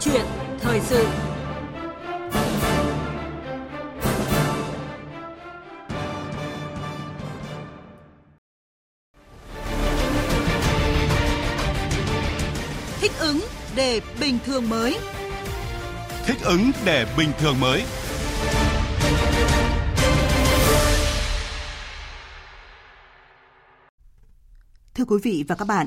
chuyện 0.00 0.26
thời 0.60 0.80
sự. 0.80 1.06
Thích 13.00 13.12
ứng 13.18 13.40
để 13.76 14.00
bình 14.20 14.38
thường 14.46 14.68
mới. 14.68 14.98
Thích 16.26 16.38
ứng 16.44 16.70
để 16.84 17.06
bình 17.18 17.32
thường 17.38 17.60
mới. 17.60 17.84
Thưa 24.94 25.04
quý 25.04 25.16
vị 25.22 25.44
và 25.48 25.54
các 25.54 25.64
bạn, 25.64 25.86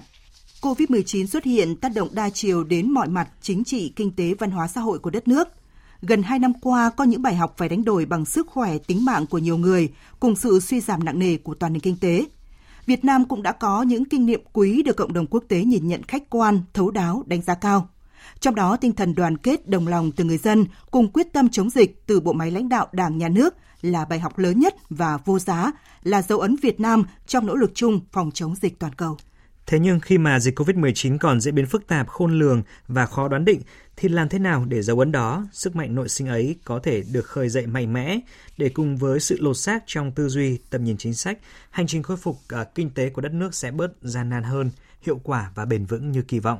COVID-19 0.61 1.25
xuất 1.25 1.43
hiện 1.43 1.75
tác 1.75 1.91
động 1.95 2.09
đa 2.11 2.29
chiều 2.29 2.63
đến 2.63 2.91
mọi 2.91 3.07
mặt 3.07 3.29
chính 3.41 3.63
trị, 3.63 3.93
kinh 3.95 4.11
tế, 4.11 4.33
văn 4.39 4.51
hóa 4.51 4.67
xã 4.67 4.81
hội 4.81 4.99
của 4.99 5.09
đất 5.09 5.27
nước. 5.27 5.47
Gần 6.01 6.23
2 6.23 6.39
năm 6.39 6.53
qua, 6.61 6.89
có 6.89 7.03
những 7.03 7.21
bài 7.21 7.35
học 7.35 7.53
phải 7.57 7.69
đánh 7.69 7.83
đổi 7.83 8.05
bằng 8.05 8.25
sức 8.25 8.47
khỏe, 8.47 8.77
tính 8.77 9.05
mạng 9.05 9.25
của 9.27 9.37
nhiều 9.37 9.57
người, 9.57 9.89
cùng 10.19 10.35
sự 10.35 10.59
suy 10.59 10.79
giảm 10.81 11.03
nặng 11.03 11.19
nề 11.19 11.37
của 11.37 11.53
toàn 11.53 11.73
nền 11.73 11.79
kinh 11.79 11.97
tế. 11.97 12.25
Việt 12.85 13.05
Nam 13.05 13.25
cũng 13.25 13.43
đã 13.43 13.51
có 13.51 13.81
những 13.81 14.05
kinh 14.05 14.25
nghiệm 14.25 14.41
quý 14.53 14.83
được 14.83 14.95
cộng 14.95 15.13
đồng 15.13 15.27
quốc 15.27 15.43
tế 15.47 15.63
nhìn 15.63 15.87
nhận 15.87 16.03
khách 16.03 16.29
quan, 16.29 16.61
thấu 16.73 16.91
đáo, 16.91 17.23
đánh 17.25 17.41
giá 17.41 17.55
cao. 17.55 17.89
Trong 18.39 18.55
đó, 18.55 18.77
tinh 18.77 18.91
thần 18.91 19.15
đoàn 19.15 19.37
kết, 19.37 19.67
đồng 19.67 19.87
lòng 19.87 20.11
từ 20.11 20.23
người 20.23 20.37
dân 20.37 20.65
cùng 20.91 21.11
quyết 21.11 21.33
tâm 21.33 21.49
chống 21.49 21.69
dịch 21.69 22.07
từ 22.07 22.19
bộ 22.19 22.33
máy 22.33 22.51
lãnh 22.51 22.69
đạo 22.69 22.87
Đảng, 22.91 23.17
Nhà 23.17 23.29
nước 23.29 23.55
là 23.81 24.05
bài 24.05 24.19
học 24.19 24.37
lớn 24.37 24.59
nhất 24.59 24.75
và 24.89 25.17
vô 25.25 25.39
giá, 25.39 25.71
là 26.03 26.21
dấu 26.21 26.39
ấn 26.39 26.55
Việt 26.55 26.79
Nam 26.79 27.03
trong 27.27 27.45
nỗ 27.45 27.55
lực 27.55 27.71
chung 27.75 27.99
phòng 28.11 28.31
chống 28.33 28.55
dịch 28.61 28.79
toàn 28.79 28.93
cầu. 28.93 29.17
Thế 29.71 29.79
nhưng 29.79 29.99
khi 29.99 30.17
mà 30.17 30.39
dịch 30.39 30.59
COVID-19 30.59 31.17
còn 31.17 31.41
diễn 31.41 31.55
biến 31.55 31.65
phức 31.65 31.87
tạp, 31.87 32.07
khôn 32.07 32.39
lường 32.39 32.63
và 32.87 33.05
khó 33.05 33.27
đoán 33.27 33.45
định, 33.45 33.61
thì 33.95 34.09
làm 34.09 34.29
thế 34.29 34.39
nào 34.39 34.65
để 34.65 34.81
dấu 34.81 34.99
ấn 34.99 35.11
đó, 35.11 35.45
sức 35.51 35.75
mạnh 35.75 35.95
nội 35.95 36.09
sinh 36.09 36.27
ấy 36.27 36.55
có 36.65 36.79
thể 36.79 37.03
được 37.11 37.25
khơi 37.25 37.49
dậy 37.49 37.67
mạnh 37.67 37.93
mẽ 37.93 38.19
để 38.57 38.69
cùng 38.69 38.97
với 38.97 39.19
sự 39.19 39.37
lột 39.39 39.57
xác 39.57 39.83
trong 39.85 40.11
tư 40.11 40.29
duy, 40.29 40.59
tầm 40.69 40.83
nhìn 40.83 40.97
chính 40.97 41.13
sách, 41.13 41.37
hành 41.69 41.87
trình 41.87 42.03
khôi 42.03 42.17
phục 42.17 42.37
uh, 42.61 42.67
kinh 42.75 42.89
tế 42.89 43.09
của 43.09 43.21
đất 43.21 43.33
nước 43.33 43.55
sẽ 43.55 43.71
bớt 43.71 43.91
gian 44.01 44.29
nan 44.29 44.43
hơn, 44.43 44.69
hiệu 45.01 45.21
quả 45.23 45.51
và 45.55 45.65
bền 45.65 45.85
vững 45.85 46.11
như 46.11 46.21
kỳ 46.21 46.39
vọng. 46.39 46.59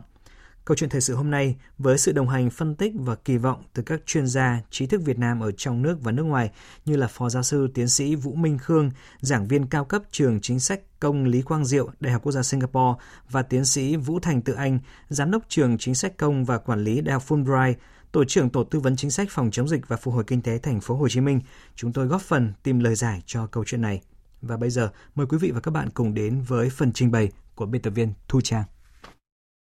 Câu 0.66 0.78
chuyện 0.78 0.90
thời 0.90 1.02
sự 1.02 1.16
hôm 1.16 1.32
nay 1.32 1.56
với 1.78 1.98
sự 1.98 2.12
đồng 2.12 2.30
hành 2.30 2.50
phân 2.50 2.76
tích 2.76 2.94
và 2.96 3.16
kỳ 3.16 3.38
vọng 3.38 3.64
từ 3.74 3.84
các 3.84 4.02
chuyên 4.06 4.28
gia, 4.28 4.62
trí 4.70 4.88
thức 4.88 5.02
Việt 5.06 5.20
Nam 5.20 5.40
ở 5.40 5.52
trong 5.52 5.82
nước 5.82 5.98
và 6.02 6.12
nước 6.12 6.24
ngoài 6.24 6.52
như 6.86 6.96
là 6.96 7.08
Phó 7.08 7.30
Giáo 7.30 7.44
sư 7.44 7.68
Tiến 7.74 7.88
sĩ 7.88 8.16
Vũ 8.16 8.34
Minh 8.36 8.58
Khương, 8.58 8.92
giảng 9.20 9.48
viên 9.48 9.66
cao 9.66 9.86
cấp 9.86 10.02
trường 10.12 10.40
chính 10.42 10.60
sách 10.60 10.82
công 11.00 11.26
Lý 11.26 11.42
Quang 11.42 11.66
Diệu, 11.66 11.90
Đại 12.00 12.14
học 12.14 12.22
Quốc 12.24 12.32
gia 12.32 12.44
Singapore 12.44 13.04
và 13.30 13.42
Tiến 13.42 13.66
sĩ 13.66 13.96
Vũ 13.96 14.20
Thành 14.20 14.42
Tự 14.42 14.54
Anh, 14.54 14.80
giám 15.10 15.32
đốc 15.32 15.44
trường 15.48 15.78
chính 15.78 15.96
sách 15.96 16.18
công 16.18 16.46
và 16.46 16.58
quản 16.58 16.84
lý 16.84 17.02
Đại 17.02 17.14
học 17.14 17.24
Fulbright, 17.28 17.74
tổ 18.12 18.24
trưởng 18.26 18.50
tổ 18.50 18.64
tư 18.64 18.80
vấn 18.80 18.96
chính 18.96 19.12
sách 19.12 19.28
phòng 19.32 19.52
chống 19.52 19.68
dịch 19.68 19.88
và 19.88 19.98
phục 19.98 20.14
hồi 20.14 20.24
kinh 20.28 20.42
tế 20.42 20.58
thành 20.58 20.82
phố 20.82 20.96
Hồ 20.96 21.08
Chí 21.10 21.22
Minh, 21.22 21.42
chúng 21.76 21.94
tôi 21.94 22.06
góp 22.06 22.22
phần 22.22 22.54
tìm 22.64 22.80
lời 22.80 22.96
giải 22.96 23.22
cho 23.26 23.48
câu 23.48 23.64
chuyện 23.68 23.82
này. 23.82 24.02
Và 24.42 24.58
bây 24.58 24.70
giờ, 24.70 24.90
mời 25.16 25.28
quý 25.28 25.38
vị 25.38 25.52
và 25.52 25.60
các 25.60 25.72
bạn 25.72 25.90
cùng 25.90 26.14
đến 26.14 26.42
với 26.42 26.70
phần 26.70 26.92
trình 26.94 27.12
bày 27.12 27.32
của 27.56 27.66
biên 27.66 27.82
tập 27.82 27.90
viên 27.90 28.14
Thu 28.28 28.42
Trang. 28.42 28.64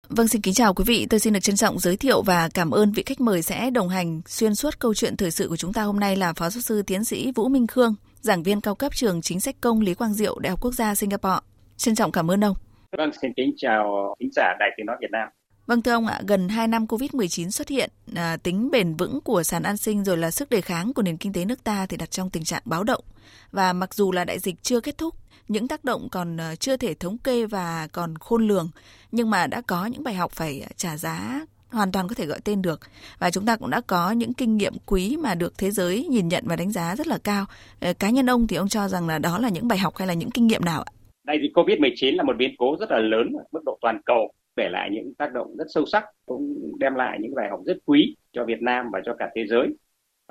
Vâng, 0.10 0.28
xin 0.28 0.42
kính 0.42 0.54
chào 0.54 0.74
quý 0.74 0.84
vị. 0.88 1.08
Tôi 1.10 1.20
xin 1.20 1.34
được 1.34 1.40
trân 1.40 1.56
trọng 1.56 1.80
giới 1.80 1.98
thiệu 1.98 2.22
và 2.22 2.50
cảm 2.54 2.72
ơn 2.72 2.92
vị 2.92 3.04
khách 3.06 3.22
mời 3.22 3.42
sẽ 3.42 3.70
đồng 3.70 3.90
hành 3.90 4.22
xuyên 4.28 4.56
suốt 4.56 4.80
câu 4.80 4.94
chuyện 4.94 5.18
thời 5.18 5.32
sự 5.32 5.50
của 5.50 5.58
chúng 5.58 5.74
ta 5.74 5.84
hôm 5.84 6.00
nay 6.00 6.16
là 6.16 6.34
Phó 6.34 6.50
giáo 6.50 6.62
sư 6.62 6.82
tiến 6.82 7.04
sĩ 7.04 7.32
Vũ 7.36 7.48
Minh 7.50 7.68
Khương, 7.68 7.96
giảng 8.22 8.44
viên 8.44 8.62
cao 8.62 8.76
cấp 8.76 8.96
trường 8.96 9.22
chính 9.22 9.40
sách 9.40 9.56
công 9.62 9.82
Lý 9.82 9.94
Quang 9.94 10.14
Diệu, 10.14 10.40
Đại 10.40 10.50
học 10.50 10.60
Quốc 10.62 10.72
gia 10.74 10.96
Singapore. 10.96 11.40
Trân 11.78 11.96
trọng 11.96 12.12
cảm 12.12 12.32
ơn 12.32 12.44
ông. 12.44 12.56
Vâng, 12.98 13.10
xin 13.22 13.32
kính 13.38 13.54
chào 13.58 14.16
khán 14.20 14.30
giả 14.36 14.44
Đài 14.60 14.70
Tiếng 14.78 14.86
Nói 14.86 14.98
Việt 15.02 15.12
Nam. 15.12 15.28
Vâng 15.68 15.82
thưa 15.82 15.92
ông 15.92 16.08
ạ, 16.08 16.22
gần 16.28 16.50
2 16.50 16.68
năm 16.68 16.86
Covid-19 16.86 17.50
xuất 17.50 17.68
hiện, 17.70 17.90
à, 18.16 18.38
tính 18.38 18.72
bền 18.72 18.96
vững 18.96 19.20
của 19.22 19.44
sàn 19.44 19.64
an 19.64 19.78
sinh 19.78 20.04
rồi 20.04 20.18
là 20.18 20.32
sức 20.32 20.50
đề 20.50 20.62
kháng 20.62 20.94
của 20.94 21.02
nền 21.02 21.18
kinh 21.18 21.34
tế 21.34 21.46
nước 21.46 21.64
ta 21.64 21.86
thì 21.86 21.98
đặt 21.98 22.12
trong 22.12 22.30
tình 22.30 22.44
trạng 22.44 22.62
báo 22.66 22.84
động. 22.84 23.04
Và 23.52 23.74
mặc 23.74 23.94
dù 23.94 24.12
là 24.12 24.26
đại 24.26 24.40
dịch 24.40 24.64
chưa 24.64 24.80
kết 24.80 24.98
thúc, 24.98 25.16
những 25.52 25.68
tác 25.68 25.84
động 25.84 26.08
còn 26.12 26.38
ờ, 26.38 26.56
chưa 26.56 26.78
thể 26.78 26.94
thống 26.94 27.18
kê 27.18 27.46
và 27.46 27.88
còn 27.92 28.16
khôn 28.20 28.48
lường, 28.48 28.70
nhưng 29.12 29.30
mà 29.30 29.48
đã 29.48 29.62
có 29.68 29.86
những 29.86 30.04
bài 30.04 30.14
học 30.14 30.32
phải 30.32 30.60
ờ, 30.62 30.68
trả 30.76 30.98
giá 30.98 31.46
hoàn 31.70 31.92
toàn 31.92 32.08
có 32.08 32.16
thể 32.16 32.26
gọi 32.26 32.40
tên 32.46 32.62
được 32.62 32.80
và 33.20 33.32
chúng 33.32 33.46
ta 33.46 33.56
cũng 33.56 33.70
đã 33.70 33.82
có 33.88 34.12
những 34.12 34.34
kinh 34.34 34.58
nghiệm 34.58 34.74
quý 34.86 35.18
mà 35.24 35.36
được 35.36 35.54
thế 35.58 35.72
giới 35.72 36.06
nhìn 36.10 36.28
nhận 36.28 36.44
và 36.48 36.56
đánh 36.56 36.72
giá 36.72 36.96
rất 36.96 37.08
là 37.08 37.18
cao. 37.24 37.46
Ờ, 37.80 37.94
cá 38.00 38.10
nhân 38.10 38.30
ông 38.30 38.48
thì 38.48 38.56
ông 38.56 38.68
cho 38.68 38.88
rằng 38.88 39.08
là 39.08 39.20
đó 39.20 39.40
là 39.40 39.50
những 39.50 39.68
bài 39.68 39.78
học 39.78 39.98
hay 39.98 40.08
là 40.08 40.14
những 40.14 40.32
kinh 40.32 40.48
nghiệm 40.48 40.66
nào 40.66 40.82
ạ? 40.82 40.92
Đại 41.24 41.38
dịch 41.42 41.52
Covid-19 41.54 42.16
là 42.16 42.24
một 42.24 42.38
biến 42.38 42.56
cố 42.58 42.76
rất 42.80 42.92
là 42.92 43.00
lớn 43.00 43.34
ở 43.38 43.44
mức 43.52 43.62
độ 43.66 43.78
toàn 43.82 44.02
cầu, 44.06 44.32
để 44.56 44.70
lại 44.70 44.90
những 44.92 45.14
tác 45.18 45.34
động 45.34 45.56
rất 45.58 45.66
sâu 45.70 45.86
sắc, 45.86 46.06
cũng 46.26 46.72
đem 46.80 46.96
lại 46.96 47.18
những 47.22 47.36
bài 47.36 47.48
học 47.50 47.60
rất 47.66 47.78
quý 47.86 48.16
cho 48.34 48.46
Việt 48.46 48.62
Nam 48.62 48.86
và 48.94 49.00
cho 49.06 49.16
cả 49.20 49.30
thế 49.36 49.46
giới. 49.50 49.68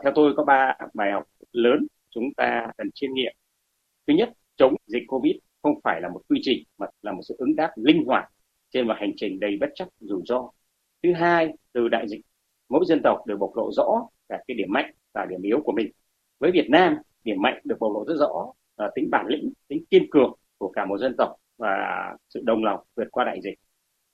Theo 0.03 0.13
tôi 0.15 0.33
có 0.37 0.45
ba 0.45 0.75
bài 0.95 1.13
học 1.13 1.25
lớn 1.53 1.87
chúng 2.11 2.25
ta 2.37 2.67
cần 2.79 2.91
chiêm 2.95 3.11
nghiệm. 3.15 3.33
Thứ 4.07 4.15
nhất, 4.15 4.29
chống 4.61 4.75
dịch 4.87 5.03
Covid 5.09 5.37
không 5.63 5.81
phải 5.85 6.01
là 6.01 6.09
một 6.09 6.23
quy 6.29 6.39
trình 6.43 6.65
mà 6.79 6.87
là 7.03 7.13
một 7.13 7.21
sự 7.23 7.35
ứng 7.39 7.57
đáp 7.57 7.71
linh 7.77 8.05
hoạt 8.07 8.25
trên 8.71 8.87
một 8.87 8.95
hành 8.97 9.13
trình 9.17 9.41
đầy 9.41 9.57
bất 9.61 9.71
chấp 9.75 9.89
rủi 10.01 10.23
ro. 10.25 10.51
Thứ 11.03 11.13
hai, 11.13 11.49
từ 11.73 11.89
đại 11.89 12.09
dịch, 12.09 12.21
mỗi 12.69 12.85
dân 12.89 13.01
tộc 13.05 13.27
đều 13.27 13.37
bộc 13.37 13.57
lộ 13.57 13.71
rõ 13.73 14.09
cả 14.29 14.43
cái 14.49 14.55
điểm 14.55 14.69
mạnh 14.71 14.95
và 15.15 15.27
điểm 15.31 15.43
yếu 15.43 15.61
của 15.65 15.73
mình. 15.73 15.91
Với 16.39 16.51
Việt 16.51 16.67
Nam, 16.71 16.97
điểm 17.25 17.43
mạnh 17.43 17.61
được 17.65 17.77
bộc 17.81 17.93
lộ 17.95 18.05
rất 18.09 18.15
rõ 18.19 18.53
là 18.77 18.91
tính 18.95 19.09
bản 19.11 19.27
lĩnh, 19.27 19.53
tính 19.69 19.85
kiên 19.91 20.07
cường 20.11 20.33
của 20.59 20.69
cả 20.69 20.85
một 20.85 20.99
dân 20.99 21.15
tộc 21.19 21.37
và 21.59 21.77
sự 22.29 22.41
đồng 22.45 22.65
lòng 22.65 22.81
vượt 22.97 23.09
qua 23.11 23.25
đại 23.25 23.41
dịch. 23.43 23.59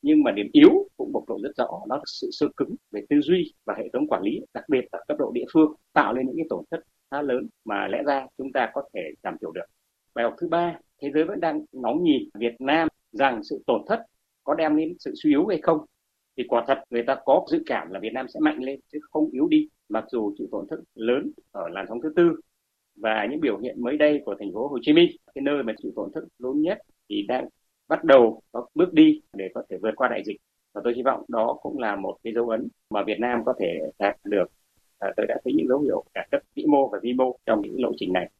Nhưng 0.02 0.22
mà 0.22 0.32
điểm 0.32 0.46
yếu 0.52 0.70
cũng 0.96 1.12
bộc 1.12 1.28
lộ 1.28 1.38
rất 1.42 1.50
rõ 1.56 1.68
đó 1.88 1.96
là 1.96 2.02
sự 2.06 2.28
sơ 2.32 2.46
cứng 2.56 2.74
về 2.90 3.00
tư 3.08 3.20
duy 3.20 3.54
và 3.64 3.74
hệ 3.78 3.88
thống 3.92 4.08
quản 4.08 4.22
lý, 4.22 4.40
đặc 4.54 4.64
biệt 4.68 4.84
ở 4.90 4.98
cấp 5.08 5.16
độ 5.18 5.30
địa 5.34 5.44
phương 5.52 5.72
tạo 5.92 6.14
nên 6.14 6.26
những 6.26 6.36
cái 6.36 6.46
tổn 6.50 6.64
thất 6.70 6.80
khá 7.10 7.22
lớn 7.22 7.48
mà 7.64 7.88
lẽ 7.88 8.02
ra 8.06 8.26
chúng 8.38 8.52
ta 8.52 8.70
có 8.74 8.82
thể 8.94 9.00
giảm 9.22 9.36
thiểu 9.40 9.52
được. 9.52 9.75
Bài 10.16 10.24
học 10.24 10.34
thứ 10.40 10.48
ba, 10.48 10.78
thế 11.02 11.10
giới 11.14 11.24
vẫn 11.24 11.40
đang 11.40 11.64
ngóng 11.72 12.02
nhìn 12.02 12.22
Việt 12.38 12.60
Nam 12.60 12.88
rằng 13.12 13.42
sự 13.42 13.62
tổn 13.66 13.82
thất 13.86 14.02
có 14.44 14.54
đem 14.54 14.76
đến 14.76 14.96
sự 14.98 15.12
suy 15.22 15.30
yếu 15.30 15.46
hay 15.46 15.58
không. 15.62 15.78
Thì 16.36 16.44
quả 16.48 16.64
thật 16.66 16.82
người 16.90 17.02
ta 17.06 17.16
có 17.24 17.44
dự 17.50 17.62
cảm 17.66 17.90
là 17.90 18.00
Việt 18.00 18.12
Nam 18.12 18.26
sẽ 18.28 18.40
mạnh 18.40 18.58
lên 18.58 18.80
chứ 18.92 18.98
không 19.10 19.30
yếu 19.30 19.48
đi. 19.48 19.68
Mặc 19.88 20.04
dù 20.10 20.34
chịu 20.38 20.46
tổn 20.52 20.66
thất 20.70 20.76
lớn 20.94 21.30
ở 21.52 21.68
làn 21.68 21.86
sóng 21.88 22.00
thứ 22.00 22.12
tư 22.16 22.40
và 22.96 23.26
những 23.30 23.40
biểu 23.40 23.58
hiện 23.58 23.82
mới 23.82 23.96
đây 23.96 24.22
của 24.24 24.34
thành 24.38 24.52
phố 24.52 24.68
Hồ 24.68 24.78
Chí 24.82 24.92
Minh, 24.92 25.10
cái 25.34 25.42
nơi 25.42 25.62
mà 25.62 25.72
chịu 25.82 25.92
tổn 25.96 26.10
thất 26.14 26.24
lớn 26.38 26.62
nhất 26.62 26.78
thì 27.08 27.24
đang 27.28 27.48
bắt 27.88 28.04
đầu 28.04 28.42
có 28.52 28.66
bước 28.74 28.92
đi 28.92 29.20
để 29.36 29.48
có 29.54 29.62
thể 29.70 29.76
vượt 29.82 29.96
qua 29.96 30.08
đại 30.08 30.22
dịch. 30.24 30.36
Và 30.72 30.80
tôi 30.84 30.94
hy 30.96 31.02
vọng 31.02 31.24
đó 31.28 31.58
cũng 31.62 31.78
là 31.78 31.96
một 31.96 32.16
cái 32.24 32.32
dấu 32.32 32.48
ấn 32.48 32.68
mà 32.90 33.02
Việt 33.06 33.20
Nam 33.20 33.44
có 33.44 33.54
thể 33.60 33.78
đạt 33.98 34.16
được. 34.24 34.46
À, 34.98 35.12
tôi 35.16 35.26
đã 35.26 35.36
thấy 35.44 35.52
những 35.56 35.68
dấu 35.68 35.80
hiệu 35.80 36.04
cả 36.14 36.26
cấp 36.30 36.40
vĩ 36.54 36.64
mô 36.68 36.88
và 36.88 36.98
vi 37.02 37.12
mô 37.12 37.36
trong 37.46 37.62
những 37.62 37.82
lộ 37.82 37.92
trình 37.96 38.12
này. 38.12 38.30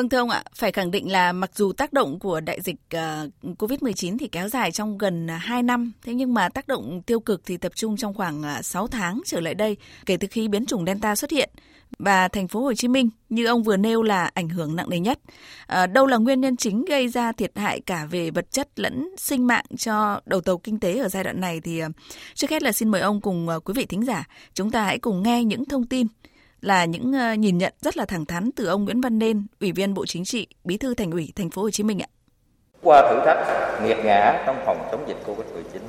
Vâng 0.00 0.08
thưa 0.08 0.18
ông 0.18 0.30
ạ, 0.30 0.44
phải 0.54 0.72
khẳng 0.72 0.90
định 0.90 1.12
là 1.12 1.32
mặc 1.32 1.50
dù 1.54 1.72
tác 1.72 1.92
động 1.92 2.18
của 2.18 2.40
đại 2.40 2.60
dịch 2.60 2.76
ờ, 2.90 3.28
uh, 3.50 3.58
COVID-19 3.58 4.18
thì 4.18 4.28
kéo 4.28 4.48
dài 4.48 4.72
trong 4.72 4.98
gần 4.98 5.30
à, 5.30 5.36
2 5.36 5.62
năm, 5.62 5.92
thế 6.02 6.14
nhưng 6.14 6.34
mà 6.34 6.48
tác 6.48 6.68
động 6.68 7.02
tiêu 7.06 7.20
cực 7.20 7.42
thì 7.46 7.56
tập 7.56 7.72
trung 7.74 7.96
trong 7.96 8.14
khoảng 8.14 8.42
à, 8.42 8.62
6 8.62 8.86
tháng 8.86 9.20
trở 9.26 9.40
lại 9.40 9.54
đây 9.54 9.76
kể 10.06 10.16
từ 10.16 10.28
khi 10.30 10.48
biến 10.48 10.66
chủng 10.66 10.86
Delta 10.86 11.14
xuất 11.14 11.30
hiện 11.30 11.50
và 11.98 12.28
thành 12.28 12.48
phố 12.48 12.60
Hồ 12.60 12.74
Chí 12.74 12.88
Minh 12.88 13.10
như 13.28 13.46
ông 13.46 13.62
vừa 13.62 13.76
nêu 13.76 14.02
là 14.02 14.30
ảnh 14.34 14.48
hưởng 14.48 14.76
nặng 14.76 14.90
nề 14.90 14.98
nhất. 14.98 15.18
Ờ, 15.66 15.86
đâu 15.86 16.06
là 16.06 16.16
nguyên 16.16 16.40
nhân 16.40 16.56
chính 16.56 16.84
gây 16.84 17.08
ra 17.08 17.32
thiệt 17.32 17.58
hại 17.58 17.80
cả 17.80 18.06
về 18.10 18.30
vật 18.30 18.50
chất 18.50 18.68
lẫn 18.76 19.08
sinh 19.18 19.46
mạng 19.46 19.64
cho 19.78 20.20
đầu 20.26 20.40
tàu 20.40 20.58
kinh 20.58 20.80
tế 20.80 20.98
ở 20.98 21.08
giai 21.08 21.24
đoạn 21.24 21.40
này 21.40 21.60
thì 21.60 21.84
uh, 21.84 21.90
trước 22.34 22.50
hết 22.50 22.62
là 22.62 22.72
xin 22.72 22.88
mời 22.88 23.00
ông 23.00 23.20
cùng 23.20 23.48
quý 23.64 23.74
vị 23.76 23.86
thính 23.86 24.04
giả 24.04 24.24
chúng 24.54 24.70
ta 24.70 24.84
hãy 24.84 24.98
cùng 24.98 25.22
nghe 25.22 25.44
những 25.44 25.64
thông 25.64 25.86
tin 25.86 26.06
là 26.60 26.84
những 26.84 27.12
ờ, 27.12 27.32
nhìn 27.32 27.58
nhận 27.58 27.72
rất 27.80 27.96
là 27.96 28.04
thẳng 28.04 28.26
thắn 28.26 28.50
từ 28.56 28.66
ông 28.66 28.84
Nguyễn 28.84 29.00
Văn 29.00 29.18
Nên, 29.18 29.46
Ủy 29.60 29.72
viên 29.72 29.94
Bộ 29.94 30.06
Chính 30.06 30.24
trị, 30.24 30.46
Bí 30.64 30.76
thư 30.76 30.94
Thành 30.94 31.10
ủy 31.10 31.32
Thành 31.36 31.50
phố 31.50 31.62
Hồ 31.62 31.70
Chí 31.70 31.82
Minh 31.82 32.02
ạ. 32.02 32.08
Qua 32.82 33.10
thử 33.10 33.20
thách 33.26 33.38
nghiệt 33.84 33.96
ngã 34.04 34.42
trong 34.46 34.56
phòng 34.66 34.88
chống 34.90 35.04
dịch 35.08 35.16
Covid-19, 35.26 35.80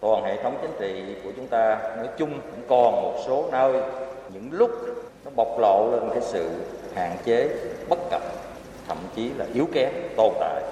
toàn 0.00 0.24
hệ 0.24 0.42
thống 0.42 0.58
chính 0.62 0.70
trị 0.80 1.14
của 1.24 1.30
chúng 1.36 1.46
ta 1.46 1.78
nói 1.96 2.08
chung 2.18 2.40
cũng 2.50 2.62
còn 2.68 3.02
một 3.02 3.24
số 3.26 3.48
nơi 3.52 3.82
những 4.32 4.48
lúc 4.52 4.70
nó 5.24 5.30
bộc 5.36 5.58
lộ 5.60 5.90
lên 5.92 6.10
cái 6.10 6.22
sự 6.22 6.50
hạn 6.94 7.16
chế, 7.24 7.48
bất 7.88 7.98
cập, 8.10 8.22
thậm 8.88 8.96
chí 9.16 9.30
là 9.36 9.46
yếu 9.54 9.68
kém 9.72 9.92
tồn 10.16 10.32
tại 10.40 10.62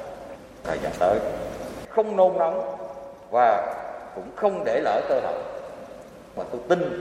thời 0.64 0.78
gian 0.82 0.92
tới. 0.98 1.18
Không 1.88 2.16
nôn 2.16 2.38
nóng 2.38 2.76
và 3.30 3.74
cũng 4.14 4.30
không 4.36 4.64
để 4.64 4.80
lỡ 4.80 5.00
cơ 5.08 5.20
hội. 5.20 5.42
Mà 6.36 6.44
tôi 6.52 6.60
tin 6.68 7.00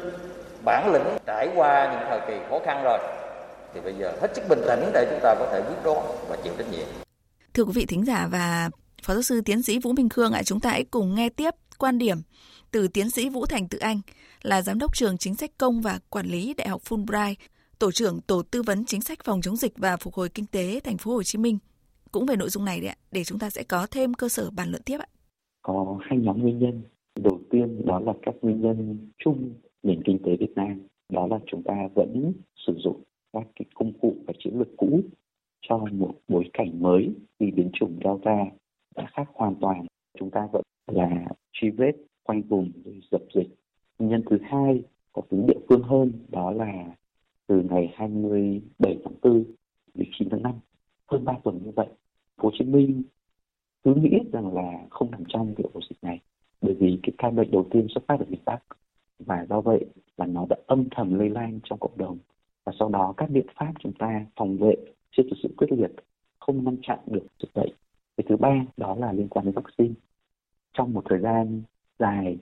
bản 0.66 0.94
lĩnh 0.94 1.18
trải 1.26 1.50
qua 1.56 1.92
những 1.92 2.08
thời 2.10 2.20
kỳ 2.28 2.46
khó 2.50 2.60
khăn 2.66 2.84
rồi 2.84 3.00
thì 3.74 3.82
bây 3.82 3.94
giờ 4.00 4.18
hết 4.22 4.36
sức 4.36 4.44
bình 4.50 4.60
tĩnh 4.68 4.92
để 4.94 5.08
chúng 5.12 5.20
ta 5.24 5.36
có 5.40 5.50
thể 5.52 5.62
quyết 5.62 5.84
đoán 5.84 6.06
và 6.30 6.38
chịu 6.44 6.54
trách 6.58 6.72
nhiệm. 6.72 6.88
Thưa 7.54 7.64
quý 7.64 7.72
vị 7.76 7.86
thính 7.86 8.06
giả 8.06 8.28
và 8.32 8.70
Phó 9.04 9.14
giáo 9.14 9.22
sư 9.22 9.42
tiến 9.46 9.64
sĩ 9.64 9.80
Vũ 9.80 9.94
Minh 9.94 10.10
Khương 10.10 10.32
ạ, 10.32 10.44
chúng 10.44 10.60
ta 10.60 10.70
hãy 10.70 10.84
cùng 10.84 11.16
nghe 11.16 11.30
tiếp 11.30 11.54
quan 11.78 11.98
điểm 11.98 12.18
từ 12.72 12.88
tiến 12.88 13.10
sĩ 13.10 13.30
Vũ 13.30 13.46
Thành 13.46 13.68
Tự 13.68 13.78
Anh 13.78 14.02
là 14.42 14.62
giám 14.62 14.80
đốc 14.80 14.96
trường 14.96 15.18
chính 15.18 15.36
sách 15.36 15.52
công 15.58 15.82
và 15.82 16.00
quản 16.10 16.26
lý 16.26 16.54
Đại 16.54 16.68
học 16.68 16.82
Fulbright, 16.90 17.36
tổ 17.80 17.92
trưởng 17.92 18.22
tổ 18.22 18.42
tư 18.52 18.62
vấn 18.62 18.86
chính 18.86 19.02
sách 19.02 19.20
phòng 19.24 19.42
chống 19.42 19.56
dịch 19.56 19.74
và 19.78 19.98
phục 19.98 20.14
hồi 20.14 20.30
kinh 20.30 20.46
tế 20.46 20.80
thành 20.84 20.98
phố 20.98 21.12
Hồ 21.12 21.24
Chí 21.24 21.38
Minh. 21.38 21.58
Cũng 22.12 22.26
về 22.26 22.36
nội 22.36 22.50
dung 22.50 22.66
này 22.66 22.80
đấy 22.80 22.90
ạ, 22.90 22.96
để 23.12 23.24
chúng 23.24 23.40
ta 23.40 23.50
sẽ 23.50 23.64
có 23.64 23.88
thêm 23.92 24.14
cơ 24.14 24.30
sở 24.30 24.50
bàn 24.52 24.70
luận 24.70 24.82
tiếp 24.86 24.98
ạ. 25.00 25.08
Có 25.62 25.98
hai 26.10 26.20
nhóm 26.20 26.42
nguyên 26.42 26.60
nhân. 26.60 26.84
Đầu 27.16 27.40
tiên 27.52 27.86
đó 27.86 28.00
là 28.00 28.14
các 28.26 28.36
nguyên 28.42 28.62
nhân 28.62 29.10
chung 29.24 29.54
nền 29.86 30.04
kinh 30.04 30.20
tế 30.24 30.36
Việt 30.36 30.54
Nam 30.56 30.82
đó 31.10 31.28
là 31.28 31.40
chúng 31.46 31.64
ta 31.64 31.88
vẫn 31.96 32.34
sử 32.56 32.76
dụng 32.78 33.02
các 33.34 33.48
cái 33.56 33.66
công 33.74 33.94
cụ 33.94 34.16
và 34.28 34.34
chiến 34.40 34.60
lược 34.60 34.78
cũ 34.78 35.02
cho 35.62 35.78
một 35.92 36.14
bối 36.28 36.50
cảnh 36.54 36.82
mới 36.82 37.14
vì 37.40 37.52
biến 37.52 37.70
chủng 37.74 38.00
Delta 38.04 38.46
đã 38.96 39.06
khác 39.14 39.30
hoàn 39.34 39.56
toàn. 39.56 39.86
Chúng 40.20 40.30
ta 40.30 40.48
vẫn 40.52 40.62
là 40.88 41.26
truy 41.52 41.70
vết 41.70 41.92
khoanh 42.24 42.42
vùng 42.42 42.72
dập 43.12 43.22
dịch. 43.36 43.48
Nhân 44.00 44.24
thứ 44.30 44.38
hai 44.44 44.84
có 45.14 45.22
tính 45.30 45.48
địa 45.48 45.60
phương 45.70 45.84
hơn 45.84 46.12
đó 46.30 46.52
là 46.52 46.96
từ 47.48 47.62
ngày 47.70 47.94
27 47.96 48.98
tháng 49.04 49.14
4 49.24 49.44
đến 49.94 50.10
9 50.20 50.30
tháng 50.30 50.42
5, 50.42 50.54
hơn 51.08 51.26
3 51.26 51.34
tuần 51.44 51.60
như 51.64 51.72
vậy. 51.76 51.88
Hồ 52.38 52.52
Chí 52.60 52.66
Minh 52.66 53.04
cứ 53.84 53.94
nghĩ 53.96 54.20
rằng 54.34 54.54
là 54.54 54.86
không 54.90 55.12
nằm 55.12 55.24
trong 55.28 55.54
cái 55.58 55.66
ổ 55.74 55.80
dịch 55.90 55.98
này 56.02 56.20
bởi 56.62 56.74
vì 56.74 57.00
cái 57.04 57.14
ca 57.18 57.30
bệnh 57.30 57.52
đầu 57.52 57.68
tiên 57.72 57.88
xuất 57.90 58.04
phát 58.08 58.20
ở 58.20 58.26
miền 58.30 58.42
Bắc 58.46 58.60
và 59.20 59.46
do 59.50 59.62
vậy 59.62 59.86
là 60.18 60.26
nó 60.26 60.46
đã 60.50 60.56
âm 60.68 60.84
thầm 60.92 61.20
lây 61.20 61.30
lan 61.30 61.60
trong 61.64 61.80
cộng 61.80 61.98
đồng. 61.98 62.18
Và 62.64 62.74
sau 62.80 62.90
đó 62.90 63.14
các 63.18 63.30
biện 63.30 63.46
pháp 63.56 63.74
chúng 63.80 63.94
ta 64.00 64.26
phòng 64.36 64.58
vệ 64.58 64.76
chưa 65.12 65.24
thực 65.24 65.38
sự 65.44 65.50
quyết 65.58 65.72
liệt 65.72 65.92
không 66.40 66.64
ngăn 66.64 66.78
chặn 66.82 67.00
được 67.06 67.28
dịch 67.40 67.54
bệnh. 67.54 67.72
Cái 68.18 68.26
thứ 68.30 68.38
ba 68.38 68.66
đó 68.78 68.96
là 68.96 69.14
liên 69.14 69.28
quan 69.30 69.46
đến 69.46 69.54
vaccine. 69.56 69.94
Trong 70.74 70.94
một 70.94 71.04
thời 71.10 71.20
gian 71.20 71.62
dài, 72.00 72.38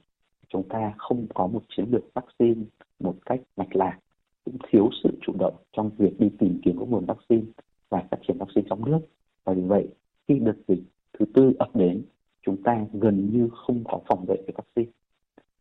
chúng 0.48 0.70
ta 0.70 0.94
không 0.98 1.28
có 1.34 1.48
một 1.48 1.62
chiến 1.70 1.86
lược 1.92 2.14
vaccine 2.14 2.64
một 3.00 3.16
cách 3.26 3.42
mạch 3.58 3.76
lạc. 3.76 4.00
Cũng 4.46 4.58
thiếu 4.70 4.90
sự 5.04 5.10
chủ 5.22 5.34
động 5.40 5.56
trong 5.72 5.90
việc 5.98 6.20
đi 6.20 6.30
tìm 6.40 6.60
kiếm 6.64 6.76
các 6.80 6.88
nguồn 6.90 7.06
vaccine 7.06 7.44
và 7.90 8.04
phát 8.12 8.18
triển 8.28 8.38
vaccine 8.38 8.68
trong 8.70 8.86
nước. 8.86 9.00
Và 9.44 9.54
vì 9.54 9.62
vậy, 9.62 9.88
khi 10.28 10.40
đợt 10.40 10.56
dịch 10.68 10.84
thứ 11.20 11.26
tư 11.34 11.54
ập 11.60 11.76
đến, 11.76 12.04
chúng 12.42 12.64
ta 12.64 12.86
gần 12.94 13.30
như 13.34 13.50
không 13.54 13.84
có 13.84 14.00
phòng 14.08 14.26
vệ 14.28 14.36
về 14.36 14.54
vaccine 14.56 14.92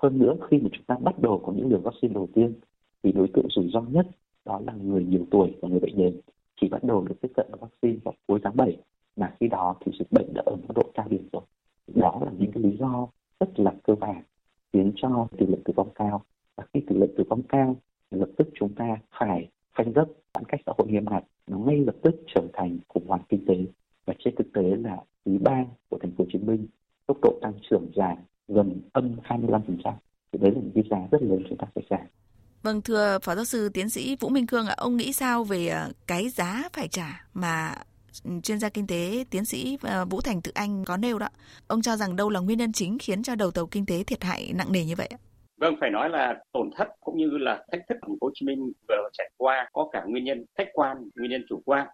hơn 0.02 0.18
nữa, 0.18 0.36
khi 0.50 0.58
mà 0.58 0.68
chúng 0.72 0.84
ta 0.84 0.96
bắt 1.00 1.18
đầu 1.18 1.42
có 1.46 1.52
những 1.52 1.68
liều 1.68 1.80
vaccine 1.80 2.14
đầu 2.14 2.28
tiên, 2.34 2.54
thì 3.02 3.12
đối 3.12 3.28
tượng 3.28 3.46
rủi 3.50 3.70
ro 3.72 3.80
nhất 3.80 4.06
đó 4.44 4.60
là 4.66 4.72
người 4.72 5.04
nhiều 5.04 5.26
tuổi 5.30 5.54
và 5.62 5.68
người 5.68 5.80
bệnh 5.80 5.96
nền. 5.96 6.20
Chỉ 6.60 6.68
bắt 6.68 6.84
đầu 6.84 7.04
được 7.08 7.14
tiếp 7.20 7.28
cận 7.34 7.46
với 7.50 7.60
vaccine 7.60 7.98
vào 8.04 8.14
cuối 8.26 8.40
tháng 8.42 8.56
7 8.56 8.76
mà 9.16 9.34
khi 9.40 9.48
đó 9.48 9.76
thì 9.80 9.92
dịch 9.98 10.12
bệnh 10.12 10.34
đã 10.34 10.42
ở 10.46 10.56
mức 10.56 10.74
độ 10.74 10.82
cao 10.94 11.06
điểm 11.08 11.28
rồi. 11.32 11.42
Đó 11.94 12.20
là 12.24 12.32
những 12.38 12.52
cái 12.52 12.62
lý 12.62 12.76
do 12.76 13.08
rất 13.40 13.60
là 13.60 13.74
cơ 13.82 13.94
bản 13.94 14.22
khiến 14.72 14.92
cho 14.96 15.26
tỷ 15.38 15.46
lệ 15.46 15.58
tử 15.64 15.72
vong 15.76 15.88
cao. 15.94 16.22
Và 16.56 16.64
khi 16.74 16.80
tỷ 16.86 16.96
lệ 16.96 17.06
tử 17.16 17.24
vong 17.28 17.42
cao, 17.42 17.76
thì 18.10 18.18
lập 18.18 18.28
tức 18.36 18.48
chúng 18.54 18.74
ta 18.74 18.96
phải 19.18 19.48
phanh 19.72 19.92
gấp 19.92 20.06
giãn 20.34 20.44
cách 20.44 20.60
xã 20.66 20.72
hội 20.78 20.88
nghiêm 20.88 21.04
ngặt. 21.10 21.24
Nó 21.46 21.58
ngay 21.58 21.76
lập 21.76 21.96
tức 22.02 22.14
trở 22.34 22.42
thành 22.52 22.78
khủng 22.88 23.06
hoảng 23.06 23.22
kinh 23.28 23.46
tế. 23.46 23.56
Và 24.06 24.14
trên 24.18 24.34
thực 24.36 24.52
tế 24.52 24.62
là 24.62 24.98
quý 25.24 25.38
ba 25.38 25.64
của 25.88 25.98
thành 25.98 26.10
phố 26.10 26.24
Hồ 26.24 26.30
Chí 26.32 26.38
Minh 26.38 26.66
tốc 27.06 27.16
độ 27.22 27.38
tăng 27.42 27.54
trưởng 27.70 27.86
giảm 27.96 28.16
gần 28.48 28.80
âm 28.92 29.16
25%. 29.24 29.92
Thì 30.32 30.38
đấy 30.38 30.50
là 30.50 30.60
một 30.60 30.70
cái 30.74 30.84
giá 30.90 30.96
rất 31.10 31.22
lớn 31.22 31.42
chúng 31.48 31.58
ta 31.58 31.66
phải 31.74 31.84
trả. 31.90 31.98
Vâng, 32.62 32.82
thưa 32.82 33.18
Phó 33.22 33.34
Giáo 33.34 33.44
sư 33.44 33.68
Tiến 33.74 33.90
sĩ 33.90 34.16
Vũ 34.20 34.28
Minh 34.28 34.46
Cương 34.46 34.66
ạ, 34.66 34.74
ông 34.76 34.96
nghĩ 34.96 35.12
sao 35.12 35.44
về 35.44 35.68
ờ, 35.68 35.90
cái 36.06 36.28
giá 36.28 36.62
phải 36.72 36.88
trả 36.88 37.24
mà 37.34 37.74
chuyên 38.42 38.58
gia 38.58 38.68
kinh 38.68 38.86
tế 38.86 39.24
tiến 39.30 39.44
sĩ 39.44 39.78
ờ, 39.82 40.04
Vũ 40.04 40.20
Thành 40.20 40.40
Tự 40.42 40.52
Anh 40.54 40.84
có 40.84 40.96
nêu 40.96 41.18
đó. 41.18 41.28
Ông 41.68 41.82
cho 41.82 41.96
rằng 41.96 42.16
đâu 42.16 42.30
là 42.30 42.40
nguyên 42.40 42.58
nhân 42.58 42.72
chính 42.72 42.98
khiến 42.98 43.22
cho 43.22 43.34
đầu 43.34 43.50
tàu 43.50 43.66
kinh 43.66 43.86
tế 43.86 44.04
thiệt 44.04 44.24
hại 44.24 44.52
nặng 44.54 44.72
nề 44.72 44.84
như 44.84 44.94
vậy 44.96 45.08
ạ? 45.10 45.18
Vâng, 45.56 45.74
phải 45.80 45.90
nói 45.90 46.10
là 46.10 46.34
tổn 46.52 46.70
thất 46.76 46.88
cũng 47.00 47.16
như 47.16 47.30
là 47.30 47.64
thách 47.72 47.80
thức 47.88 47.98
thành 48.02 48.16
phố 48.20 48.26
Hồ 48.26 48.30
Chí 48.34 48.46
Minh 48.46 48.72
vừa 48.88 49.08
trải 49.12 49.30
qua 49.36 49.68
có 49.72 49.88
cả 49.92 50.04
nguyên 50.06 50.24
nhân 50.24 50.44
khách 50.58 50.68
quan, 50.72 50.96
nguyên 51.16 51.30
nhân 51.30 51.44
chủ 51.48 51.62
quan. 51.64 51.86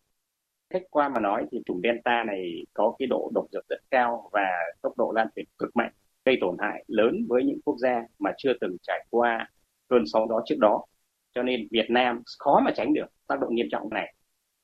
Khách 0.71 0.83
quan 0.91 1.12
mà 1.12 1.21
nói 1.21 1.47
thì 1.53 1.59
chủng 1.67 1.81
Delta 1.83 2.25
này 2.27 2.65
có 2.75 2.95
cái 2.99 3.06
độ 3.06 3.31
độc 3.35 3.45
dược 3.53 3.69
rất 3.69 3.81
cao 3.91 4.31
và 4.33 4.49
tốc 4.83 4.93
độ 4.97 5.12
lan 5.17 5.27
truyền 5.37 5.47
cực 5.59 5.77
mạnh, 5.77 5.93
gây 6.28 6.38
tổn 6.40 6.56
hại 6.58 6.84
lớn 6.88 7.26
với 7.28 7.44
những 7.44 7.60
quốc 7.64 7.76
gia 7.78 8.02
mà 8.19 8.30
chưa 8.38 8.52
từng 8.60 8.76
trải 8.82 9.06
qua 9.10 9.50
cơn 9.88 10.02
sóng 10.06 10.28
đó 10.28 10.42
trước 10.46 10.58
đó. 10.58 10.84
Cho 11.34 11.42
nên 11.42 11.69
Việt 11.70 11.90
Nam 11.90 12.22
khó 12.38 12.60
mà 12.64 12.70
tránh 12.76 12.94
được 12.94 13.06
tác 13.26 13.40
động 13.40 13.54
nghiêm 13.54 13.66
trọng 13.70 13.88
này. 13.90 14.14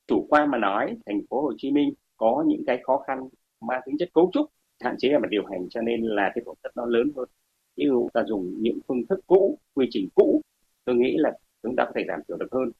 Chủ 0.07 0.27
quan 0.31 0.51
mà 0.51 0.59
nói, 0.59 0.97
thành 1.07 1.21
phố 1.31 1.43
Hồ 1.43 1.53
Chí 1.57 1.71
Minh 1.71 1.93
có 2.17 2.45
những 2.47 2.63
cái 2.67 2.81
khó 2.83 3.05
khăn 3.07 3.19
mang 3.61 3.81
tính 3.87 3.97
chất 3.99 4.09
cấu 4.15 4.31
trúc, 4.33 4.47
hạn 4.81 4.95
chế 4.99 5.09
về 5.09 5.19
mặt 5.19 5.29
điều 5.31 5.47
hành 5.47 5.69
cho 5.71 5.81
nên 5.81 6.03
là 6.03 6.33
cái 6.35 6.43
tổn 6.47 6.55
thất 6.63 6.71
nó 6.77 6.87
lớn 6.87 7.13
hơn. 7.17 7.29
Ví 7.77 7.85
dụ 7.87 8.09
ta 8.15 8.25
dùng 8.27 8.55
những 8.61 8.79
phương 8.89 9.07
thức 9.09 9.21
cũ, 9.27 9.59
quy 9.75 9.87
trình 9.91 10.09
cũ, 10.15 10.41
tôi 10.85 10.97
nghĩ 10.97 11.17
là 11.19 11.33
chúng 11.63 11.77
ta 11.77 11.85
có 11.85 11.93
thể 11.97 12.05
giảm 12.09 12.21
thiểu 12.29 12.37
được 12.37 12.53
hơn. 12.53 12.71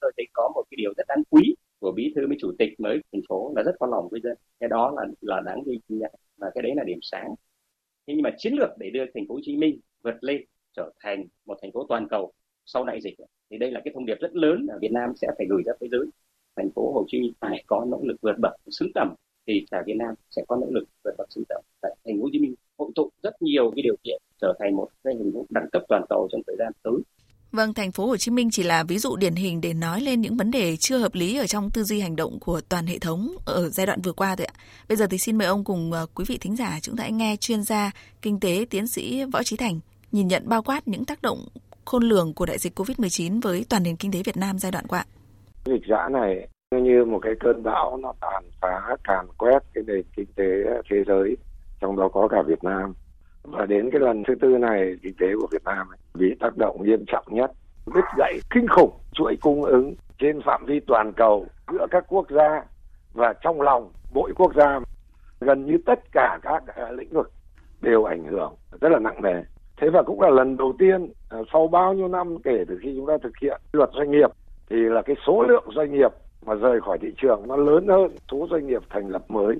Tôi 0.00 0.12
thấy 0.16 0.26
có 0.32 0.52
một 0.54 0.62
cái 0.70 0.76
điều 0.76 0.92
rất 0.96 1.04
đáng 1.08 1.22
quý 1.30 1.54
của 1.78 1.92
bí 1.92 2.12
thư 2.16 2.26
với 2.28 2.36
chủ 2.40 2.52
tịch 2.58 2.80
mới 2.80 3.00
thành 3.12 3.22
phố 3.28 3.52
là 3.56 3.62
rất 3.62 3.72
có 3.80 3.86
lòng 3.86 4.08
với 4.10 4.20
dân 4.24 4.36
cái 4.60 4.68
đó 4.68 4.92
là 4.96 5.02
là 5.20 5.40
đáng 5.46 5.62
ghi 5.66 5.80
nhận 5.88 6.12
và 6.36 6.50
cái 6.54 6.62
đấy 6.62 6.72
là 6.76 6.84
điểm 6.84 6.98
sáng 7.02 7.34
thế 8.06 8.14
nhưng 8.14 8.22
mà 8.22 8.30
chiến 8.38 8.54
lược 8.54 8.70
để 8.78 8.90
đưa 8.90 9.04
thành 9.14 9.26
phố 9.28 9.34
Hồ 9.34 9.40
Chí 9.42 9.56
Minh 9.56 9.80
vượt 10.02 10.14
lên, 10.20 10.44
trở 10.76 10.90
thành 11.00 11.26
một 11.46 11.58
thành 11.62 11.72
phố 11.72 11.86
toàn 11.88 12.08
cầu 12.08 12.32
sau 12.64 12.84
đại 12.84 13.00
dịch 13.00 13.14
thì 13.50 13.58
đây 13.58 13.70
là 13.70 13.80
cái 13.84 13.92
thông 13.94 14.06
điệp 14.06 14.16
rất 14.20 14.34
lớn 14.34 14.66
là 14.68 14.74
Việt 14.80 14.92
Nam 14.92 15.12
sẽ 15.16 15.28
phải 15.38 15.46
gửi 15.50 15.62
ra 15.66 15.72
thế 15.80 15.88
giới. 15.92 16.06
Thành 16.56 16.70
phố 16.74 16.92
Hồ 16.92 17.04
Chí 17.08 17.20
Minh 17.20 17.32
phải 17.40 17.64
có 17.66 17.84
nỗ 17.88 18.00
lực 18.02 18.16
vượt 18.22 18.36
bậc 18.38 18.52
xứng 18.70 18.88
tầm 18.94 19.14
thì 19.46 19.66
cả 19.70 19.82
Việt 19.86 19.96
Nam 19.96 20.14
sẽ 20.30 20.42
có 20.48 20.56
nỗ 20.56 20.66
lực 20.70 20.88
vượt 21.04 21.14
bậc 21.18 21.32
xứng 21.32 21.44
tầm. 21.48 21.62
Tại 21.80 21.96
thành 22.04 22.16
phố 22.16 22.22
Hồ 22.22 22.28
Chí 22.32 22.38
Minh 22.38 22.54
hội 22.78 22.90
tụ 22.94 23.10
rất 23.22 23.42
nhiều 23.42 23.70
cái 23.76 23.82
điều 23.82 23.96
kiện 24.04 24.22
trở 24.40 24.54
thành 24.58 24.76
một 24.76 24.88
cái 25.04 25.14
hình 25.14 25.32
thức 25.32 25.46
đẳng 25.50 25.68
cấp 25.72 25.82
toàn 25.88 26.04
cầu 26.08 26.28
trong 26.32 26.42
thời 26.46 26.56
gian 26.58 26.72
tới. 26.82 26.94
Vâng, 27.52 27.74
thành 27.74 27.92
phố 27.92 28.06
Hồ 28.06 28.16
Chí 28.16 28.30
Minh 28.30 28.50
chỉ 28.50 28.62
là 28.62 28.84
ví 28.88 28.98
dụ 28.98 29.16
điển 29.16 29.34
hình 29.34 29.60
để 29.60 29.74
nói 29.74 30.00
lên 30.00 30.20
những 30.20 30.36
vấn 30.36 30.50
đề 30.50 30.76
chưa 30.76 30.98
hợp 30.98 31.14
lý 31.14 31.38
ở 31.38 31.46
trong 31.46 31.70
tư 31.70 31.82
duy 31.82 32.00
hành 32.00 32.16
động 32.16 32.38
của 32.40 32.60
toàn 32.68 32.86
hệ 32.86 32.98
thống 32.98 33.28
ở 33.46 33.68
giai 33.68 33.86
đoạn 33.86 34.00
vừa 34.04 34.12
qua 34.12 34.36
thôi 34.36 34.46
ạ. 34.46 34.54
Bây 34.88 34.96
giờ 34.96 35.06
thì 35.10 35.18
xin 35.18 35.38
mời 35.38 35.46
ông 35.46 35.64
cùng 35.64 35.92
ờ, 35.92 36.06
quý 36.14 36.24
vị 36.28 36.38
thính 36.40 36.56
giả 36.56 36.78
chúng 36.82 36.96
ta 36.96 37.02
hãy 37.02 37.12
nghe 37.12 37.36
chuyên 37.40 37.62
gia 37.62 37.90
kinh 38.22 38.40
tế 38.40 38.66
tiến 38.70 38.86
sĩ 38.86 39.24
Võ 39.32 39.42
Trí 39.42 39.56
Thành 39.56 39.80
nhìn 40.12 40.28
nhận 40.28 40.48
bao 40.48 40.62
quát 40.62 40.88
những 40.88 41.04
tác 41.04 41.22
động 41.22 41.38
khôn 41.84 42.02
lường 42.02 42.34
của 42.34 42.46
đại 42.46 42.58
dịch 42.58 42.78
Covid-19 42.80 43.40
với 43.40 43.64
toàn 43.70 43.82
nền 43.82 43.96
kinh 43.96 44.12
tế 44.12 44.22
Việt 44.24 44.36
Nam 44.36 44.58
giai 44.58 44.72
đoạn 44.72 44.86
qua. 44.86 45.04
Dịch 45.66 45.82
giã 45.88 46.08
này 46.12 46.48
như 46.70 47.04
một 47.04 47.18
cái 47.22 47.32
cơn 47.40 47.62
bão 47.62 47.96
nó 47.96 48.12
tàn 48.20 48.44
phá, 48.60 48.96
càn 49.04 49.26
quét 49.38 49.58
cái 49.74 49.84
nền 49.86 50.02
kinh 50.16 50.26
tế 50.36 50.44
thế 50.90 50.96
giới, 51.06 51.36
trong 51.80 51.96
đó 51.96 52.08
có 52.12 52.28
cả 52.28 52.42
Việt 52.46 52.64
Nam 52.64 52.94
và 53.42 53.66
đến 53.66 53.90
cái 53.90 54.00
lần 54.00 54.22
thứ 54.28 54.34
tư 54.34 54.48
này, 54.48 54.94
kinh 55.02 55.14
tế 55.18 55.26
của 55.40 55.48
Việt 55.52 55.64
Nam 55.64 55.86
bị 56.14 56.34
tác 56.40 56.56
động 56.56 56.82
nghiêm 56.82 57.04
trọng 57.06 57.24
nhất, 57.30 57.50
đứt 57.94 58.04
gãy 58.18 58.38
kinh 58.50 58.66
khủng, 58.68 58.92
chuỗi 59.12 59.36
cung 59.40 59.64
ứng 59.64 59.94
trên 60.18 60.40
phạm 60.40 60.64
vi 60.66 60.80
toàn 60.80 61.12
cầu 61.12 61.46
giữa 61.72 61.86
các 61.90 62.04
quốc 62.08 62.30
gia 62.30 62.64
và 63.14 63.34
trong 63.42 63.60
lòng 63.60 63.90
mỗi 64.14 64.32
quốc 64.36 64.54
gia. 64.54 64.80
Gần 65.40 65.66
như 65.66 65.78
tất 65.86 66.00
cả 66.12 66.38
các 66.42 66.62
à, 66.66 66.90
lĩnh 66.90 67.10
vực 67.10 67.32
đều 67.80 68.04
ảnh 68.04 68.24
hưởng 68.24 68.54
rất 68.80 68.88
là 68.92 68.98
nặng 68.98 69.22
nề. 69.22 69.42
Thế 69.76 69.88
và 69.92 70.02
cũng 70.02 70.20
là 70.20 70.30
lần 70.30 70.56
đầu 70.56 70.72
tiên 70.78 71.12
à, 71.30 71.38
sau 71.52 71.68
bao 71.68 71.94
nhiêu 71.94 72.08
năm 72.08 72.36
kể 72.44 72.64
từ 72.68 72.78
khi 72.82 72.94
chúng 72.96 73.06
ta 73.06 73.14
thực 73.22 73.38
hiện 73.42 73.60
luật 73.72 73.90
doanh 73.92 74.10
nghiệp, 74.10 74.30
thì 74.70 74.76
là 74.76 75.02
cái 75.02 75.16
số 75.26 75.42
lượng 75.42 75.64
doanh 75.76 75.92
nghiệp 75.92 76.10
mà 76.46 76.54
rời 76.54 76.80
khỏi 76.80 76.98
thị 76.98 77.08
trường 77.16 77.48
nó 77.48 77.56
lớn 77.56 77.88
hơn, 77.88 78.16
số 78.30 78.46
doanh 78.50 78.66
nghiệp 78.66 78.82
thành 78.90 79.08
lập 79.08 79.22
mới. 79.28 79.56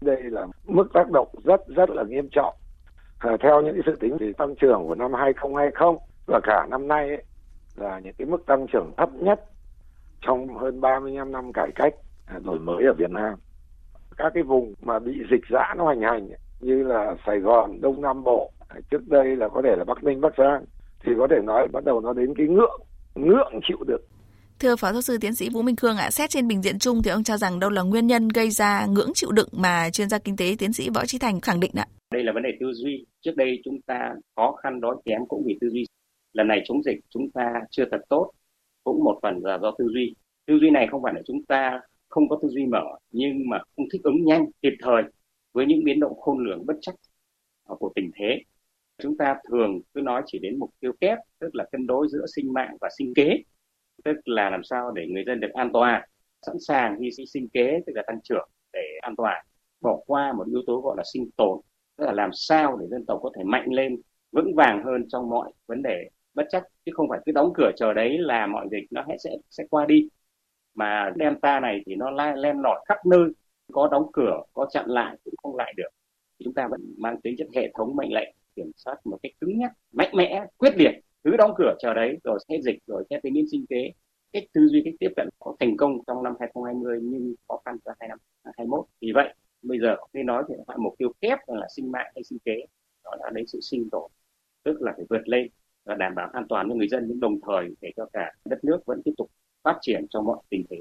Đây 0.00 0.22
là 0.22 0.46
mức 0.66 0.92
tác 0.92 1.10
động 1.10 1.28
rất 1.44 1.60
rất 1.68 1.90
là 1.90 2.02
nghiêm 2.02 2.28
trọng. 2.32 2.54
Ờ, 3.20 3.36
theo 3.40 3.62
những 3.62 3.80
sự 3.86 3.96
tính 4.00 4.16
thì 4.20 4.32
tăng 4.38 4.54
trưởng 4.60 4.84
của 4.86 4.94
năm 4.94 5.12
2020 5.14 5.98
và 6.26 6.40
cả 6.42 6.66
năm 6.70 6.88
nay 6.88 7.08
ấy, 7.08 7.22
là 7.76 8.00
những 8.04 8.14
cái 8.18 8.26
mức 8.26 8.46
tăng 8.46 8.66
trưởng 8.72 8.92
thấp 8.96 9.08
nhất 9.14 9.40
trong 10.26 10.58
hơn 10.58 10.80
35 10.80 11.32
năm 11.32 11.52
cải 11.52 11.70
cách 11.74 11.94
à, 12.26 12.38
đổi 12.44 12.58
mới 12.58 12.84
ở 12.84 12.92
Việt 12.98 13.10
Nam. 13.10 13.34
Các 14.16 14.32
cái 14.34 14.42
vùng 14.42 14.74
mà 14.82 14.98
bị 14.98 15.12
dịch 15.30 15.40
dã 15.50 15.74
nó 15.76 15.84
hoành 15.84 16.00
hành 16.00 16.28
như 16.60 16.82
là 16.82 17.14
Sài 17.26 17.38
Gòn, 17.38 17.80
Đông 17.80 18.02
Nam 18.02 18.24
Bộ, 18.24 18.52
à, 18.68 18.76
trước 18.90 19.08
đây 19.08 19.36
là 19.36 19.48
có 19.48 19.62
thể 19.64 19.76
là 19.76 19.84
Bắc 19.84 20.04
Ninh, 20.04 20.20
Bắc 20.20 20.32
Giang 20.38 20.64
thì 21.04 21.12
có 21.18 21.26
thể 21.30 21.36
nói 21.44 21.68
bắt 21.72 21.84
đầu 21.84 22.00
nó 22.00 22.12
đến 22.12 22.34
cái 22.36 22.46
ngưỡng 22.46 22.80
ngưỡng 23.14 23.60
chịu 23.68 23.78
được 23.86 24.00
Thưa 24.58 24.76
Phó 24.76 24.92
Giáo 24.92 25.02
sư 25.02 25.18
Tiến 25.20 25.34
sĩ 25.34 25.48
Vũ 25.50 25.62
Minh 25.62 25.76
Khương 25.76 25.96
ạ, 25.96 26.10
xét 26.10 26.30
trên 26.30 26.48
bình 26.48 26.62
diện 26.62 26.78
chung 26.78 27.02
thì 27.02 27.10
ông 27.10 27.24
cho 27.24 27.36
rằng 27.36 27.60
đâu 27.60 27.70
là 27.70 27.82
nguyên 27.82 28.06
nhân 28.06 28.28
gây 28.28 28.50
ra 28.50 28.86
ngưỡng 28.86 29.10
chịu 29.14 29.30
đựng 29.32 29.48
mà 29.52 29.90
chuyên 29.90 30.08
gia 30.08 30.18
kinh 30.18 30.36
tế 30.36 30.56
tiến 30.58 30.72
sĩ 30.72 30.88
Võ 30.94 31.06
Trí 31.06 31.18
Thành 31.18 31.40
khẳng 31.40 31.60
định 31.60 31.72
ạ? 31.74 31.86
Đây 32.10 32.24
là 32.24 32.32
vấn 32.32 32.42
đề 32.42 32.50
tư 32.60 32.72
duy. 32.72 33.06
Trước 33.20 33.36
đây 33.36 33.60
chúng 33.64 33.82
ta 33.82 34.14
khó 34.36 34.52
khăn 34.52 34.80
đói 34.80 34.96
kém 35.04 35.26
cũng 35.28 35.42
vì 35.46 35.58
tư 35.60 35.68
duy. 35.70 35.86
Lần 36.32 36.48
này 36.48 36.62
chống 36.64 36.82
dịch 36.82 36.98
chúng 37.08 37.30
ta 37.30 37.52
chưa 37.70 37.84
thật 37.90 38.00
tốt, 38.08 38.32
cũng 38.84 39.04
một 39.04 39.18
phần 39.22 39.40
là 39.44 39.58
do 39.58 39.74
tư 39.78 39.88
duy. 39.94 40.14
Tư 40.46 40.58
duy 40.60 40.70
này 40.70 40.86
không 40.90 41.02
phải 41.02 41.14
là 41.14 41.20
chúng 41.26 41.44
ta 41.44 41.80
không 42.08 42.28
có 42.28 42.38
tư 42.42 42.48
duy 42.48 42.66
mở, 42.66 42.84
nhưng 43.10 43.48
mà 43.48 43.58
không 43.76 43.86
thích 43.92 44.00
ứng 44.04 44.24
nhanh, 44.24 44.46
kịp 44.62 44.72
thời 44.82 45.02
với 45.52 45.66
những 45.66 45.84
biến 45.84 46.00
động 46.00 46.20
khôn 46.20 46.38
lường 46.38 46.66
bất 46.66 46.76
chắc 46.80 46.94
của 47.64 47.92
tình 47.94 48.10
thế. 48.14 48.42
Chúng 49.02 49.16
ta 49.16 49.36
thường 49.50 49.80
cứ 49.94 50.00
nói 50.00 50.22
chỉ 50.26 50.38
đến 50.38 50.58
mục 50.58 50.70
tiêu 50.80 50.92
kép, 51.00 51.18
tức 51.38 51.54
là 51.54 51.64
cân 51.72 51.86
đối 51.86 52.08
giữa 52.08 52.26
sinh 52.36 52.52
mạng 52.52 52.76
và 52.80 52.88
sinh 52.98 53.12
kế 53.14 53.42
tức 54.04 54.16
là 54.24 54.50
làm 54.50 54.64
sao 54.64 54.90
để 54.90 55.06
người 55.06 55.24
dân 55.26 55.40
được 55.40 55.50
an 55.54 55.70
toàn 55.72 56.02
sẵn 56.46 56.56
sàng 56.60 57.00
hy 57.00 57.10
sinh 57.10 57.26
sinh 57.26 57.48
kế 57.48 57.80
tức 57.86 57.92
là 57.96 58.02
tăng 58.06 58.20
trưởng 58.24 58.48
để 58.72 58.98
an 59.02 59.14
toàn 59.16 59.44
bỏ 59.80 60.00
qua 60.06 60.32
một 60.32 60.46
yếu 60.46 60.62
tố 60.66 60.80
gọi 60.80 60.94
là 60.96 61.02
sinh 61.12 61.30
tồn 61.36 61.60
tức 62.00 62.06
là 62.06 62.12
làm 62.12 62.30
sao 62.32 62.76
để 62.76 62.86
dân 62.90 63.04
tộc 63.06 63.20
có 63.22 63.30
thể 63.36 63.44
mạnh 63.44 63.66
lên, 63.72 64.00
vững 64.32 64.54
vàng 64.54 64.82
hơn 64.84 65.08
trong 65.08 65.30
mọi 65.30 65.52
vấn 65.66 65.82
đề 65.82 66.08
bất 66.34 66.46
chắc. 66.50 66.62
Chứ 66.84 66.92
không 66.94 67.08
phải 67.08 67.20
cứ 67.26 67.32
đóng 67.32 67.52
cửa 67.54 67.70
chờ 67.76 67.92
đấy 67.94 68.18
là 68.18 68.46
mọi 68.46 68.66
dịch 68.70 68.84
nó 68.90 69.04
sẽ 69.24 69.30
sẽ 69.50 69.64
qua 69.70 69.86
đi. 69.86 70.08
Mà 70.74 71.12
delta 71.18 71.60
này 71.60 71.80
thì 71.86 71.94
nó 71.94 72.10
len 72.34 72.58
lỏi 72.62 72.84
khắp 72.88 73.06
nơi. 73.06 73.28
Có 73.72 73.88
đóng 73.92 74.10
cửa, 74.12 74.42
có 74.52 74.66
chặn 74.70 74.84
lại 74.88 75.16
cũng 75.24 75.34
không 75.42 75.56
lại 75.56 75.74
được. 75.76 75.88
Chúng 76.44 76.54
ta 76.54 76.68
vẫn 76.68 76.94
mang 76.98 77.20
tính 77.20 77.34
chất 77.38 77.48
hệ 77.54 77.72
thống 77.78 77.96
mệnh 77.96 78.12
lệnh, 78.12 78.28
kiểm 78.56 78.70
soát 78.76 78.96
một 79.04 79.18
cách 79.22 79.32
cứng 79.40 79.58
nhắc, 79.58 79.72
mạnh 79.92 80.10
mẽ, 80.16 80.44
quyết 80.56 80.76
liệt. 80.76 80.92
Cứ 81.24 81.36
đóng 81.36 81.54
cửa 81.56 81.74
chờ 81.78 81.94
đấy, 81.94 82.18
rồi 82.24 82.38
sẽ 82.48 82.58
dịch, 82.62 82.78
rồi 82.86 83.04
sẽ 83.10 83.20
tính 83.22 83.34
đến 83.34 83.44
sinh 83.52 83.66
kế. 83.68 83.92
Cách 84.32 84.44
tư 84.52 84.68
duy, 84.68 84.82
cách 84.84 84.94
tiếp 85.00 85.10
cận 85.16 85.28
có 85.38 85.56
thành 85.60 85.76
công 85.76 85.98
trong 86.06 86.22
năm 86.22 86.34
2020 86.40 86.98
nhưng 87.02 87.34
khó 87.48 87.60
khăn 87.64 87.76
cho 87.84 87.92
hai 88.00 88.08
năm 88.08 88.18
2021 88.44 88.84
vì 89.00 89.12
vậy 89.14 89.34
bây 89.62 89.78
giờ 89.80 89.96
khi 90.14 90.22
nói 90.22 90.44
thì 90.48 90.54
họ 90.68 90.74
mục 90.78 90.94
tiêu 90.98 91.12
kép 91.20 91.38
là 91.46 91.66
sinh 91.76 91.92
mạng 91.92 92.12
hay 92.14 92.24
sinh 92.24 92.38
kế 92.44 92.56
đó 93.04 93.10
là 93.20 93.30
lấy 93.34 93.44
sự 93.46 93.60
sinh 93.60 93.90
tồn 93.90 94.10
tức 94.64 94.82
là 94.82 94.92
phải 94.96 95.04
vượt 95.10 95.28
lên 95.28 95.48
và 95.84 95.94
đảm 95.94 96.14
bảo 96.14 96.30
an 96.32 96.46
toàn 96.48 96.68
cho 96.68 96.74
người 96.74 96.88
dân 96.88 97.04
nhưng 97.08 97.20
đồng 97.20 97.40
thời 97.46 97.68
để 97.80 97.92
cho 97.96 98.06
cả 98.12 98.32
đất 98.44 98.64
nước 98.64 98.78
vẫn 98.86 99.02
tiếp 99.04 99.12
tục 99.16 99.30
phát 99.62 99.78
triển 99.80 100.06
trong 100.10 100.24
mọi 100.24 100.38
tình 100.50 100.64
thế. 100.70 100.76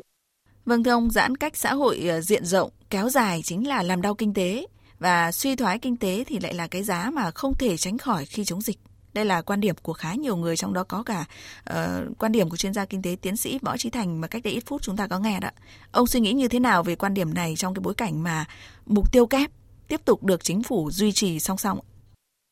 Vâng 0.65 0.83
thưa 0.83 0.91
ông, 0.91 1.09
giãn 1.11 1.35
cách 1.35 1.55
xã 1.55 1.73
hội 1.73 1.99
ờ, 2.09 2.21
diện 2.21 2.45
rộng 2.45 2.69
kéo 2.89 3.09
dài 3.09 3.41
chính 3.43 3.67
là 3.67 3.83
làm 3.83 4.01
đau 4.01 4.15
kinh 4.15 4.33
tế 4.33 4.65
và 4.99 5.31
suy 5.31 5.55
thoái 5.55 5.79
kinh 5.79 5.97
tế 5.97 6.23
thì 6.27 6.39
lại 6.39 6.53
là 6.53 6.67
cái 6.67 6.83
giá 6.83 7.11
mà 7.13 7.31
không 7.31 7.53
thể 7.59 7.77
tránh 7.77 7.97
khỏi 7.97 8.25
khi 8.25 8.43
chống 8.45 8.61
dịch. 8.61 8.77
Đây 9.13 9.25
là 9.25 9.41
quan 9.41 9.59
điểm 9.59 9.75
của 9.83 9.93
khá 9.93 10.13
nhiều 10.13 10.35
người 10.35 10.55
trong 10.57 10.73
đó 10.73 10.83
có 10.83 11.03
cả 11.03 11.25
uh, 11.69 12.17
quan 12.19 12.31
điểm 12.31 12.49
của 12.49 12.57
chuyên 12.57 12.73
gia 12.73 12.85
kinh 12.85 13.01
tế 13.01 13.15
tiến 13.21 13.37
sĩ 13.37 13.59
Võ 13.61 13.77
Trí 13.77 13.89
Thành 13.89 14.21
mà 14.21 14.27
cách 14.27 14.41
đây 14.43 14.53
ít 14.53 14.63
phút 14.65 14.81
chúng 14.81 14.97
ta 14.97 15.07
có 15.07 15.19
nghe 15.19 15.39
đó. 15.39 15.49
Ông 15.91 16.07
suy 16.07 16.19
nghĩ 16.19 16.33
như 16.33 16.47
thế 16.47 16.59
nào 16.59 16.83
về 16.83 16.95
quan 16.95 17.13
điểm 17.13 17.33
này 17.33 17.53
trong 17.57 17.73
cái 17.73 17.81
bối 17.83 17.93
cảnh 17.93 18.23
mà 18.23 18.45
mục 18.85 19.11
tiêu 19.11 19.25
kép 19.25 19.49
tiếp 19.87 20.05
tục 20.05 20.23
được 20.23 20.43
chính 20.43 20.63
phủ 20.63 20.91
duy 20.91 21.11
trì 21.11 21.39
song 21.39 21.57
song? 21.57 21.79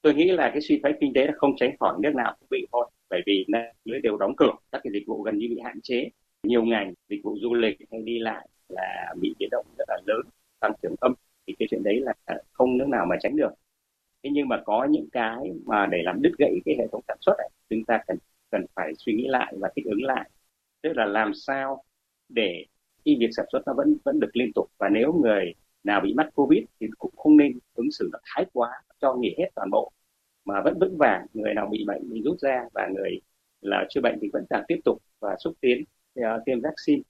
Tôi 0.02 0.14
nghĩ 0.14 0.32
là 0.32 0.50
cái 0.54 0.62
suy 0.62 0.80
thoái 0.82 0.94
kinh 1.02 1.12
tế 1.16 1.26
là 1.26 1.34
không 1.38 1.52
tránh 1.58 1.76
khỏi 1.80 1.96
nước 2.00 2.16
nào 2.16 2.36
cũng 2.40 2.48
bị 2.52 2.68
thôi, 2.72 2.90
bởi 3.10 3.22
vì 3.26 3.46
lưới 3.86 4.00
đều 4.02 4.18
đóng 4.18 4.36
cửa, 4.38 4.52
các 4.72 4.82
cái 4.84 4.94
dịch 4.94 5.08
vụ 5.08 5.24
gần 5.24 5.38
như 5.38 5.48
bị 5.50 5.58
hạn 5.64 5.80
chế, 5.84 6.10
nhiều 6.44 6.64
ngành 6.64 6.94
dịch 7.10 7.20
vụ 7.24 7.38
du 7.42 7.54
lịch 7.54 7.78
hay 7.92 8.02
đi 8.04 8.20
lại 8.20 8.48
là 8.70 9.14
bị 9.22 9.36
biến 9.40 9.50
động 9.52 9.66
rất 9.78 9.86
là 9.88 9.98
lớn, 10.06 10.22
tăng 10.60 10.74
trưởng 10.82 10.96
âm 11.00 11.14
thì 11.48 11.56
cái 11.60 11.68
chuyện 11.72 11.84
đấy 11.84 12.00
là 12.00 12.14
không 12.52 12.78
nước 12.78 12.88
nào 12.88 13.06
mà 13.10 13.16
tránh 13.22 13.36
được 13.36 13.50
thế 14.28 14.32
nhưng 14.34 14.48
mà 14.48 14.62
có 14.66 14.88
những 14.90 15.10
cái 15.12 15.38
mà 15.66 15.86
để 15.86 16.04
làm 16.04 16.22
đứt 16.22 16.32
gãy 16.38 16.62
cái 16.66 16.76
hệ 16.80 16.88
thống 16.92 17.02
sản 17.08 17.18
xuất 17.22 17.34
này 17.38 17.50
chúng 17.70 17.84
ta 17.86 18.04
cần 18.08 18.18
cần 18.52 18.66
phải 18.76 18.94
suy 18.98 19.14
nghĩ 19.14 19.28
lại 19.28 19.54
và 19.60 19.70
thích 19.76 19.86
ứng 19.86 20.04
lại. 20.04 20.30
Tức 20.82 20.94
là 20.96 21.06
làm 21.06 21.34
sao 21.34 21.84
để 22.30 22.66
khi 23.06 23.18
việc 23.20 23.30
sản 23.32 23.46
xuất 23.52 23.62
nó 23.66 23.74
vẫn 23.74 23.98
vẫn 24.06 24.20
được 24.20 24.30
liên 24.34 24.52
tục. 24.56 24.66
Và 24.78 24.90
nếu 24.90 25.14
người 25.14 25.54
nào 25.84 26.02
bị 26.02 26.14
mắc 26.14 26.30
covid 26.36 26.64
thì 26.80 26.88
cũng 26.98 27.12
không 27.18 27.38
nên 27.38 27.60
ứng 27.76 27.92
xử 27.92 28.10
nó 28.14 28.20
thái 28.24 28.46
quá 28.54 28.70
cho 29.02 29.14
nghỉ 29.16 29.36
hết 29.38 29.50
toàn 29.56 29.70
bộ 29.72 29.92
mà 30.46 30.62
vẫn 30.62 30.80
vững 30.80 30.98
vàng. 30.98 31.26
Người 31.34 31.54
nào 31.54 31.68
bị 31.72 31.84
bệnh 31.88 32.10
thì 32.14 32.22
rút 32.22 32.40
ra 32.40 32.66
và 32.74 32.88
người 32.96 33.22
là 33.62 33.86
chưa 33.90 34.02
bệnh 34.02 34.18
thì 34.22 34.30
vẫn 34.34 34.46
đang 34.50 34.64
tiếp 34.68 34.80
tục 34.86 35.02
và 35.20 35.36
xúc 35.40 35.54
tiến 35.62 35.84
uh, 36.20 36.26
tiêm 36.46 36.62
vaccine. 36.62 37.02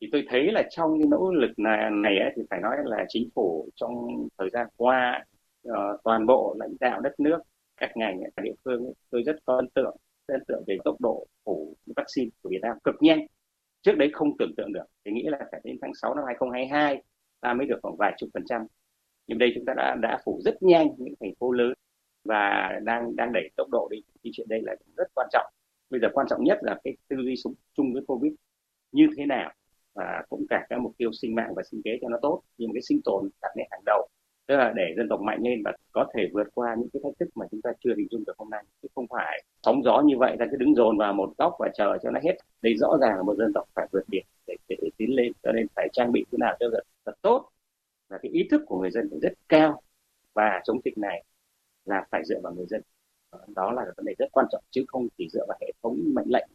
Thì 0.00 0.08
tôi 0.12 0.24
thấy 0.28 0.52
là 0.52 0.62
trong 0.70 0.98
cái 0.98 1.08
nỗ 1.08 1.32
lực 1.32 1.58
này, 1.58 1.90
này 1.90 2.18
ấy, 2.18 2.32
thì 2.36 2.42
phải 2.50 2.60
nói 2.60 2.76
là 2.84 3.04
chính 3.08 3.28
phủ 3.34 3.68
trong 3.76 3.92
thời 4.38 4.50
gian 4.52 4.66
qua 4.76 5.24
uh, 5.68 6.00
toàn 6.04 6.26
bộ 6.26 6.56
lãnh 6.58 6.74
đạo 6.80 7.00
đất 7.00 7.20
nước 7.20 7.38
các 7.76 7.90
ngành 7.96 8.20
các 8.36 8.42
địa 8.42 8.54
phương 8.64 8.84
ấy, 8.84 8.94
tôi 9.10 9.22
rất 9.22 9.36
có 9.44 9.56
ấn 9.56 9.68
tượng 9.74 9.96
ấn 10.26 10.44
tượng 10.48 10.64
về 10.66 10.76
tốc 10.84 10.96
độ 11.00 11.26
phủ 11.44 11.76
vaccine 11.96 12.30
của 12.42 12.48
Việt 12.50 12.58
Nam 12.62 12.76
cực 12.84 12.94
nhanh. 13.00 13.26
Trước 13.82 13.92
đấy 13.96 14.10
không 14.12 14.36
tưởng 14.38 14.52
tượng 14.56 14.72
được 14.72 14.84
thì 15.04 15.12
nghĩ 15.12 15.22
là 15.22 15.38
phải 15.52 15.60
đến 15.64 15.78
tháng 15.82 15.94
6 15.94 16.14
năm 16.14 16.24
2022 16.26 17.02
ta 17.40 17.54
mới 17.54 17.66
được 17.66 17.78
khoảng 17.82 17.96
vài 17.96 18.14
chục 18.18 18.28
phần 18.34 18.44
trăm. 18.46 18.66
Nhưng 19.26 19.38
đây 19.38 19.52
chúng 19.54 19.64
ta 19.64 19.74
đã 19.76 19.96
đã 20.02 20.18
phủ 20.24 20.40
rất 20.44 20.62
nhanh 20.62 20.88
những 20.98 21.14
thành 21.20 21.34
phố 21.40 21.52
lớn 21.52 21.72
và 22.24 22.72
đang 22.82 23.16
đang 23.16 23.32
đẩy 23.32 23.50
tốc 23.56 23.68
độ 23.72 23.88
đi. 23.90 24.02
Thì 24.24 24.30
chuyện 24.32 24.48
đây 24.48 24.60
là 24.62 24.74
rất 24.96 25.08
quan 25.14 25.28
trọng. 25.32 25.46
Bây 25.90 26.00
giờ 26.00 26.08
quan 26.14 26.26
trọng 26.30 26.44
nhất 26.44 26.58
là 26.62 26.80
cái 26.84 26.96
tư 27.08 27.16
duy 27.16 27.36
sống 27.36 27.54
chung 27.76 27.92
với 27.92 28.02
covid 28.06 28.32
như 28.92 29.08
thế 29.16 29.26
nào 29.26 29.52
và 29.94 30.22
cũng 30.28 30.46
cả 30.50 30.66
các 30.68 30.80
mục 30.80 30.92
tiêu 30.98 31.12
sinh 31.12 31.34
mạng 31.34 31.52
và 31.56 31.62
sinh 31.70 31.82
kế 31.84 31.98
cho 32.02 32.08
nó 32.08 32.18
tốt. 32.22 32.42
Nhưng 32.58 32.70
cái 32.74 32.82
sinh 32.82 33.00
tồn 33.04 33.28
đặt 33.42 33.50
lên 33.56 33.66
hàng 33.70 33.82
đầu 33.86 34.08
tức 34.46 34.56
là 34.56 34.72
để 34.76 34.94
dân 34.96 35.08
tộc 35.08 35.20
mạnh 35.20 35.40
lên 35.42 35.62
và 35.64 35.72
có 35.92 36.06
thể 36.14 36.28
vượt 36.32 36.46
qua 36.54 36.74
những 36.78 36.88
cái 36.92 37.00
thách 37.04 37.12
thức 37.20 37.28
mà 37.34 37.46
chúng 37.50 37.62
ta 37.62 37.70
chưa 37.84 37.94
hình 37.96 38.08
dung 38.10 38.24
được 38.26 38.38
hôm 38.38 38.50
nay. 38.50 38.64
Chứ 38.82 38.88
không 38.94 39.06
phải 39.10 39.44
sóng 39.62 39.82
gió 39.84 40.02
như 40.04 40.18
vậy 40.18 40.36
ta 40.38 40.46
cứ 40.50 40.56
đứng 40.56 40.74
dồn 40.74 40.98
vào 40.98 41.12
một 41.12 41.32
góc 41.38 41.56
và 41.58 41.68
chờ 41.74 41.98
cho 42.02 42.10
nó 42.10 42.20
hết. 42.22 42.36
Đây 42.62 42.74
rõ 42.76 42.98
ràng 43.00 43.16
là 43.16 43.22
một 43.22 43.36
dân 43.38 43.52
tộc 43.54 43.68
phải 43.74 43.86
vượt 43.92 44.04
biển 44.08 44.24
để, 44.46 44.56
để, 44.68 44.76
để 44.82 44.90
tiến 44.96 45.16
lên. 45.16 45.32
Cho 45.42 45.52
nên 45.52 45.66
phải 45.76 45.88
trang 45.92 46.12
bị 46.12 46.24
thế 46.32 46.38
nào 46.38 46.56
cho 46.60 46.66
thật, 46.72 46.82
thật 47.06 47.14
tốt 47.22 47.50
và 48.08 48.18
cái 48.22 48.32
ý 48.32 48.48
thức 48.50 48.62
của 48.66 48.80
người 48.80 48.90
dân 48.90 49.08
phải 49.10 49.18
rất 49.22 49.32
cao. 49.48 49.82
Và 50.34 50.60
chống 50.64 50.80
dịch 50.84 50.98
này 50.98 51.24
là 51.84 52.06
phải 52.10 52.22
dựa 52.24 52.40
vào 52.42 52.54
người 52.54 52.66
dân. 52.66 52.82
Đó 53.48 53.72
là 53.72 53.82
vấn 53.96 54.06
đề 54.06 54.14
rất 54.18 54.26
quan 54.32 54.46
trọng 54.52 54.62
chứ 54.70 54.84
không 54.88 55.08
chỉ 55.18 55.28
dựa 55.32 55.44
vào 55.48 55.58
hệ 55.60 55.72
thống 55.82 55.98
mệnh 56.14 56.28
lệnh. 56.28 56.48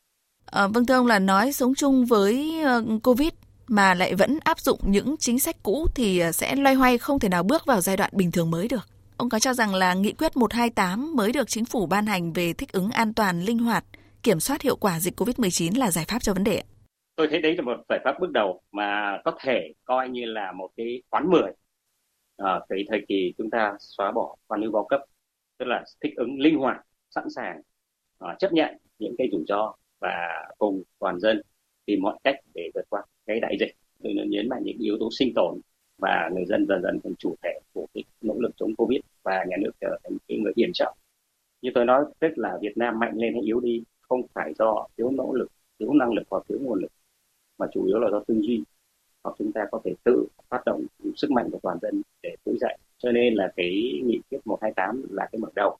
À, 0.45 0.67
vâng 0.67 0.85
thưa 0.85 0.95
ông 0.95 1.07
là 1.07 1.19
nói 1.19 1.51
sống 1.51 1.73
chung 1.75 2.05
với 2.05 2.63
uh, 2.79 3.03
covid 3.03 3.29
mà 3.69 3.93
lại 3.93 4.15
vẫn 4.15 4.39
áp 4.43 4.59
dụng 4.59 4.79
những 4.83 5.15
chính 5.17 5.39
sách 5.39 5.55
cũ 5.63 5.87
thì 5.95 6.19
à, 6.19 6.31
sẽ 6.31 6.55
loay 6.55 6.75
hoay 6.75 6.97
không 6.97 7.19
thể 7.19 7.29
nào 7.29 7.43
bước 7.43 7.65
vào 7.65 7.81
giai 7.81 7.97
đoạn 7.97 8.11
bình 8.13 8.31
thường 8.31 8.51
mới 8.51 8.67
được. 8.67 8.87
Ông 9.17 9.29
có 9.29 9.39
cho 9.39 9.53
rằng 9.53 9.75
là 9.75 9.93
nghị 9.93 10.13
quyết 10.13 10.37
128 10.37 11.15
mới 11.15 11.31
được 11.31 11.49
chính 11.49 11.65
phủ 11.65 11.85
ban 11.85 12.05
hành 12.05 12.33
về 12.33 12.53
thích 12.53 12.71
ứng 12.71 12.89
an 12.89 13.13
toàn, 13.13 13.41
linh 13.41 13.59
hoạt, 13.59 13.83
kiểm 14.23 14.39
soát 14.39 14.61
hiệu 14.61 14.75
quả 14.75 14.99
dịch 14.99 15.19
COVID-19 15.19 15.79
là 15.79 15.91
giải 15.91 16.05
pháp 16.07 16.23
cho 16.23 16.33
vấn 16.33 16.43
đề 16.43 16.63
Tôi 17.19 17.27
thấy 17.31 17.41
đấy 17.41 17.55
là 17.55 17.61
một 17.61 17.77
giải 17.89 17.99
pháp 18.03 18.19
bước 18.19 18.31
đầu 18.31 18.61
mà 18.71 19.17
có 19.25 19.37
thể 19.39 19.73
coi 19.85 20.09
như 20.09 20.25
là 20.25 20.51
một 20.51 20.69
cái 20.77 21.01
khoán 21.09 21.29
10 21.29 21.41
ở 22.35 22.55
à, 22.55 22.59
cái 22.69 22.85
thời 22.89 23.05
kỳ 23.07 23.33
chúng 23.37 23.49
ta 23.49 23.73
xóa 23.79 24.11
bỏ 24.11 24.35
quan 24.47 24.61
lưu 24.61 24.71
bao 24.71 24.85
cấp, 24.89 25.01
tức 25.57 25.65
là 25.65 25.83
thích 26.03 26.13
ứng 26.15 26.39
linh 26.39 26.57
hoạt, 26.57 26.77
sẵn 27.09 27.29
sàng 27.35 27.61
à, 28.19 28.35
chấp 28.39 28.53
nhận 28.53 28.77
những 28.99 29.15
cái 29.17 29.27
rủi 29.31 29.43
ro 29.47 29.73
và 29.99 30.45
cùng 30.57 30.83
toàn 30.99 31.19
dân 31.19 31.41
tìm 31.85 31.99
mọi 32.01 32.19
cách 32.23 32.35
để 32.53 32.71
vượt 32.73 32.85
qua 32.89 33.01
cái 33.29 33.39
đại 33.41 33.57
dịch 33.59 33.71
tôi 34.03 34.13
nên 34.13 34.29
nhấn 34.31 34.49
mạnh 34.49 34.63
những 34.65 34.77
yếu 34.79 34.97
tố 34.99 35.09
sinh 35.19 35.33
tồn 35.35 35.59
và 35.97 36.29
người 36.35 36.45
dân 36.45 36.65
dần 36.69 36.81
dần 36.83 36.99
thành 37.03 37.15
chủ 37.19 37.35
thể 37.43 37.59
của 37.73 37.87
cái 37.93 38.05
nỗ 38.21 38.35
lực 38.39 38.51
chống 38.57 38.75
covid 38.75 39.01
và 39.23 39.45
nhà 39.49 39.57
nước 39.61 39.71
trở 39.81 39.99
thành 40.03 40.17
cái 40.27 40.37
người 40.37 40.53
hiền 40.57 40.71
trọng 40.73 40.97
như 41.61 41.71
tôi 41.75 41.85
nói, 41.85 42.05
tức 42.19 42.27
là 42.37 42.57
Việt 42.61 42.77
Nam 42.77 42.99
mạnh 42.99 43.13
lên 43.15 43.33
hay 43.33 43.43
yếu 43.43 43.59
đi, 43.59 43.83
không 44.01 44.21
phải 44.33 44.53
do 44.59 44.87
thiếu 44.97 45.11
nỗ 45.11 45.33
lực, 45.33 45.51
thiếu 45.79 45.93
năng 45.93 46.13
lực 46.13 46.23
hoặc 46.29 46.43
thiếu 46.49 46.59
nguồn 46.61 46.81
lực, 46.81 46.91
mà 47.57 47.67
chủ 47.73 47.85
yếu 47.85 47.99
là 47.99 48.09
do 48.11 48.23
tư 48.27 48.41
duy. 48.41 48.63
Hoặc 49.23 49.35
chúng 49.39 49.53
ta 49.53 49.61
có 49.71 49.81
thể 49.85 49.93
tự 50.05 50.27
phát 50.49 50.61
động 50.65 50.85
sức 51.17 51.31
mạnh 51.31 51.49
của 51.51 51.59
toàn 51.63 51.79
dân 51.81 52.01
để 52.23 52.35
trỗi 52.45 52.55
dậy. 52.61 52.77
Cho 52.97 53.11
nên 53.11 53.35
là 53.35 53.53
cái 53.57 54.01
nghị 54.05 54.19
quyết 54.31 54.39
128 54.45 55.03
là 55.11 55.27
cái 55.31 55.39
mở 55.39 55.49
đầu. 55.55 55.77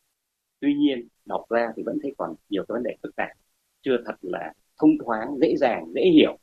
Tuy 0.61 0.73
nhiên, 0.73 1.07
đọc 1.25 1.45
ra 1.49 1.73
thì 1.77 1.83
vẫn 1.83 1.99
thấy 2.03 2.15
còn 2.17 2.35
nhiều 2.49 2.65
cái 2.67 2.73
vấn 2.73 2.83
đề 2.83 2.95
phức 3.03 3.15
tạp. 3.15 3.29
Chưa 3.81 3.97
thật 4.05 4.15
là 4.21 4.53
thông 4.79 4.91
thoáng, 5.05 5.37
dễ 5.41 5.55
dàng, 5.57 5.93
dễ 5.95 6.01
hiểu 6.13 6.37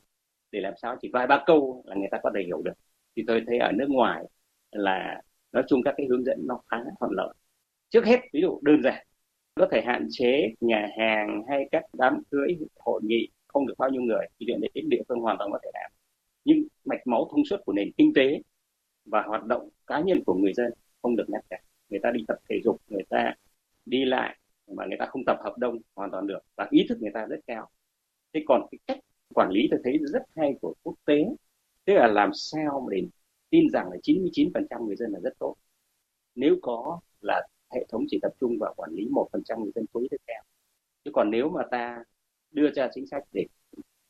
để 0.53 0.61
làm 0.61 0.75
sao 0.83 0.97
chỉ 1.01 1.11
vài 1.13 1.27
ba 1.27 1.43
câu 1.47 1.83
là 1.87 1.97
người 1.97 2.09
ta 2.11 2.19
có 2.23 2.31
thể 2.35 2.43
hiểu 2.47 2.63
được. 2.63 2.73
Thì 3.17 3.25
tôi 3.27 3.43
thấy 3.47 3.59
ở 3.59 3.73
nước 3.73 3.87
ngoài 3.89 4.25
là 4.71 5.23
nói 5.53 5.63
chung 5.69 5.83
các 5.85 5.95
cái 5.97 6.07
hướng 6.11 6.25
dẫn 6.25 6.39
nó 6.47 6.61
khá 6.69 6.77
thuận 7.01 7.13
lợi. 7.13 7.35
Trước 7.89 8.05
hết, 8.05 8.21
ví 8.33 8.41
dụ 8.41 8.61
đơn 8.63 8.83
giản, 8.83 9.07
có 9.55 9.69
thể 9.73 9.83
hạn 9.87 10.07
chế 10.11 10.55
nhà 10.61 10.89
hàng 10.99 11.43
hay 11.49 11.69
các 11.73 11.85
đám 11.93 12.23
cưới, 12.31 12.59
hội 12.79 13.01
nghị 13.05 13.29
không 13.47 13.67
được 13.67 13.75
bao 13.79 13.91
nhiêu 13.91 14.03
người 14.03 14.27
thì 14.41 14.47
chuyện 14.49 14.61
đấy 14.61 14.71
địa 14.89 15.03
phương 15.09 15.21
hoàn 15.21 15.37
toàn 15.39 15.51
có 15.53 15.59
thể 15.63 15.71
làm. 15.75 15.91
Nhưng 16.45 16.67
mạch 16.85 17.07
máu 17.07 17.29
thông 17.31 17.45
suốt 17.45 17.57
của 17.65 17.73
nền 17.73 17.91
kinh 17.97 18.13
tế 18.15 18.41
và 19.05 19.23
hoạt 19.23 19.45
động 19.45 19.69
cá 19.87 20.01
nhân 20.01 20.19
của 20.27 20.35
người 20.35 20.53
dân 20.55 20.73
không 21.03 21.17
được 21.17 21.31
ngăn 21.31 21.43
cản. 21.51 21.61
Người 21.89 22.01
ta 22.03 22.11
đi 22.11 22.25
tập 22.29 22.39
thể 22.49 22.61
dục, 22.65 22.77
người 22.89 23.05
ta 23.09 23.35
đi 23.87 24.05
lại 24.05 24.39
mà 24.67 24.87
người 24.87 24.97
ta 24.99 25.07
không 25.07 25.25
tập 25.27 25.37
hợp 25.45 25.59
đông 25.59 25.79
hoàn 25.95 26.11
toàn 26.11 26.27
được 26.27 26.39
và 26.57 26.69
ý 26.71 26.87
thức 26.89 26.99
người 27.01 27.11
ta 27.15 27.27
rất 27.27 27.41
cao. 27.47 27.71
Thế 28.33 28.43
còn 28.47 28.67
cái 28.71 28.79
cách 28.87 28.99
quản 29.35 29.51
lý 29.51 29.69
tôi 29.71 29.81
thấy 29.85 29.99
rất 30.13 30.23
hay 30.37 30.55
của 30.61 30.75
quốc 30.83 30.95
tế. 31.05 31.15
Tức 31.85 31.95
là 31.95 32.07
làm 32.07 32.31
sao 32.35 32.89
để 32.91 33.03
tin 33.51 33.71
rằng 33.73 33.91
là 33.91 33.97
99% 34.03 34.87
người 34.87 34.97
dân 34.97 35.13
là 35.13 35.21
rất 35.23 35.33
tốt. 35.39 35.57
Nếu 36.35 36.57
có 36.63 37.01
là 37.21 37.43
hệ 37.75 37.87
thống 37.89 38.05
chỉ 38.09 38.19
tập 38.23 38.33
trung 38.41 38.57
vào 38.61 38.75
quản 38.77 38.91
lý 38.93 39.09
một 39.11 39.29
phần 39.33 39.43
trăm 39.45 39.63
người 39.63 39.73
dân 39.75 39.87
tối 39.93 40.07
tiếp 40.11 40.17
theo 40.29 40.43
chứ 41.05 41.11
còn 41.15 41.31
nếu 41.31 41.49
mà 41.49 41.63
ta 41.71 42.05
đưa 42.51 42.71
ra 42.73 42.89
chính 42.95 43.07
sách 43.07 43.25
để 43.33 43.47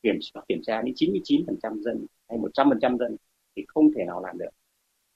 kiểm 0.03 0.15
soát, 0.21 0.43
kiểm 0.47 0.59
tra 0.63 0.81
đến 0.81 0.93
99% 0.97 1.81
dân 1.81 2.05
hay 2.29 2.39
100% 2.39 2.97
dân 2.97 3.17
thì 3.55 3.65
không 3.67 3.93
thể 3.95 4.05
nào 4.05 4.21
làm 4.23 4.37
được. 4.37 4.49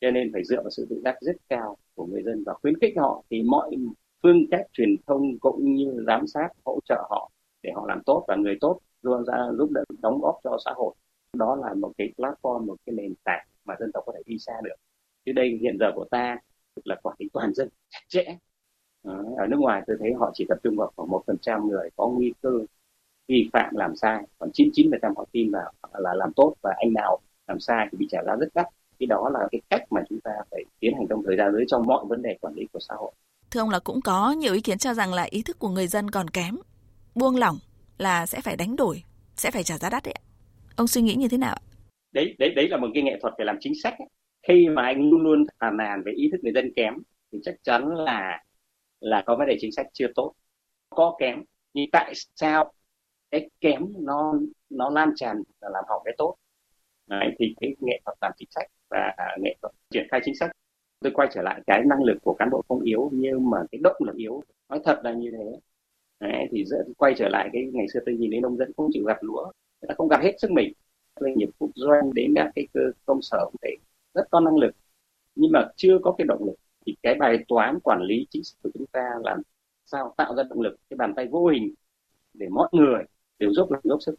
Cho 0.02 0.12
nên 0.12 0.30
phải 0.34 0.44
dựa 0.46 0.62
vào 0.62 0.70
sự 0.70 0.88
tự 0.90 1.02
giác 1.04 1.16
rất 1.22 1.36
cao 1.50 1.78
của 1.96 2.06
người 2.06 2.24
dân 2.24 2.44
và 2.46 2.54
khuyến 2.54 2.80
khích 2.82 2.94
họ 2.98 3.24
thì 3.30 3.44
mọi 3.44 3.76
phương 4.24 4.46
cách 4.52 4.66
truyền 4.74 4.96
thông 5.08 5.40
cũng 5.40 5.76
như 5.76 6.04
giám 6.08 6.28
sát, 6.28 6.50
hỗ 6.66 6.80
trợ 6.86 7.08
họ 7.10 7.32
để 7.64 7.72
họ 7.76 7.86
làm 7.88 8.04
tốt 8.06 8.26
và 8.28 8.36
người 8.36 8.58
tốt 8.62 8.80
luôn 9.02 9.26
ra 9.26 9.48
giúp 9.58 9.70
đỡ, 9.72 9.84
đóng 10.02 10.22
góp 10.22 10.40
cho 10.44 10.58
xã 10.66 10.72
hội. 10.76 10.94
Đó 11.34 11.56
là 11.56 11.74
một 11.74 11.92
cái 11.98 12.14
platform, 12.18 12.66
một 12.66 12.76
cái 12.86 12.96
nền 12.96 13.14
tảng 13.24 13.48
mà 13.66 13.76
dân 13.80 13.92
tộc 13.94 14.04
có 14.06 14.14
thể 14.16 14.22
đi 14.26 14.38
xa 14.40 14.54
được. 14.64 14.76
Chứ 15.26 15.32
đây, 15.32 15.60
hiện 15.62 15.78
giờ 15.80 15.92
của 15.96 16.06
ta 16.12 16.38
là 16.84 16.96
quản 17.04 17.16
lý 17.20 17.30
toàn 17.34 17.54
dân, 17.54 17.70
chặt 17.90 18.02
chẽ. 18.08 18.38
Ở 19.38 19.48
nước 19.50 19.58
ngoài 19.60 19.82
tôi 19.88 19.98
thấy 20.00 20.14
họ 20.14 20.32
chỉ 20.34 20.46
tập 20.50 20.58
trung 20.64 20.76
vào 20.78 20.92
khoảng 20.96 21.10
một 21.10 21.24
phần 21.28 21.38
trăm 21.42 21.68
người 21.68 21.90
có 21.96 22.08
nguy 22.08 22.34
cơ 22.42 22.52
vi 23.28 23.50
phạm 23.54 23.76
làm 23.76 23.96
sai. 23.96 24.24
Còn 24.40 24.50
99 24.54 24.92
phần 24.92 25.00
trăm 25.02 25.16
họ 25.16 25.26
tin 25.32 25.52
là 25.52 25.72
là 25.94 26.14
làm 26.14 26.34
tốt 26.36 26.56
và 26.62 26.74
anh 26.78 26.94
nào 26.94 27.20
làm 27.48 27.60
sai 27.60 27.88
thì 27.92 27.98
bị 27.98 28.08
trả 28.10 28.24
giá 28.26 28.36
rất 28.36 28.48
đắt. 28.54 28.68
Cái 29.00 29.08
đó 29.08 29.30
là 29.34 29.48
cái 29.52 29.62
cách 29.70 29.84
mà 29.92 30.02
chúng 30.10 30.20
ta 30.22 30.32
phải 30.52 30.64
tiến 30.80 30.94
hành 30.98 31.08
trong 31.10 31.24
thời 31.26 31.38
gian 31.38 31.52
tới 31.54 31.66
trong 31.68 31.86
mọi 31.86 32.06
vấn 32.06 32.22
đề 32.22 32.38
quản 32.42 32.54
lý 32.54 32.68
của 32.74 32.80
xã 32.80 32.96
hội. 32.98 33.12
Thưa 33.52 33.60
ông 33.60 33.70
là 33.70 33.80
cũng 33.80 34.02
có 34.02 34.32
nhiều 34.32 34.54
ý 34.54 34.62
kiến 34.62 34.78
cho 34.78 34.94
rằng 34.94 35.14
là 35.14 35.24
ý 35.30 35.44
thức 35.44 35.60
của 35.60 35.70
người 35.70 35.88
dân 35.88 36.12
còn 36.12 36.28
kém, 36.28 36.56
buông 37.16 37.36
lỏng 37.36 37.58
là 38.02 38.26
sẽ 38.26 38.42
phải 38.42 38.56
đánh 38.56 38.76
đổi, 38.76 39.04
sẽ 39.36 39.52
phải 39.52 39.64
trả 39.64 39.78
giá 39.78 39.90
đắt 39.90 40.04
đấy. 40.04 40.14
Ông 40.76 40.88
suy 40.88 41.02
nghĩ 41.02 41.16
như 41.16 41.28
thế 41.28 41.38
nào? 41.38 41.56
Đấy, 42.12 42.36
đấy, 42.40 42.54
đấy 42.56 42.68
là 42.70 42.78
một 42.78 42.88
cái 42.94 43.04
nghệ 43.04 43.18
thuật 43.22 43.34
để 43.38 43.46
làm 43.46 43.58
chính 43.60 43.74
sách. 43.84 43.94
Ấy. 44.00 44.08
Khi 44.48 44.70
mà 44.70 44.84
anh 44.84 45.10
luôn 45.10 45.22
luôn 45.22 45.46
phàn 45.60 45.78
nàn 45.78 46.04
về 46.06 46.12
ý 46.12 46.30
thức 46.32 46.38
người 46.44 46.54
dân 46.54 46.72
kém, 46.76 46.94
thì 47.32 47.40
chắc 47.44 47.56
chắn 47.64 47.88
là 47.88 48.44
là 49.00 49.24
có 49.26 49.36
vấn 49.36 49.48
đề 49.48 49.58
chính 49.60 49.72
sách 49.72 49.86
chưa 49.94 50.08
tốt, 50.16 50.34
có 50.90 51.16
kém. 51.20 51.44
nhưng 51.74 51.86
tại 51.92 52.14
sao 52.36 52.72
cái 53.32 53.50
kém 53.60 53.86
nó 54.00 54.34
nó 54.70 54.90
lan 54.90 55.10
tràn 55.16 55.44
và 55.62 55.70
làm 55.74 55.84
hỏng 55.90 56.02
cái 56.06 56.14
tốt 56.18 56.36
Đấy, 57.08 57.36
thì 57.40 57.56
cái 57.62 57.76
nghệ 57.80 58.02
thuật 58.06 58.18
làm 58.22 58.32
chính 58.38 58.48
sách 58.52 58.68
và 58.90 59.16
nghệ 59.40 59.56
thuật 59.62 59.74
triển 59.90 60.08
khai 60.12 60.22
chính 60.24 60.36
sách 60.36 60.52
tôi 61.00 61.12
quay 61.16 61.28
trở 61.34 61.42
lại 61.42 61.62
cái 61.68 61.82
năng 61.86 62.04
lực 62.04 62.18
của 62.24 62.36
cán 62.40 62.50
bộ 62.52 62.64
không 62.68 62.82
yếu 62.82 63.10
nhưng 63.14 63.50
mà 63.50 63.58
cái 63.72 63.80
động 63.84 63.96
lực 64.06 64.16
yếu 64.16 64.44
nói 64.70 64.80
thật 64.86 65.02
là 65.04 65.14
như 65.14 65.32
thế 65.32 65.60
Đấy, 66.22 66.48
thì 66.52 66.66
rất, 66.66 66.78
quay 66.98 67.14
trở 67.18 67.30
lại 67.30 67.50
cái 67.54 67.64
ngày 67.74 67.86
xưa 67.94 68.00
tôi 68.06 68.16
nhìn 68.16 68.32
thấy 68.32 68.42
nông 68.42 68.58
dân 68.58 68.72
không 68.78 68.90
chịu 68.94 69.04
gặt 69.06 69.18
lúa 69.22 69.44
người 69.82 69.88
ta 69.88 69.96
không 69.98 70.08
gặt 70.08 70.20
hết 70.24 70.36
sức 70.40 70.52
mình. 70.52 70.74
Doanh 71.20 71.38
nghiệp 71.38 71.50
quốc 71.60 71.70
doanh 71.76 72.14
đến 72.14 72.34
các 72.36 72.52
cái 72.56 72.68
cơ 72.74 72.82
công 73.06 73.22
sở 73.22 73.38
cũng 73.46 73.56
thể 73.62 73.76
rất 74.14 74.24
có 74.32 74.40
năng 74.40 74.58
lực. 74.58 74.76
Nhưng 75.36 75.52
mà 75.52 75.68
chưa 75.76 76.00
có 76.04 76.16
cái 76.18 76.26
động 76.28 76.46
lực. 76.46 76.56
Thì 76.86 76.96
cái 77.04 77.16
bài 77.16 77.38
toán 77.48 77.80
quản 77.80 78.02
lý 78.02 78.28
chính 78.30 78.44
sách 78.44 78.58
của 78.64 78.70
chúng 78.74 78.86
ta 78.88 79.10
là 79.24 79.38
sao 79.86 80.14
tạo 80.18 80.36
ra 80.36 80.44
động 80.50 80.62
lực 80.62 80.78
cái 80.90 80.98
bàn 80.98 81.14
tay 81.16 81.28
vô 81.28 81.48
hình 81.48 81.74
để 82.34 82.48
mọi 82.50 82.70
người 82.72 83.04
đều 83.40 83.54
giúp 83.54 83.72
lực 83.72 83.80
dốc 83.84 84.00
sức 84.02 84.16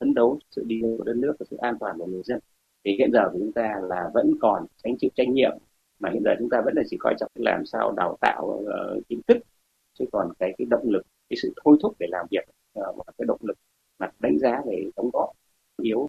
phấn 0.00 0.14
đấu 0.14 0.38
sự 0.50 0.64
đi 0.66 0.82
lên 0.82 0.96
của 0.98 1.04
đất 1.04 1.16
nước 1.16 1.36
và 1.40 1.46
sự 1.50 1.56
an 1.56 1.76
toàn 1.80 1.98
của 1.98 2.06
người 2.06 2.22
dân. 2.24 2.40
Thì 2.84 2.96
hiện 2.98 3.10
giờ 3.12 3.28
của 3.32 3.38
chúng 3.38 3.52
ta 3.52 3.74
là 3.82 4.10
vẫn 4.14 4.34
còn 4.40 4.66
tránh 4.84 4.94
chịu 4.98 5.10
trách 5.16 5.28
nhiệm 5.28 5.52
mà 5.98 6.10
hiện 6.10 6.22
giờ 6.24 6.30
chúng 6.38 6.50
ta 6.50 6.62
vẫn 6.64 6.74
là 6.76 6.82
chỉ 6.90 6.96
coi 7.00 7.14
trọng 7.18 7.30
làm 7.34 7.66
sao 7.66 7.92
đào 7.96 8.16
tạo 8.20 8.46
uh, 8.46 9.08
kiến 9.08 9.20
thức 9.28 9.38
chứ 9.98 10.04
còn 10.12 10.32
cái 10.38 10.54
cái 10.58 10.66
động 10.70 10.90
lực 10.90 11.02
cái 11.30 11.36
sự 11.42 11.52
thôi 11.64 11.76
thúc 11.82 11.96
để 11.98 12.06
làm 12.10 12.26
việc 12.30 12.44
uh, 12.78 12.96
và 12.96 13.04
cái 13.18 13.24
động 13.28 13.40
lực 13.42 13.58
mặt 13.98 14.10
đánh 14.18 14.38
giá 14.38 14.62
về 14.66 14.84
đóng 14.96 15.10
góp 15.12 15.30
yếu 15.82 16.08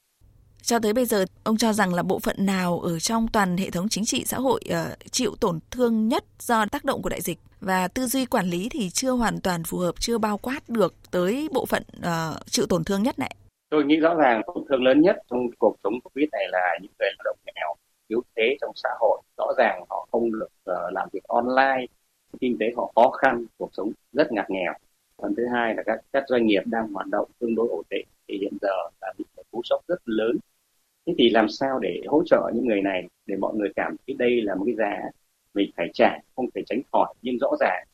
cho 0.66 0.80
tới 0.80 0.94
bây 0.94 1.06
giờ, 1.06 1.26
ông 1.44 1.58
cho 1.58 1.74
rằng 1.74 1.94
là 1.94 2.04
bộ 2.04 2.20
phận 2.20 2.36
nào 2.40 2.80
ở 2.80 3.00
trong 3.00 3.28
toàn 3.34 3.58
hệ 3.58 3.70
thống 3.70 3.90
chính 3.90 4.06
trị 4.06 4.24
xã 4.26 4.38
hội 4.38 4.62
uh, 4.70 5.12
chịu 5.12 5.36
tổn 5.40 5.60
thương 5.72 6.08
nhất 6.08 6.24
do 6.40 6.66
tác 6.72 6.86
động 6.86 7.02
của 7.02 7.10
đại 7.10 7.22
dịch 7.22 7.38
và 7.62 7.88
tư 7.88 8.06
duy 8.06 8.26
quản 8.26 8.46
lý 8.46 8.70
thì 8.72 8.90
chưa 8.90 9.12
hoàn 9.12 9.42
toàn 9.42 9.64
phù 9.64 9.78
hợp, 9.78 9.96
chưa 10.00 10.18
bao 10.18 10.38
quát 10.38 10.60
được 10.68 10.94
tới 11.12 11.50
bộ 11.52 11.66
phận 11.66 11.84
uh, 11.98 12.46
chịu 12.46 12.66
tổn 12.70 12.84
thương 12.84 13.04
nhất 13.04 13.20
này? 13.20 13.36
Tôi 13.70 13.86
nghĩ 13.86 13.96
rõ 13.96 14.14
ràng 14.16 14.42
tổn 14.48 14.64
thương 14.70 14.84
lớn 14.84 15.02
nhất 15.02 15.16
trong 15.30 15.40
cuộc 15.58 15.76
sống 15.84 15.94
Covid 16.04 16.30
này 16.32 16.46
là 16.52 16.78
những 16.82 16.92
người 17.00 17.10
lao 17.18 17.24
động 17.24 17.38
nghèo, 17.46 17.76
yếu 18.08 18.22
thế 18.36 18.58
trong 18.62 18.72
xã 18.76 18.90
hội. 19.00 19.22
Rõ 19.38 19.48
ràng 19.58 19.84
họ 19.90 20.08
không 20.12 20.32
được 20.32 20.50
uh, 20.72 20.94
làm 20.94 21.10
việc 21.14 21.24
online, 21.24 21.86
kinh 22.40 22.58
tế 22.60 22.66
họ 22.78 22.92
khó 22.96 23.10
khăn, 23.10 23.46
cuộc 23.58 23.70
sống 23.74 23.92
rất 24.14 24.32
ngặt 24.32 24.46
nghèo. 24.50 24.74
Phần 25.22 25.36
thứ 25.38 25.44
hai 25.54 25.76
là 25.76 25.84
các 25.86 26.00
các 26.14 26.24
doanh 26.28 26.46
nghiệp 26.46 26.62
đang 26.66 26.94
hoạt 26.94 27.08
động 27.08 27.32
tương 27.40 27.56
đối 27.56 27.68
ổn 27.70 27.84
định 27.90 28.08
thì 28.28 28.38
hiện 28.38 28.54
giờ 28.62 28.76
là 29.02 29.14
bị 29.18 29.26
một 29.36 29.44
cú 29.52 29.62
sốc 29.64 29.82
rất 29.88 30.00
lớn. 30.06 30.38
Thế 31.08 31.14
thì 31.18 31.30
làm 31.30 31.50
sao 31.50 31.80
để 31.80 32.02
hỗ 32.08 32.24
trợ 32.26 32.52
những 32.56 32.66
người 32.68 32.82
này 32.82 33.08
để 33.26 33.36
mọi 33.36 33.56
người 33.56 33.70
cảm 33.76 33.96
thấy 34.08 34.16
đây 34.20 34.42
là 34.42 34.56
một 34.56 34.64
cái 34.66 34.76
giá 34.76 35.02
mình 35.54 35.72
phải 35.78 35.88
trả 35.94 36.20
không 36.36 36.46
thể 36.56 36.62
tránh 36.66 36.82
khỏi 36.92 37.14
nhưng 37.22 37.38
rõ 37.40 37.52
ràng 37.60 37.88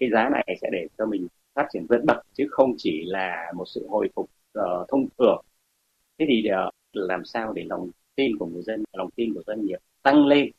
cái 0.00 0.10
giá 0.12 0.28
này 0.28 0.56
sẽ 0.62 0.68
để 0.72 0.86
cho 0.98 1.06
mình 1.06 1.28
phát 1.54 1.66
triển 1.72 1.86
vượt 1.88 2.00
bậc 2.06 2.16
chứ 2.32 2.46
không 2.50 2.74
chỉ 2.78 3.04
là 3.06 3.52
một 3.56 3.64
sự 3.66 3.86
hồi 3.88 4.08
phục 4.14 4.30
uh, 4.58 4.88
thông 4.88 5.08
thường. 5.18 5.44
Thế 6.18 6.26
thì 6.28 6.44
uh, 6.50 6.74
làm 6.92 7.24
sao 7.24 7.52
để 7.52 7.64
lòng 7.68 7.90
tin 8.16 8.38
của 8.38 8.46
người 8.46 8.62
dân 8.62 8.84
lòng 8.92 9.10
tin 9.16 9.34
của 9.34 9.42
doanh 9.46 9.66
nghiệp 9.66 9.78
tăng 10.02 10.26
lên? 10.26 10.50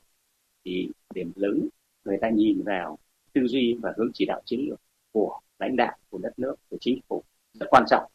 Thì 0.65 0.89
điểm 1.13 1.31
lớn 1.35 1.69
người 2.05 2.17
ta 2.21 2.29
nhìn 2.29 2.63
vào 2.63 2.97
tư 3.33 3.47
duy 3.47 3.77
và 3.81 3.93
hướng 3.97 4.11
chỉ 4.13 4.25
đạo 4.25 4.41
chiến 4.45 4.59
lược 4.69 4.79
của 5.17 5.39
lãnh 5.59 5.75
đạo 5.75 5.97
của 6.09 6.17
đất 6.17 6.39
nước 6.39 6.55
của 6.69 6.77
chính 6.81 7.00
phủ 7.07 7.24
rất 7.53 7.65
quan 7.69 7.83
trọng. 7.89 8.12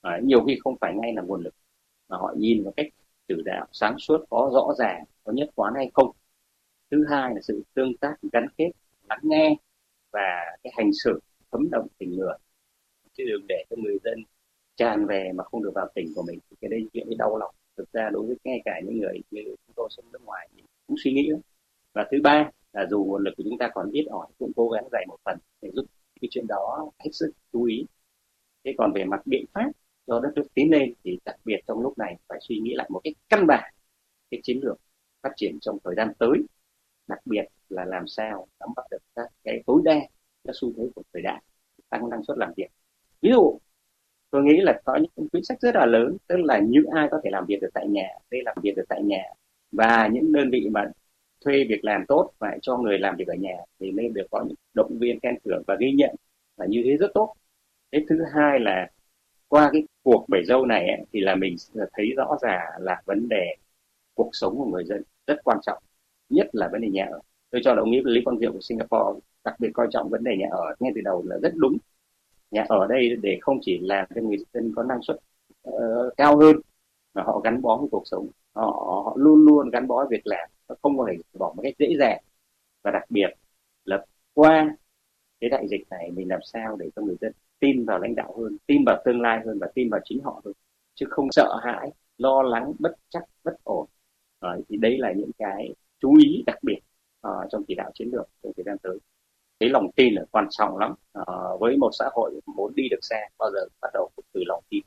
À, 0.00 0.20
nhiều 0.22 0.44
khi 0.44 0.58
không 0.64 0.76
phải 0.80 0.94
ngay 0.94 1.12
là 1.12 1.22
nguồn 1.22 1.42
lực 1.42 1.54
mà 2.08 2.16
họ 2.16 2.34
nhìn 2.38 2.64
vào 2.64 2.72
cách 2.76 2.86
chủ 3.28 3.36
đạo 3.44 3.66
sáng 3.72 3.98
suốt 3.98 4.24
có 4.30 4.50
rõ 4.54 4.74
ràng 4.78 5.04
có 5.24 5.32
nhất 5.32 5.50
quán 5.54 5.74
hay 5.74 5.90
không. 5.94 6.10
Thứ 6.90 7.04
hai 7.10 7.34
là 7.34 7.40
sự 7.42 7.62
tương 7.74 7.96
tác 7.96 8.16
gắn 8.32 8.46
kết 8.56 8.70
lắng 9.08 9.20
nghe 9.22 9.56
và 10.12 10.56
cái 10.62 10.72
hành 10.76 10.90
xử 11.04 11.20
thấm 11.52 11.70
động 11.70 11.86
tình 11.98 12.16
người. 12.16 12.34
Chứ 13.12 13.24
đừng 13.28 13.46
để 13.48 13.64
cho 13.70 13.76
người 13.76 13.98
dân 14.04 14.18
tràn 14.76 15.06
về 15.06 15.32
mà 15.34 15.44
không 15.44 15.62
được 15.62 15.72
vào 15.74 15.88
tỉnh 15.94 16.12
của 16.14 16.22
mình 16.22 16.38
thì 16.50 16.56
cái 16.60 16.68
đây 16.68 16.86
chuyện 16.92 17.06
đau 17.18 17.36
lòng. 17.36 17.54
Thực 17.76 17.92
ra 17.92 18.10
đối 18.12 18.26
với 18.26 18.36
ngay 18.44 18.62
cả 18.64 18.80
những 18.84 18.98
người 18.98 19.20
như 19.30 19.42
chúng 19.44 19.74
tôi 19.76 19.88
sống 19.90 20.12
nước 20.12 20.22
ngoài 20.24 20.48
thì 20.56 20.62
cũng 20.86 20.96
suy 21.04 21.12
nghĩ 21.12 21.30
và 21.92 22.06
thứ 22.10 22.18
ba 22.22 22.50
là 22.72 22.86
dù 22.90 23.04
nguồn 23.04 23.22
lực 23.22 23.34
của 23.36 23.42
chúng 23.44 23.58
ta 23.58 23.70
còn 23.74 23.90
ít 23.90 24.06
ỏi 24.10 24.26
cũng 24.38 24.52
cố 24.56 24.68
gắng 24.68 24.88
dạy 24.92 25.04
một 25.08 25.16
phần 25.24 25.38
để 25.62 25.70
giúp 25.74 25.86
cái 26.20 26.28
chuyện 26.30 26.46
đó 26.48 26.90
hết 26.98 27.10
sức 27.12 27.32
chú 27.52 27.62
ý. 27.64 27.86
Thế 28.64 28.74
còn 28.78 28.92
về 28.94 29.04
mặt 29.04 29.20
biện 29.26 29.44
pháp 29.52 29.70
do 30.06 30.20
đất 30.20 30.30
nước 30.36 30.46
tiến 30.54 30.70
lên 30.70 30.94
thì 31.04 31.18
đặc 31.24 31.36
biệt 31.44 31.60
trong 31.66 31.80
lúc 31.80 31.98
này 31.98 32.16
phải 32.28 32.38
suy 32.48 32.58
nghĩ 32.58 32.74
lại 32.74 32.88
một 32.90 33.00
cái 33.04 33.14
căn 33.28 33.46
bản 33.46 33.74
cái 34.30 34.40
chiến 34.42 34.60
lược 34.62 34.78
phát 35.22 35.30
triển 35.36 35.58
trong 35.60 35.78
thời 35.84 35.94
gian 35.96 36.12
tới, 36.18 36.38
đặc 37.06 37.18
biệt 37.24 37.44
là 37.68 37.84
làm 37.84 38.06
sao 38.06 38.48
nắm 38.60 38.68
bắt 38.76 38.82
được 38.90 38.98
các 39.16 39.26
cái 39.44 39.62
tối 39.66 39.80
đa 39.84 40.00
các 40.44 40.52
xu 40.54 40.72
thế 40.76 40.84
của 40.94 41.02
thời 41.12 41.22
đại, 41.22 41.42
tăng 41.88 42.08
năng 42.10 42.24
suất 42.24 42.38
làm 42.38 42.52
việc. 42.56 42.66
Ví 43.22 43.30
dụ, 43.30 43.58
tôi 44.30 44.42
nghĩ 44.44 44.60
là 44.60 44.80
có 44.84 44.96
những 44.96 45.28
quyết 45.28 45.40
sách 45.42 45.60
rất 45.60 45.74
là 45.74 45.86
lớn, 45.86 46.16
tức 46.26 46.36
là 46.38 46.60
những 46.68 46.86
ai 46.94 47.08
có 47.10 47.20
thể 47.24 47.30
làm 47.30 47.46
việc 47.48 47.58
được 47.60 47.70
tại 47.74 47.88
nhà, 47.88 48.08
đây 48.30 48.42
làm 48.44 48.56
việc 48.62 48.72
được 48.76 48.84
tại 48.88 49.02
nhà, 49.02 49.22
và 49.72 50.08
những 50.12 50.32
đơn 50.32 50.50
vị 50.50 50.68
mà 50.72 50.90
thuê 51.44 51.64
việc 51.68 51.84
làm 51.84 52.04
tốt 52.08 52.30
và 52.38 52.58
cho 52.62 52.76
người 52.78 52.98
làm 52.98 53.16
việc 53.16 53.28
ở 53.28 53.34
nhà 53.34 53.56
thì 53.80 53.92
nên 53.92 54.12
được 54.12 54.26
có 54.30 54.44
những 54.44 54.56
động 54.74 54.98
viên 54.98 55.20
khen 55.20 55.34
thưởng 55.44 55.62
và 55.66 55.76
ghi 55.80 55.92
nhận 55.92 56.14
là 56.56 56.66
như 56.66 56.82
thế 56.84 56.96
rất 56.96 57.10
tốt. 57.14 57.34
Cái 57.92 58.04
thứ 58.08 58.22
hai 58.34 58.60
là 58.60 58.90
qua 59.48 59.70
cái 59.72 59.82
cuộc 60.02 60.26
bảy 60.28 60.44
dâu 60.44 60.66
này 60.66 60.88
ấy, 60.88 61.04
thì 61.12 61.20
là 61.20 61.34
mình 61.34 61.56
thấy 61.92 62.06
rõ 62.16 62.36
ràng 62.42 62.66
là 62.80 63.02
vấn 63.06 63.28
đề 63.28 63.56
cuộc 64.14 64.30
sống 64.32 64.56
của 64.58 64.66
người 64.66 64.84
dân 64.84 65.02
rất 65.26 65.36
quan 65.44 65.58
trọng 65.62 65.82
nhất 66.28 66.48
là 66.52 66.68
vấn 66.72 66.80
đề 66.80 66.88
nhà 66.88 67.06
ở. 67.10 67.20
Tôi 67.50 67.60
cho 67.64 67.74
là 67.74 67.80
ông 67.80 67.90
nghĩ 67.90 68.00
lý 68.04 68.20
quang 68.24 68.38
diệu 68.38 68.52
của 68.52 68.60
singapore 68.60 69.20
đặc 69.44 69.54
biệt 69.60 69.70
coi 69.74 69.88
trọng 69.90 70.08
vấn 70.08 70.24
đề 70.24 70.36
nhà 70.36 70.48
ở 70.50 70.74
ngay 70.80 70.92
từ 70.94 71.00
đầu 71.04 71.24
là 71.26 71.38
rất 71.42 71.52
đúng. 71.54 71.76
Nhà 72.50 72.64
ở 72.68 72.86
đây 72.86 73.16
để 73.22 73.38
không 73.40 73.58
chỉ 73.62 73.78
làm 73.82 74.06
cho 74.14 74.20
người 74.22 74.36
dân 74.54 74.72
có 74.76 74.82
năng 74.82 75.02
suất 75.02 75.16
uh, 75.68 76.16
cao 76.16 76.36
hơn 76.38 76.56
mà 77.14 77.22
họ 77.22 77.40
gắn 77.44 77.62
bó 77.62 77.76
với 77.76 77.88
cuộc 77.90 78.02
sống 78.06 78.28
họ, 78.54 78.64
họ 79.04 79.14
luôn 79.16 79.46
luôn 79.46 79.70
gắn 79.70 79.86
bó 79.88 79.96
với 79.96 80.06
việc 80.10 80.26
làm 80.26 80.48
không 80.82 80.98
có 80.98 81.06
thể 81.10 81.16
bỏ 81.38 81.52
một 81.56 81.62
cách 81.62 81.74
dễ 81.78 81.88
dàng. 81.98 82.22
Và 82.82 82.90
đặc 82.90 83.02
biệt 83.10 83.28
là 83.84 84.06
qua 84.34 84.76
cái 85.40 85.50
đại 85.50 85.68
dịch 85.68 85.88
này 85.90 86.10
mình 86.10 86.28
làm 86.28 86.40
sao 86.42 86.76
để 86.76 86.90
cho 86.96 87.02
người 87.02 87.16
dân 87.20 87.32
tin 87.58 87.84
vào 87.84 87.98
lãnh 87.98 88.14
đạo 88.14 88.34
hơn 88.38 88.56
tin 88.66 88.82
vào 88.86 89.02
tương 89.04 89.20
lai 89.20 89.40
hơn 89.46 89.58
và 89.58 89.68
tin 89.74 89.90
vào 89.90 90.00
chính 90.04 90.22
họ 90.24 90.42
hơn. 90.44 90.54
Chứ 90.94 91.06
không 91.10 91.28
sợ 91.32 91.60
hãi 91.62 91.90
lo 92.18 92.42
lắng 92.42 92.72
bất 92.78 92.92
chắc 93.08 93.22
bất 93.44 93.54
ổn. 93.64 93.86
À, 94.40 94.56
thì 94.68 94.76
đấy 94.76 94.98
là 94.98 95.12
những 95.12 95.30
cái 95.38 95.74
chú 96.00 96.16
ý 96.16 96.42
đặc 96.46 96.58
biệt 96.62 96.78
uh, 97.28 97.32
trong 97.50 97.64
chỉ 97.68 97.74
đạo 97.74 97.90
chiến 97.94 98.08
lược 98.12 98.28
trong 98.42 98.52
thời 98.56 98.64
gian 98.64 98.76
tới. 98.82 98.98
Cái 99.60 99.68
lòng 99.68 99.90
tin 99.96 100.14
là 100.14 100.24
quan 100.30 100.46
trọng 100.50 100.78
lắm. 100.78 100.94
Uh, 101.18 101.60
với 101.60 101.76
một 101.76 101.90
xã 101.98 102.08
hội 102.12 102.40
muốn 102.46 102.74
đi 102.74 102.88
được 102.90 102.98
xa 103.02 103.16
bao 103.38 103.50
giờ 103.52 103.60
bắt 103.80 103.88
đầu 103.94 104.10
từ 104.32 104.42
lòng 104.46 104.64
tin. 104.70 104.82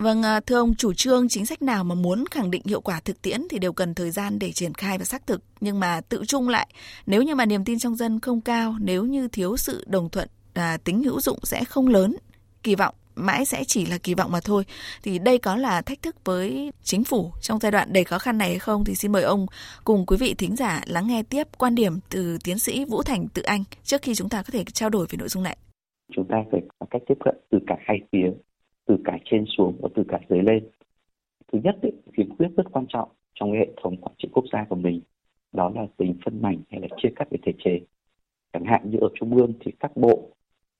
Vâng, 0.00 0.22
à, 0.22 0.40
thưa 0.40 0.56
ông, 0.56 0.74
chủ 0.74 0.92
trương 0.92 1.28
chính 1.28 1.46
sách 1.46 1.62
nào 1.62 1.84
mà 1.84 1.94
muốn 1.94 2.24
khẳng 2.30 2.50
định 2.50 2.62
hiệu 2.64 2.80
quả 2.80 3.00
thực 3.04 3.22
tiễn 3.22 3.40
thì 3.50 3.58
đều 3.58 3.72
cần 3.72 3.94
thời 3.94 4.10
gian 4.10 4.38
để 4.38 4.52
triển 4.52 4.74
khai 4.74 4.98
và 4.98 5.04
xác 5.04 5.26
thực. 5.26 5.42
Nhưng 5.60 5.80
mà 5.80 6.00
tự 6.08 6.22
chung 6.26 6.48
lại, 6.48 6.68
nếu 7.06 7.22
như 7.22 7.34
mà 7.34 7.46
niềm 7.46 7.64
tin 7.64 7.78
trong 7.78 7.96
dân 7.96 8.20
không 8.20 8.40
cao, 8.40 8.74
nếu 8.80 9.04
như 9.04 9.28
thiếu 9.28 9.56
sự 9.56 9.84
đồng 9.86 10.10
thuận, 10.10 10.28
à, 10.54 10.76
tính 10.84 11.02
hữu 11.02 11.20
dụng 11.20 11.38
sẽ 11.42 11.64
không 11.64 11.88
lớn, 11.88 12.16
kỳ 12.62 12.74
vọng 12.74 12.94
mãi 13.14 13.44
sẽ 13.44 13.64
chỉ 13.64 13.86
là 13.86 13.98
kỳ 13.98 14.14
vọng 14.14 14.32
mà 14.32 14.40
thôi. 14.44 14.64
Thì 15.02 15.18
đây 15.18 15.38
có 15.38 15.56
là 15.56 15.82
thách 15.82 16.02
thức 16.02 16.24
với 16.24 16.72
chính 16.82 17.04
phủ 17.04 17.32
trong 17.40 17.58
giai 17.58 17.72
đoạn 17.72 17.92
đầy 17.92 18.04
khó 18.04 18.18
khăn 18.18 18.38
này 18.38 18.48
hay 18.48 18.58
không? 18.58 18.84
Thì 18.84 18.94
xin 18.94 19.12
mời 19.12 19.22
ông 19.22 19.46
cùng 19.84 20.06
quý 20.06 20.16
vị 20.16 20.34
thính 20.34 20.56
giả 20.56 20.80
lắng 20.86 21.06
nghe 21.06 21.22
tiếp 21.22 21.46
quan 21.58 21.74
điểm 21.74 21.92
từ 22.10 22.38
tiến 22.44 22.58
sĩ 22.58 22.84
Vũ 22.84 23.02
Thành 23.02 23.28
Tự 23.28 23.42
Anh 23.42 23.64
trước 23.84 24.02
khi 24.02 24.14
chúng 24.14 24.28
ta 24.28 24.42
có 24.42 24.50
thể 24.52 24.64
trao 24.64 24.90
đổi 24.90 25.06
về 25.10 25.16
nội 25.16 25.28
dung 25.28 25.42
này. 25.42 25.56
Chúng 26.12 26.26
ta 26.30 26.36
phải 26.52 26.60
có 26.78 26.86
cách 26.90 27.02
tiếp 27.08 27.14
cận 27.24 27.34
từ 27.50 27.58
cả 27.66 27.74
hai 27.86 27.96
phía 28.12 28.30
từ 28.86 28.96
cả 29.04 29.18
trên 29.24 29.44
xuống 29.56 29.76
và 29.80 29.88
từ 29.94 30.04
cả 30.08 30.20
dưới 30.28 30.42
lên. 30.42 30.68
Thứ 31.52 31.60
nhất, 31.64 31.78
ấy, 31.82 31.92
khiếm 32.12 32.36
khuyết 32.36 32.48
rất 32.56 32.72
quan 32.72 32.86
trọng 32.88 33.08
trong 33.34 33.52
hệ 33.52 33.68
thống 33.82 33.96
quản 33.96 34.14
trị 34.18 34.28
quốc 34.32 34.44
gia 34.52 34.64
của 34.64 34.76
mình 34.76 35.00
đó 35.52 35.72
là 35.74 35.86
tính 35.96 36.14
phân 36.24 36.42
mảnh 36.42 36.58
hay 36.70 36.80
là 36.80 36.88
chia 37.02 37.08
cắt 37.16 37.30
về 37.30 37.38
thể 37.42 37.52
chế. 37.64 37.80
Chẳng 38.52 38.64
hạn 38.64 38.90
như 38.90 38.98
ở 39.00 39.08
trung 39.14 39.36
ương 39.36 39.52
thì 39.60 39.72
các 39.80 39.96
bộ 39.96 40.30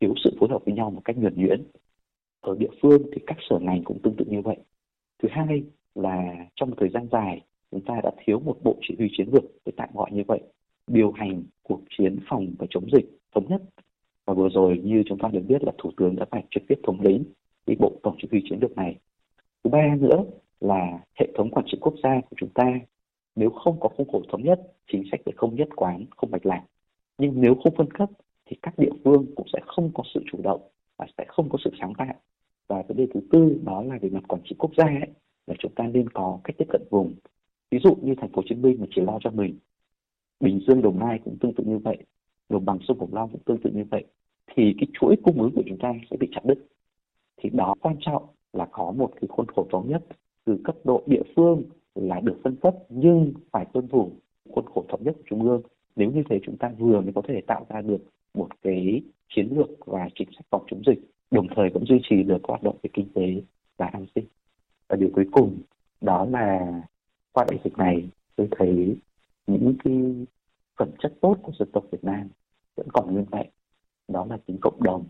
thiếu 0.01 0.15
sự 0.25 0.37
phối 0.41 0.49
hợp 0.49 0.65
với 0.65 0.75
nhau 0.75 0.91
một 0.91 1.01
cách 1.05 1.19
nhuần 1.19 1.35
nhuyễn. 1.37 1.65
Ở 2.41 2.57
địa 2.59 2.71
phương 2.83 3.03
thì 3.13 3.23
các 3.27 3.37
sở 3.51 3.59
ngành 3.59 3.85
cũng 3.85 4.03
tương 4.03 4.17
tự 4.17 4.25
như 4.29 4.41
vậy. 4.41 4.57
Thứ 5.23 5.29
hai 5.33 5.63
là 5.95 6.47
trong 6.55 6.71
một 6.71 6.77
thời 6.81 6.89
gian 6.89 7.09
dài 7.13 7.41
chúng 7.71 7.81
ta 7.81 8.01
đã 8.03 8.11
thiếu 8.25 8.41
một 8.41 8.57
bộ 8.63 8.77
chỉ 8.83 8.95
huy 8.99 9.09
chiến 9.13 9.29
lược 9.33 9.45
để 9.65 9.73
tạm 9.77 9.89
gọi 9.95 10.11
như 10.13 10.23
vậy 10.27 10.41
điều 10.87 11.13
hành 11.13 11.43
cuộc 11.63 11.81
chiến 11.99 12.19
phòng 12.29 12.55
và 12.59 12.67
chống 12.71 12.91
dịch 12.93 13.19
thống 13.35 13.49
nhất 13.49 13.63
và 14.27 14.35
vừa 14.35 14.49
rồi 14.49 14.81
như 14.85 15.03
chúng 15.07 15.19
ta 15.19 15.29
được 15.29 15.43
biết 15.49 15.65
là 15.65 15.73
thủ 15.79 15.91
tướng 15.97 16.17
đã 16.17 16.25
phải 16.31 16.45
trực 16.51 16.63
tiếp 16.69 16.75
thống 16.83 17.01
lĩnh 17.01 17.25
cái 17.71 17.77
bộ 17.81 17.93
tổng 18.03 18.17
chỉ 18.19 18.29
huy 18.31 18.43
chiến 18.45 18.59
lược 18.61 18.77
này. 18.77 18.97
Thứ 19.65 19.71
ba 19.71 19.97
nữa 20.01 20.25
là 20.61 20.99
hệ 21.21 21.29
thống 21.37 21.51
quản 21.51 21.67
trị 21.69 21.79
quốc 21.81 21.95
gia 22.03 22.21
của 22.21 22.37
chúng 22.37 22.49
ta 22.55 22.81
nếu 23.37 23.51
không 23.51 23.81
có 23.81 23.89
khuôn 23.89 24.09
khổ 24.13 24.23
thống 24.33 24.45
nhất 24.45 24.61
chính 24.93 25.05
sách 25.11 25.21
sẽ 25.27 25.33
không 25.37 25.55
nhất 25.55 25.69
quán 25.77 26.05
không 26.17 26.31
mạch 26.31 26.47
lạc. 26.47 26.63
Nhưng 27.19 27.41
nếu 27.41 27.55
không 27.65 27.75
phân 27.77 27.91
cấp 27.91 28.11
thì 28.47 28.57
các 28.63 28.79
địa 28.79 28.91
phương 29.05 29.27
cũng 29.37 29.47
sẽ 29.53 29.59
không 29.67 29.91
có 29.95 30.03
sự 30.15 30.21
chủ 30.33 30.39
động 30.43 30.61
và 30.97 31.07
sẽ 31.19 31.25
không 31.29 31.49
có 31.49 31.59
sự 31.65 31.71
sáng 31.81 31.93
tạo. 31.99 32.15
Và 32.69 32.83
vấn 32.89 32.97
đề 32.97 33.07
thứ 33.15 33.21
tư 33.31 33.61
đó 33.65 33.83
là 33.83 33.99
về 34.03 34.09
mặt 34.09 34.25
quản 34.29 34.43
trị 34.45 34.55
quốc 34.59 34.71
gia 34.77 34.85
ấy, 34.85 35.11
là 35.47 35.55
chúng 35.59 35.73
ta 35.75 35.87
nên 35.87 36.09
có 36.09 36.41
cách 36.45 36.57
tiếp 36.59 36.69
cận 36.69 36.83
vùng. 36.91 37.15
Ví 37.71 37.79
dụ 37.85 37.95
như 38.03 38.15
thành 38.15 38.33
phố 38.33 38.37
Hồ 38.37 38.43
Chí 38.49 38.55
Minh 38.55 38.77
mà 38.81 38.87
chỉ 38.91 39.01
lo 39.01 39.19
cho 39.21 39.31
mình 39.31 39.59
Bình 40.41 40.61
Dương 40.67 40.83
Đồng 40.83 40.99
Nai 40.99 41.19
cũng 41.25 41.37
tương 41.41 41.55
tự 41.55 41.65
như 41.65 41.79
vậy 41.79 41.97
đồng 42.49 42.65
bằng 42.65 42.79
sông 42.89 42.99
Cửu 42.99 43.09
Long 43.13 43.31
cũng 43.33 43.43
tương 43.45 43.59
tự 43.59 43.71
như 43.71 43.85
vậy 43.91 44.05
thì 44.57 44.75
cái 44.79 44.89
chuỗi 45.01 45.17
cung 45.23 45.43
ứng 45.43 45.53
của 45.55 45.63
chúng 45.67 45.79
ta 45.79 45.93
sẽ 46.11 46.17
bị 46.17 46.29
chặt 46.33 46.45
đứt 46.45 46.67
thì 47.41 47.51
đó, 47.51 47.75
quan 47.81 47.97
trọng 48.01 48.27
là 48.53 48.67
có 48.73 48.93
một 48.93 49.11
cái 49.21 49.29
khuôn 49.29 49.47
khổ 49.47 49.67
thống 49.73 49.89
nhất 49.89 50.03
từ 50.45 50.61
cấp 50.65 50.77
độ 50.85 51.03
địa 51.07 51.23
phương 51.37 51.63
là 51.95 52.21
được 52.21 52.41
phân 52.45 52.57
cấp, 52.57 52.75
nhưng 52.89 53.33
phải 53.51 53.67
tuân 53.73 53.89
thủ 53.89 54.13
khuôn 54.51 54.65
khổ 54.75 54.85
thống 54.89 55.05
nhất 55.05 55.15
của 55.17 55.23
trung 55.27 55.49
ương. 55.49 55.63
Nếu 55.97 56.11
như 56.11 56.23
thế, 56.31 56.41
chúng 56.43 56.57
ta 56.57 56.73
vừa 56.79 57.01
mới 57.01 57.13
có 57.13 57.23
thể 57.29 57.41
tạo 57.47 57.67
ra 57.69 57.81
được 57.81 58.01
một 58.35 58.49
cái 58.63 59.03
chiến 59.29 59.49
lược 59.57 59.87
và 59.87 60.09
chính 60.15 60.29
sách 60.37 60.47
phòng 60.51 60.65
chống 60.71 60.83
dịch, 60.87 61.11
đồng 61.31 61.47
thời 61.57 61.71
cũng 61.71 61.87
duy 61.87 62.01
trì 62.03 62.23
được 62.23 62.45
hoạt 62.45 62.63
động 62.63 62.77
về 62.83 62.91
kinh 62.93 63.09
tế 63.15 63.43
và 63.77 63.87
an 63.87 64.07
sinh. 64.15 64.25
Và 64.89 64.97
điều 64.97 65.11
cuối 65.15 65.27
cùng 65.33 65.59
đó 66.01 66.27
là 66.31 66.83
qua 67.33 67.45
đại 67.51 67.61
dịch 67.65 67.79
này, 67.79 68.09
tôi 68.37 68.49
thấy 68.51 68.97
những 69.47 69.75
cái 69.85 69.95
phẩm 70.77 70.89
chất 70.99 71.13
tốt 71.21 71.37
của 71.43 71.53
dân 71.59 71.69
tộc 71.73 71.85
Việt 71.93 72.05
Nam 72.05 72.29
vẫn 72.77 72.87
còn 72.93 73.13
nguyên 73.13 73.25
vẹn. 73.31 73.47
Đó 74.09 74.27
là 74.31 74.39
tính 74.47 74.59
cộng 74.61 74.83
đồng, 74.83 75.05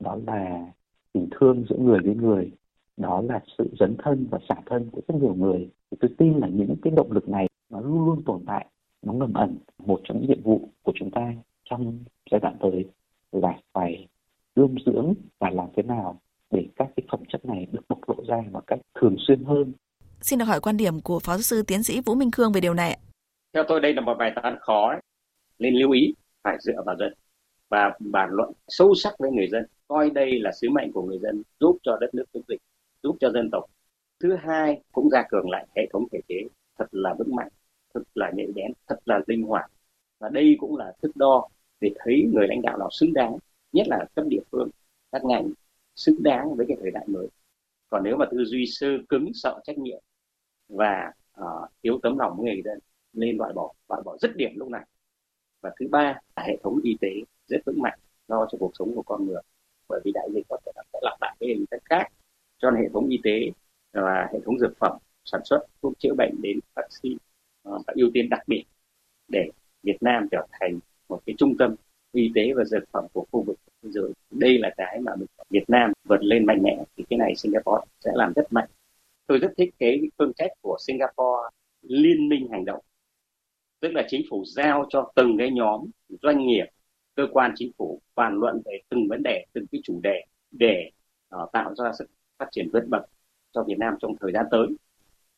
đó 0.00 0.18
là 0.26 0.72
tình 1.14 1.28
thương 1.30 1.64
giữa 1.70 1.76
người 1.76 2.00
với 2.04 2.14
người 2.14 2.50
đó 2.96 3.22
là 3.28 3.40
sự 3.58 3.70
dấn 3.80 3.96
thân 4.04 4.26
và 4.30 4.38
xả 4.48 4.54
thân 4.66 4.90
của 4.92 5.00
rất 5.08 5.14
nhiều 5.14 5.34
người 5.34 5.68
thì 5.90 5.96
tôi 6.00 6.10
tin 6.18 6.38
là 6.38 6.48
những 6.48 6.76
cái 6.82 6.92
động 6.96 7.12
lực 7.12 7.28
này 7.28 7.48
nó 7.70 7.80
luôn 7.80 8.06
luôn 8.06 8.22
tồn 8.26 8.44
tại 8.46 8.66
nó 9.02 9.12
ngầm 9.12 9.34
ẩn 9.34 9.58
một 9.78 10.00
trong 10.04 10.20
những 10.20 10.28
nhiệm 10.28 10.42
vụ 10.42 10.68
của 10.82 10.92
chúng 10.94 11.10
ta 11.10 11.32
trong 11.70 11.98
giai 12.30 12.40
đoạn 12.40 12.56
tới 12.60 12.88
là 13.32 13.52
phải 13.72 14.08
ươm 14.54 14.74
dưỡng 14.86 15.14
và 15.38 15.50
làm 15.50 15.66
thế 15.76 15.82
nào 15.82 16.20
để 16.50 16.66
các 16.76 16.88
cái 16.96 17.06
phẩm 17.10 17.20
chất 17.28 17.44
này 17.44 17.66
được 17.72 17.80
bộc 17.88 17.98
lộ 18.08 18.24
ra 18.28 18.42
một 18.52 18.60
cách 18.66 18.78
thường 19.00 19.16
xuyên 19.18 19.44
hơn. 19.44 19.72
Xin 20.20 20.38
được 20.38 20.44
hỏi 20.44 20.60
quan 20.60 20.76
điểm 20.76 21.00
của 21.00 21.18
Phó 21.18 21.32
giáo 21.32 21.42
sư 21.42 21.62
tiến 21.66 21.82
sĩ 21.82 22.00
Vũ 22.06 22.14
Minh 22.14 22.30
Khương 22.30 22.52
về 22.52 22.60
điều 22.60 22.74
này. 22.74 22.98
Theo 23.54 23.64
tôi 23.68 23.80
đây 23.80 23.94
là 23.94 24.00
một 24.00 24.14
bài 24.18 24.32
toán 24.34 24.56
khó, 24.60 24.88
ấy. 24.88 25.00
nên 25.58 25.74
lưu 25.74 25.90
ý 25.90 26.14
phải 26.44 26.56
dựa 26.60 26.82
vào 26.86 26.96
dân 26.98 27.12
và 27.70 27.90
bàn 28.00 28.28
luận 28.32 28.52
sâu 28.68 28.94
sắc 28.94 29.14
với 29.18 29.30
người 29.30 29.48
dân, 29.52 29.66
coi 29.94 30.10
đây 30.10 30.40
là 30.40 30.52
sứ 30.52 30.70
mệnh 30.70 30.92
của 30.92 31.02
người 31.02 31.18
dân 31.18 31.42
giúp 31.60 31.78
cho 31.82 31.96
đất 32.00 32.14
nước 32.14 32.24
chống 32.34 32.42
dịch, 32.48 32.60
giúp 33.02 33.16
cho 33.20 33.30
dân 33.30 33.48
tộc. 33.52 33.64
Thứ 34.20 34.36
hai 34.36 34.82
cũng 34.92 35.10
gia 35.10 35.24
cường 35.28 35.50
lại 35.50 35.66
hệ 35.76 35.86
thống 35.92 36.04
thể 36.12 36.20
chế 36.28 36.42
thật 36.78 36.86
là 36.90 37.14
vững 37.18 37.36
mạnh, 37.36 37.48
thật 37.94 38.02
là 38.14 38.30
nhạy 38.34 38.46
bén, 38.54 38.72
thật 38.86 38.98
là 39.04 39.20
linh 39.26 39.42
hoạt. 39.42 39.70
Và 40.18 40.28
đây 40.28 40.56
cũng 40.58 40.76
là 40.76 40.92
thước 41.02 41.10
đo 41.14 41.48
để 41.80 41.90
thấy 41.98 42.30
người 42.32 42.48
lãnh 42.48 42.62
đạo 42.62 42.78
nào 42.78 42.88
xứng 42.90 43.12
đáng, 43.12 43.36
nhất 43.72 43.86
là 43.88 44.06
cấp 44.14 44.24
địa 44.28 44.40
phương, 44.52 44.68
các 45.12 45.24
ngành 45.24 45.50
xứng 45.96 46.22
đáng 46.22 46.54
với 46.54 46.66
cái 46.68 46.76
thời 46.80 46.90
đại 46.90 47.04
mới. 47.08 47.28
Còn 47.90 48.04
nếu 48.04 48.16
mà 48.16 48.26
tư 48.30 48.44
duy 48.44 48.66
sơ 48.66 48.86
cứng 49.08 49.30
sợ 49.34 49.60
trách 49.64 49.78
nhiệm 49.78 50.02
và 50.68 51.12
uh, 51.40 51.70
thiếu 51.82 51.98
tấm 52.02 52.18
lòng 52.18 52.44
người 52.44 52.62
dân 52.64 52.78
nên 53.12 53.36
loại 53.36 53.52
bỏ 53.52 53.72
loại 53.88 54.02
bỏ 54.04 54.16
rất 54.20 54.36
điểm 54.36 54.50
lúc 54.56 54.68
này 54.68 54.86
và 55.60 55.70
thứ 55.80 55.86
ba 55.90 56.20
là 56.36 56.42
hệ 56.42 56.56
thống 56.62 56.80
y 56.84 56.96
tế 57.00 57.10
rất 57.46 57.58
vững 57.66 57.82
mạnh 57.82 57.98
lo 58.28 58.46
cho 58.52 58.58
cuộc 58.58 58.70
sống 58.74 58.94
của 58.94 59.02
con 59.02 59.26
người 59.26 59.42
bởi 59.88 60.00
vì 60.04 60.12
đại 60.14 60.28
dịch 60.34 60.46
có 60.48 60.56
thể 60.66 60.72
sẽ 60.92 60.98
lặp 61.02 61.18
lại 61.20 61.36
cái 61.40 61.48
hình 61.48 61.64
thức 61.70 61.82
khác. 61.84 62.08
Cho 62.58 62.70
hệ 62.70 62.88
thống 62.92 63.08
y 63.08 63.18
tế 63.22 63.50
và 63.92 64.28
hệ 64.32 64.38
thống 64.44 64.58
dược 64.58 64.78
phẩm 64.78 64.98
sản 65.24 65.40
xuất 65.44 65.60
thuốc 65.82 65.98
chữa 65.98 66.14
bệnh 66.18 66.34
đến 66.42 66.58
vaccine 66.76 67.16
ờ, 67.62 67.78
và 67.86 67.92
ưu 67.96 68.10
tiên 68.14 68.28
đặc 68.30 68.40
biệt 68.46 68.64
để 69.28 69.50
Việt 69.82 69.96
Nam 70.00 70.28
trở 70.30 70.46
thành 70.50 70.78
một 71.08 71.20
cái 71.26 71.34
trung 71.38 71.56
tâm 71.58 71.74
y 72.12 72.32
tế 72.34 72.52
và 72.56 72.64
dược 72.64 72.82
phẩm 72.92 73.04
của 73.12 73.26
khu 73.32 73.42
vực 73.42 73.56
thế 73.82 73.90
giới. 73.90 74.12
Đây 74.30 74.58
là 74.58 74.70
cái 74.76 75.00
mà 75.00 75.12
Việt 75.50 75.64
Nam 75.68 75.92
vượt 76.04 76.22
lên 76.24 76.46
mạnh 76.46 76.62
mẽ, 76.62 76.84
thì 76.96 77.04
cái 77.10 77.18
này 77.18 77.34
Singapore 77.36 77.84
sẽ 78.00 78.10
làm 78.14 78.32
rất 78.36 78.52
mạnh. 78.52 78.68
Tôi 79.26 79.38
rất 79.38 79.52
thích 79.56 79.74
cái 79.78 80.00
phương 80.18 80.32
cách 80.36 80.50
của 80.60 80.76
Singapore 80.86 81.48
liên 81.82 82.28
minh 82.28 82.48
hành 82.50 82.64
động, 82.64 82.80
tức 83.80 83.88
là 83.94 84.02
chính 84.08 84.22
phủ 84.30 84.44
giao 84.46 84.86
cho 84.88 85.12
từng 85.16 85.38
cái 85.38 85.50
nhóm 85.50 85.84
doanh 86.22 86.46
nghiệp 86.46 86.64
cơ 87.14 87.26
quan 87.32 87.52
chính 87.56 87.72
phủ 87.78 88.00
bàn 88.14 88.34
luận 88.38 88.62
về 88.64 88.80
từng 88.88 89.08
vấn 89.08 89.22
đề 89.22 89.44
từng 89.52 89.66
cái 89.72 89.80
chủ 89.84 90.00
đề 90.02 90.24
để 90.50 90.90
uh, 91.36 91.52
tạo 91.52 91.74
ra 91.74 91.92
sự 91.98 92.08
phát 92.38 92.46
triển 92.50 92.68
vượt 92.72 92.84
bậc 92.88 93.02
cho 93.52 93.64
Việt 93.64 93.78
Nam 93.78 93.94
trong 94.00 94.16
thời 94.20 94.32
gian 94.32 94.46
tới. 94.50 94.66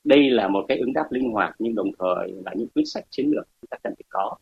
Đây 0.05 0.31
là 0.31 0.49
một 0.49 0.65
cái 0.69 0.79
ứng 0.79 0.93
đáp 0.93 1.07
linh 1.11 1.33
hoạt 1.33 1.55
nhưng 1.59 1.75
đồng 1.75 1.91
thời 1.99 2.33
là 2.45 2.55
những 2.57 2.69
quyết 2.69 2.85
sách 2.87 3.05
chiến 3.11 3.27
lược 3.31 3.49
chúng 3.61 3.69
ta 3.71 3.77
cần 3.83 3.95
phải 3.97 4.05
có. 4.09 4.37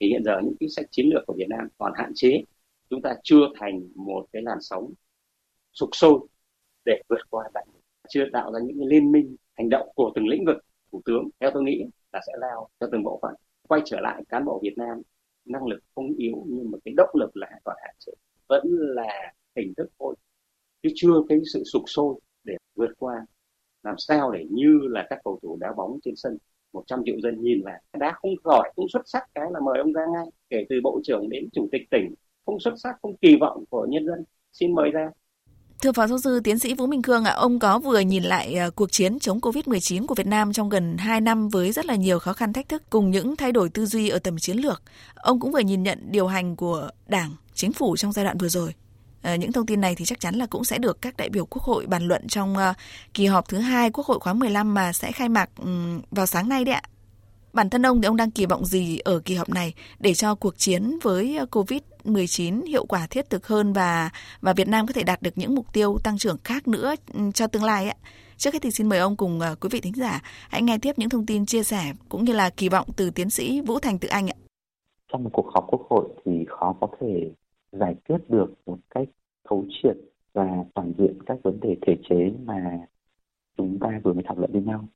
Thì 0.00 0.08
hiện 0.08 0.24
giờ 0.24 0.40
những 0.44 0.56
quyết 0.60 0.68
sách 0.68 0.86
chiến 0.90 1.06
lược 1.14 1.26
của 1.26 1.34
Việt 1.38 1.48
Nam 1.48 1.68
còn 1.78 1.92
hạn 1.96 2.12
chế. 2.14 2.44
Chúng 2.90 3.02
ta 3.02 3.14
chưa 3.22 3.48
thành 3.60 3.88
một 3.94 4.26
cái 4.32 4.42
làn 4.42 4.58
sóng 4.60 4.92
sục 5.72 5.88
sôi 5.92 6.18
để 6.84 7.02
vượt 7.08 7.20
qua 7.30 7.44
đại 7.54 7.64
dịch. 7.72 7.80
Chưa 8.08 8.24
tạo 8.32 8.52
ra 8.52 8.60
những 8.60 8.84
liên 8.86 9.12
minh 9.12 9.36
hành 9.54 9.68
động 9.68 9.88
của 9.94 10.12
từng 10.14 10.28
lĩnh 10.28 10.44
vực 10.44 10.56
thủ 10.92 11.02
tướng 11.04 11.28
theo 11.40 11.50
tôi 11.54 11.62
nghĩ 11.62 11.84
là 12.12 12.20
sẽ 12.26 12.32
lao 12.40 12.68
cho 12.80 12.88
từng 12.92 13.02
bộ 13.02 13.18
phận. 13.22 13.34
Quay 13.68 13.80
trở 13.84 14.00
lại 14.00 14.22
cán 14.28 14.44
bộ 14.44 14.60
Việt 14.62 14.74
Nam 14.76 15.02
năng 15.44 15.66
lực 15.66 15.80
không 15.94 16.14
yếu, 16.16 16.44
nhưng 16.48 16.70
mà 16.70 16.78
cái 16.84 16.94
động 16.96 17.10
lực 17.14 17.36
là 17.36 17.50
còn 17.64 17.76
hạn 17.82 17.94
chế. 17.98 18.12
Vẫn 18.48 18.62
là 18.68 19.32
hình 19.56 19.72
thức 19.76 19.86
thôi. 19.98 20.14
Chứ 20.82 20.88
chưa 20.94 21.14
cái 21.28 21.38
sự 21.52 21.62
sục 21.72 21.82
sôi 21.86 22.14
để 22.44 22.56
vượt 22.74 22.90
qua. 22.98 23.26
Làm 23.82 23.94
sao 23.98 24.30
để 24.30 24.46
như 24.50 24.78
là 24.82 25.06
các 25.10 25.18
cầu 25.24 25.38
thủ 25.42 25.56
đá 25.60 25.72
bóng 25.76 25.98
trên 26.04 26.16
sân 26.16 26.38
100 26.72 27.02
triệu 27.06 27.16
dân 27.22 27.42
nhìn 27.42 27.62
vào, 27.64 27.78
đá 27.98 28.12
không 28.14 28.30
giỏi, 28.44 28.72
không 28.76 28.88
xuất 28.88 29.02
sắc, 29.04 29.24
cái 29.34 29.44
là 29.52 29.60
mời 29.60 29.78
ông 29.78 29.92
ra 29.92 30.02
ngay. 30.14 30.26
Kể 30.50 30.66
từ 30.68 30.80
bộ 30.84 31.00
trưởng 31.04 31.28
đến 31.28 31.48
chủ 31.52 31.68
tịch 31.72 31.82
tỉnh, 31.90 32.14
không 32.46 32.60
xuất 32.60 32.74
sắc, 32.76 32.96
không 33.02 33.16
kỳ 33.16 33.36
vọng 33.40 33.64
của 33.70 33.86
nhân 33.90 34.06
dân, 34.06 34.24
xin 34.52 34.74
mời 34.74 34.90
ra. 34.90 35.10
Thưa 35.82 35.92
Phó 35.92 36.06
Giáo 36.06 36.18
sư 36.18 36.40
Tiến 36.44 36.58
sĩ 36.58 36.74
Vũ 36.74 36.86
Minh 36.86 37.02
Khương 37.02 37.24
ạ, 37.24 37.32
ông 37.32 37.58
có 37.58 37.78
vừa 37.78 38.00
nhìn 38.00 38.22
lại 38.22 38.54
ờ, 38.54 38.70
cuộc 38.70 38.92
chiến 38.92 39.18
chống 39.18 39.40
Covid-19 39.40 40.06
của 40.06 40.14
Việt 40.14 40.26
Nam 40.26 40.52
trong 40.52 40.68
gần 40.68 40.96
2 40.98 41.20
năm 41.20 41.48
với 41.48 41.72
rất 41.72 41.86
là 41.86 41.94
nhiều 41.94 42.18
khó 42.18 42.32
khăn 42.32 42.52
thách 42.52 42.68
thức 42.68 42.82
cùng 42.90 43.10
những 43.10 43.36
thay 43.36 43.52
đổi 43.52 43.68
tư 43.68 43.86
duy 43.86 44.08
ở 44.08 44.18
tầm 44.18 44.38
chiến 44.38 44.56
lược. 44.56 44.82
Ông 45.14 45.40
cũng 45.40 45.52
vừa 45.52 45.60
nhìn 45.60 45.82
nhận 45.82 45.98
điều 46.10 46.26
hành 46.26 46.56
của 46.56 46.90
Đảng, 47.06 47.30
Chính 47.54 47.72
phủ 47.72 47.96
trong 47.96 48.12
giai 48.12 48.24
đoạn 48.24 48.38
vừa 48.38 48.48
rồi. 48.48 48.74
À, 49.22 49.36
những 49.36 49.52
thông 49.52 49.66
tin 49.66 49.80
này 49.80 49.94
thì 49.94 50.04
chắc 50.04 50.20
chắn 50.20 50.34
là 50.34 50.46
cũng 50.46 50.64
sẽ 50.64 50.78
được 50.78 51.02
các 51.02 51.16
đại 51.16 51.28
biểu 51.28 51.46
Quốc 51.46 51.62
hội 51.62 51.86
bàn 51.86 52.02
luận 52.08 52.28
trong 52.28 52.54
uh, 52.54 52.76
kỳ 53.14 53.26
họp 53.26 53.48
thứ 53.48 53.58
hai 53.58 53.90
Quốc 53.90 54.06
hội 54.06 54.20
khóa 54.20 54.32
15 54.32 54.74
mà 54.74 54.92
sẽ 54.92 55.12
khai 55.12 55.28
mạc 55.28 55.50
um, 55.58 56.00
vào 56.10 56.26
sáng 56.26 56.48
nay 56.48 56.64
đấy 56.64 56.74
ạ. 56.74 56.82
Bản 57.52 57.70
thân 57.70 57.86
ông 57.86 58.00
thì 58.00 58.06
ông 58.06 58.16
đang 58.16 58.30
kỳ 58.30 58.46
vọng 58.46 58.64
gì 58.64 58.98
ở 58.98 59.20
kỳ 59.24 59.34
họp 59.34 59.48
này 59.48 59.74
để 60.00 60.14
cho 60.14 60.34
cuộc 60.34 60.58
chiến 60.58 60.98
với 61.02 61.36
ờ, 61.36 61.46
Covid-19 61.50 62.66
hiệu 62.66 62.86
quả 62.86 63.06
thiết 63.10 63.30
thực 63.30 63.46
hơn 63.46 63.72
và 63.72 64.10
và 64.40 64.52
Việt 64.52 64.68
Nam 64.68 64.86
có 64.86 64.92
thể 64.92 65.02
đạt 65.02 65.22
được 65.22 65.38
những 65.38 65.54
mục 65.54 65.72
tiêu 65.72 65.98
tăng 66.04 66.18
trưởng 66.18 66.36
khác 66.44 66.68
nữa 66.68 66.94
ừ, 67.14 67.20
cho 67.34 67.46
tương 67.46 67.64
lai 67.64 67.88
ạ? 67.88 67.94
Trước 68.36 68.54
hết 68.54 68.58
thì 68.62 68.70
xin 68.70 68.88
mời 68.88 68.98
ông 68.98 69.16
cùng 69.16 69.40
ờ, 69.40 69.54
quý 69.60 69.68
vị 69.72 69.80
thính 69.80 69.94
giả 69.94 70.20
hãy 70.48 70.62
nghe 70.62 70.78
tiếp 70.78 70.92
những 70.96 71.08
thông 71.08 71.26
tin 71.26 71.46
chia 71.46 71.62
sẻ 71.62 71.92
cũng 72.08 72.24
như 72.24 72.32
là 72.32 72.50
kỳ 72.50 72.68
vọng 72.68 72.86
từ 72.96 73.10
tiến 73.10 73.30
sĩ 73.30 73.60
Vũ 73.60 73.78
Thành 73.78 73.98
Tự 73.98 74.08
Anh 74.08 74.28
ạ. 74.28 74.36
Trong 75.12 75.24
một 75.24 75.30
cuộc 75.32 75.46
họp 75.54 75.64
quốc 75.68 75.86
hội 75.90 76.08
thì 76.24 76.44
khó 76.48 76.74
có 76.80 76.88
thể 77.00 77.30
giải 77.72 77.94
quyết 78.08 78.18
được 78.28 78.54
một 78.66 78.78
cách 78.90 79.08
thấu 79.48 79.64
triệt 79.82 79.96
và 80.32 80.64
toàn 80.74 80.92
diện 80.98 81.18
các 81.26 81.38
vấn 81.42 81.60
đề 81.60 81.76
thể 81.86 81.96
chế 82.10 82.32
mà 82.44 82.78
chúng 83.56 83.78
ta 83.80 84.00
vừa 84.04 84.12
mới 84.12 84.22
thảo 84.26 84.36
luận 84.38 84.52
với 84.52 84.62
nhau 84.62 84.88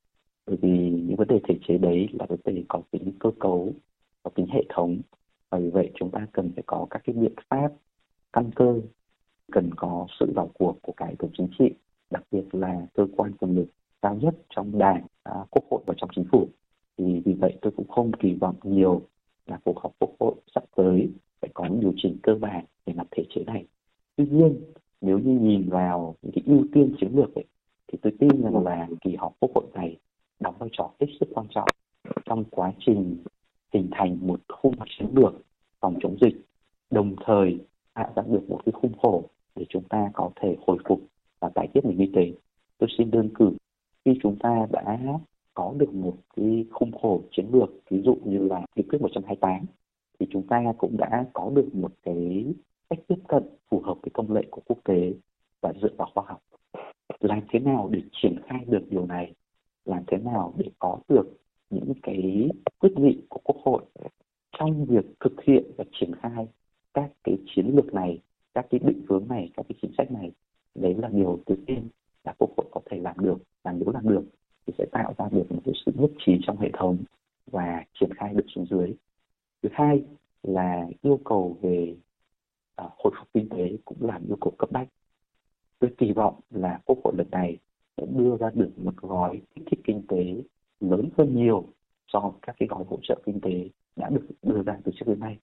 bởi 0.46 0.56
vì 0.62 0.90
những 0.90 1.16
vấn 1.16 1.28
đề 1.28 1.40
thể 1.48 1.58
chế 1.68 1.78
đấy 1.78 2.08
là 2.12 2.26
vấn 2.28 2.40
đề 2.44 2.64
có 2.68 2.82
tính 2.90 3.12
cơ 3.20 3.30
cấu 3.40 3.72
có 4.22 4.30
tính 4.34 4.46
hệ 4.46 4.62
thống. 4.68 5.00
Và 5.50 5.58
vì 5.58 5.70
vậy 5.70 5.90
chúng 5.94 6.10
ta 6.10 6.26
cần 6.32 6.52
phải 6.54 6.62
có 6.66 6.86
các 6.90 7.02
cái 7.04 7.16
biện 7.16 7.34
pháp 7.50 7.72
căn 8.32 8.50
cơ 8.56 8.80
cần 9.52 9.70
có 9.76 10.06
sự 10.20 10.32
vào 10.34 10.50
cuộc 10.54 10.78
của 10.82 10.92
cả 10.92 11.06
hệ 11.06 11.14
thống 11.14 11.30
chính 11.36 11.48
trị 11.58 11.70
đặc 12.10 12.22
biệt 12.30 12.44
là 12.52 12.86
cơ 12.94 13.06
quan 13.16 13.32
quyền 13.32 13.54
lực 13.54 13.66
cao 14.02 14.14
nhất 14.14 14.34
trong 14.56 14.78
đảng 14.78 15.06
à, 15.22 15.32
quốc 15.50 15.64
hội 15.70 15.80
và 15.86 15.94
trong 15.96 16.10
chính 16.16 16.24
phủ. 16.32 16.48
Thì 16.98 17.22
vì 17.24 17.32
vậy 17.32 17.58
tôi 17.62 17.72
cũng 17.76 17.88
không 17.88 18.12
kỳ 18.12 18.34
vọng 18.34 18.56
nhiều 18.62 19.02
là 19.46 19.58
cuộc 19.64 19.78
họp 19.78 19.92
quốc 19.98 20.10
hội 20.20 20.34
sắp 20.54 20.64
tới 20.76 21.10
phải 21.40 21.50
có 21.54 21.64
những 21.64 21.80
điều 21.80 21.92
chỉnh 21.96 22.18
cơ 22.22 22.34
bản 22.34 22.64
về 22.86 22.92
mặt 22.94 23.06
thể 23.10 23.24
chế 23.34 23.44
này. 23.44 23.66
Tuy 24.16 24.26
nhiên 24.26 24.60
nếu 25.00 25.18
như 25.18 25.38
nhìn 25.38 25.68
vào 25.68 26.16
những 26.22 26.32
cái 26.32 26.44
ưu 26.46 26.64
tiên 26.72 26.94
chiến 27.00 27.10
lược 27.14 27.34
ấy, 27.34 27.44
thì 27.88 27.98
tôi 28.02 28.12
tin 28.18 28.42
rằng 28.42 28.64
là 28.64 28.88
kỳ 29.00 29.16
họp 29.16 29.36
quốc 29.40 29.50
hội 29.54 29.64
này 29.74 29.96
đóng 30.40 30.54
vai 30.58 30.68
trò 30.72 30.90
hết 31.00 31.06
sức 31.20 31.28
quan 31.34 31.46
trọng 31.50 31.68
trong 32.24 32.44
quá 32.44 32.72
trình 32.86 33.16
hình 33.72 33.88
thành 33.92 34.18
một 34.20 34.40
khung 34.48 34.74
chiến 34.98 35.08
lược 35.14 35.34
phòng 35.80 35.94
chống 36.00 36.16
dịch, 36.20 36.36
đồng 36.90 37.16
thời 37.26 37.58
tạo 37.94 38.12
ra 38.16 38.22
được 38.26 38.50
một 38.50 38.60
cái 38.66 38.72
khung 38.72 38.98
khổ 39.02 39.24
để 39.54 39.66
chúng 39.68 39.82
ta 39.88 40.10
có 40.14 40.30
thể 40.40 40.56
hồi 40.66 40.78
phục 40.88 41.00
và 41.40 41.48
tái 41.48 41.68
thiết 41.74 41.84
nền 41.84 41.98
y 41.98 42.10
tế. 42.14 42.32
Tôi 42.78 42.88
xin 42.98 43.10
đơn 43.10 43.28
cử, 43.34 43.52
khi 44.04 44.18
chúng 44.22 44.36
ta 44.38 44.66
đã 44.70 44.98
có 45.54 45.74
được 45.76 45.94
một 45.94 46.16
cái 46.36 46.66
khung 46.70 46.92
khổ 47.02 47.22
chiến 47.30 47.46
lược, 47.52 47.70
ví 47.90 48.02
dụ 48.02 48.18
như 48.24 48.38
là 48.38 48.62
nghị 48.76 48.82
quyết 48.82 49.00
128 49.00 49.66
thì 50.20 50.26
chúng 50.30 50.46
ta 50.46 50.72
cũng 50.78 50.96
đã 50.96 51.26
có 51.32 51.50
được 51.54 51.74
một 51.74 51.92
cái 52.02 52.44
cách 52.90 52.98
tiếp 53.08 53.18
cận 53.28 53.42
phù 53.68 53.80
hợp 53.80 53.94
với 54.02 54.10
công 54.14 54.32
lệ 54.32 54.42
của 54.50 54.60
quốc 54.66 54.78
tế 54.84 55.12
và 55.60 55.72
dựa 55.82 55.94
vào 55.96 56.10
khoa 56.14 56.24
học. 56.26 56.42
Làm 57.20 57.40
thế 57.48 57.58
nào 57.58 57.88
để 57.92 58.00
triển 58.12 58.36
khai 58.46 58.64
được 58.66 58.82
điều 58.90 59.06
này? 59.06 59.32
Làm 59.86 60.02
thế 60.06 60.18
nào 60.18 60.54
để 60.58 60.70
có 60.78 60.98
được 61.08 61.26
những 61.70 61.92
cái 62.02 62.50
quyết 62.78 62.92
nghị 62.96 63.22
của 63.28 63.40
quốc 63.44 63.56
hội 63.64 63.82
trong 64.58 64.84
việc 64.84 65.04
thực 65.20 65.42
hiện 65.42 65.64
và 65.76 65.84
triển 65.92 66.14
khai 66.22 66.46
các 66.94 67.10
cái 67.24 67.38
chiến 67.46 67.66
lược 67.74 67.94
này 67.94 68.18
các 68.54 68.66
cái 68.70 68.80
định 68.84 69.02
hướng 69.08 69.28
này 69.28 69.50
các 69.56 69.66
cái 69.68 69.78
chính 69.82 69.92
sách 69.98 70.10
này? 70.10 70.32
Đấy 70.74 70.94
là 70.94 71.08
điều 71.08 71.38
tự 71.46 71.56
tiên 71.66 71.88
là 72.24 72.34
quốc 72.38 72.50
hội 72.56 72.66
có 72.70 72.80
thể 72.90 73.00
làm 73.00 73.16
được. 73.18 73.38
Và 73.62 73.72
nếu 73.72 73.90
làm 73.90 74.08
được 74.08 74.24
thì 74.66 74.72
sẽ 74.78 74.86
tạo 74.92 75.14
ra 75.18 75.28
được 75.32 75.52
một 75.52 75.60
cái 75.64 75.74
sự 75.86 75.92
nhất 75.94 76.10
trí 76.18 76.32
trong 76.42 76.58
hệ 76.58 76.70
thống 76.72 76.98
và 77.46 77.84
triển 78.00 78.10
khai 78.14 78.34
được 78.34 78.46
xuống 78.54 78.66
dưới. 78.70 78.94
Thứ 79.62 79.68
hai 79.72 80.04
là 80.42 80.86
yêu 81.02 81.20
cầu 81.24 81.56
về 81.62 81.96
uh, 82.82 82.92
hồi 82.98 83.12
phục 83.18 83.28
kinh 83.34 83.48
tế 83.48 83.76
cũng 83.84 83.98
là 84.00 84.20
yêu 84.28 84.36
cầu 84.40 84.52
cấp 84.58 84.70
bách. 84.72 84.88
Tôi 85.78 85.90
kỳ 85.98 86.12
vọng 86.12 86.40
là 86.50 86.80
quốc 86.84 86.98
hội 87.04 87.14
lần 87.16 87.30
này 87.30 87.58
sẽ 87.96 88.06
đưa 88.06 88.36
ra 88.36 88.50
được 88.54 88.70
một 88.76 88.96
gói 88.96 89.40
kích 89.54 89.64
thích 89.70 89.80
kinh 89.84 90.02
tế 90.08 90.42
lớn 90.80 91.08
hơn 91.18 91.34
nhiều 91.36 91.64
so 92.08 92.20
với 92.20 92.32
các 92.42 92.56
cái 92.58 92.68
gói 92.68 92.84
hỗ 92.88 92.98
trợ 93.02 93.20
kinh 93.26 93.40
tế 93.40 93.68
đã 93.96 94.08
được 94.08 94.26
đưa 94.42 94.62
ra 94.62 94.78
từ 94.84 94.92
trước 94.96 95.06
đến 95.06 95.20
nay. 95.20 95.38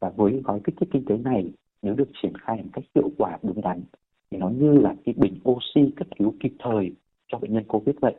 Và 0.00 0.10
với 0.10 0.40
gói 0.44 0.60
kích 0.64 0.74
thích 0.80 0.88
kinh 0.92 1.04
tế 1.04 1.16
này, 1.16 1.52
nếu 1.82 1.94
được 1.94 2.08
triển 2.22 2.32
khai 2.34 2.62
một 2.62 2.68
cách 2.72 2.84
hiệu 2.94 3.10
quả, 3.18 3.38
đúng 3.42 3.60
đắn, 3.60 3.82
thì 4.30 4.38
nó 4.38 4.48
như 4.48 4.72
là 4.72 4.94
cái 5.04 5.14
bình 5.18 5.40
oxy 5.48 5.92
cấp 5.96 6.08
cứu 6.18 6.34
kịp 6.40 6.52
thời 6.58 6.92
cho 7.28 7.38
bệnh 7.38 7.52
nhân 7.52 7.64
covid 7.68 7.96
vậy. 8.00 8.14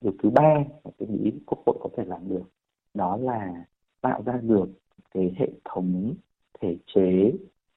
Điều 0.00 0.12
thứ 0.22 0.30
ba 0.30 0.54
mà 0.84 0.90
tôi 0.98 1.08
nghĩ 1.08 1.32
quốc 1.46 1.58
hội 1.66 1.76
có 1.80 1.88
thể 1.96 2.04
làm 2.04 2.28
được, 2.28 2.44
đó 2.94 3.16
là 3.16 3.64
tạo 4.00 4.22
ra 4.26 4.40
được 4.42 4.68
cái 5.14 5.34
hệ 5.36 5.50
thống 5.64 6.14
thể 6.60 6.76
chế 6.94 7.32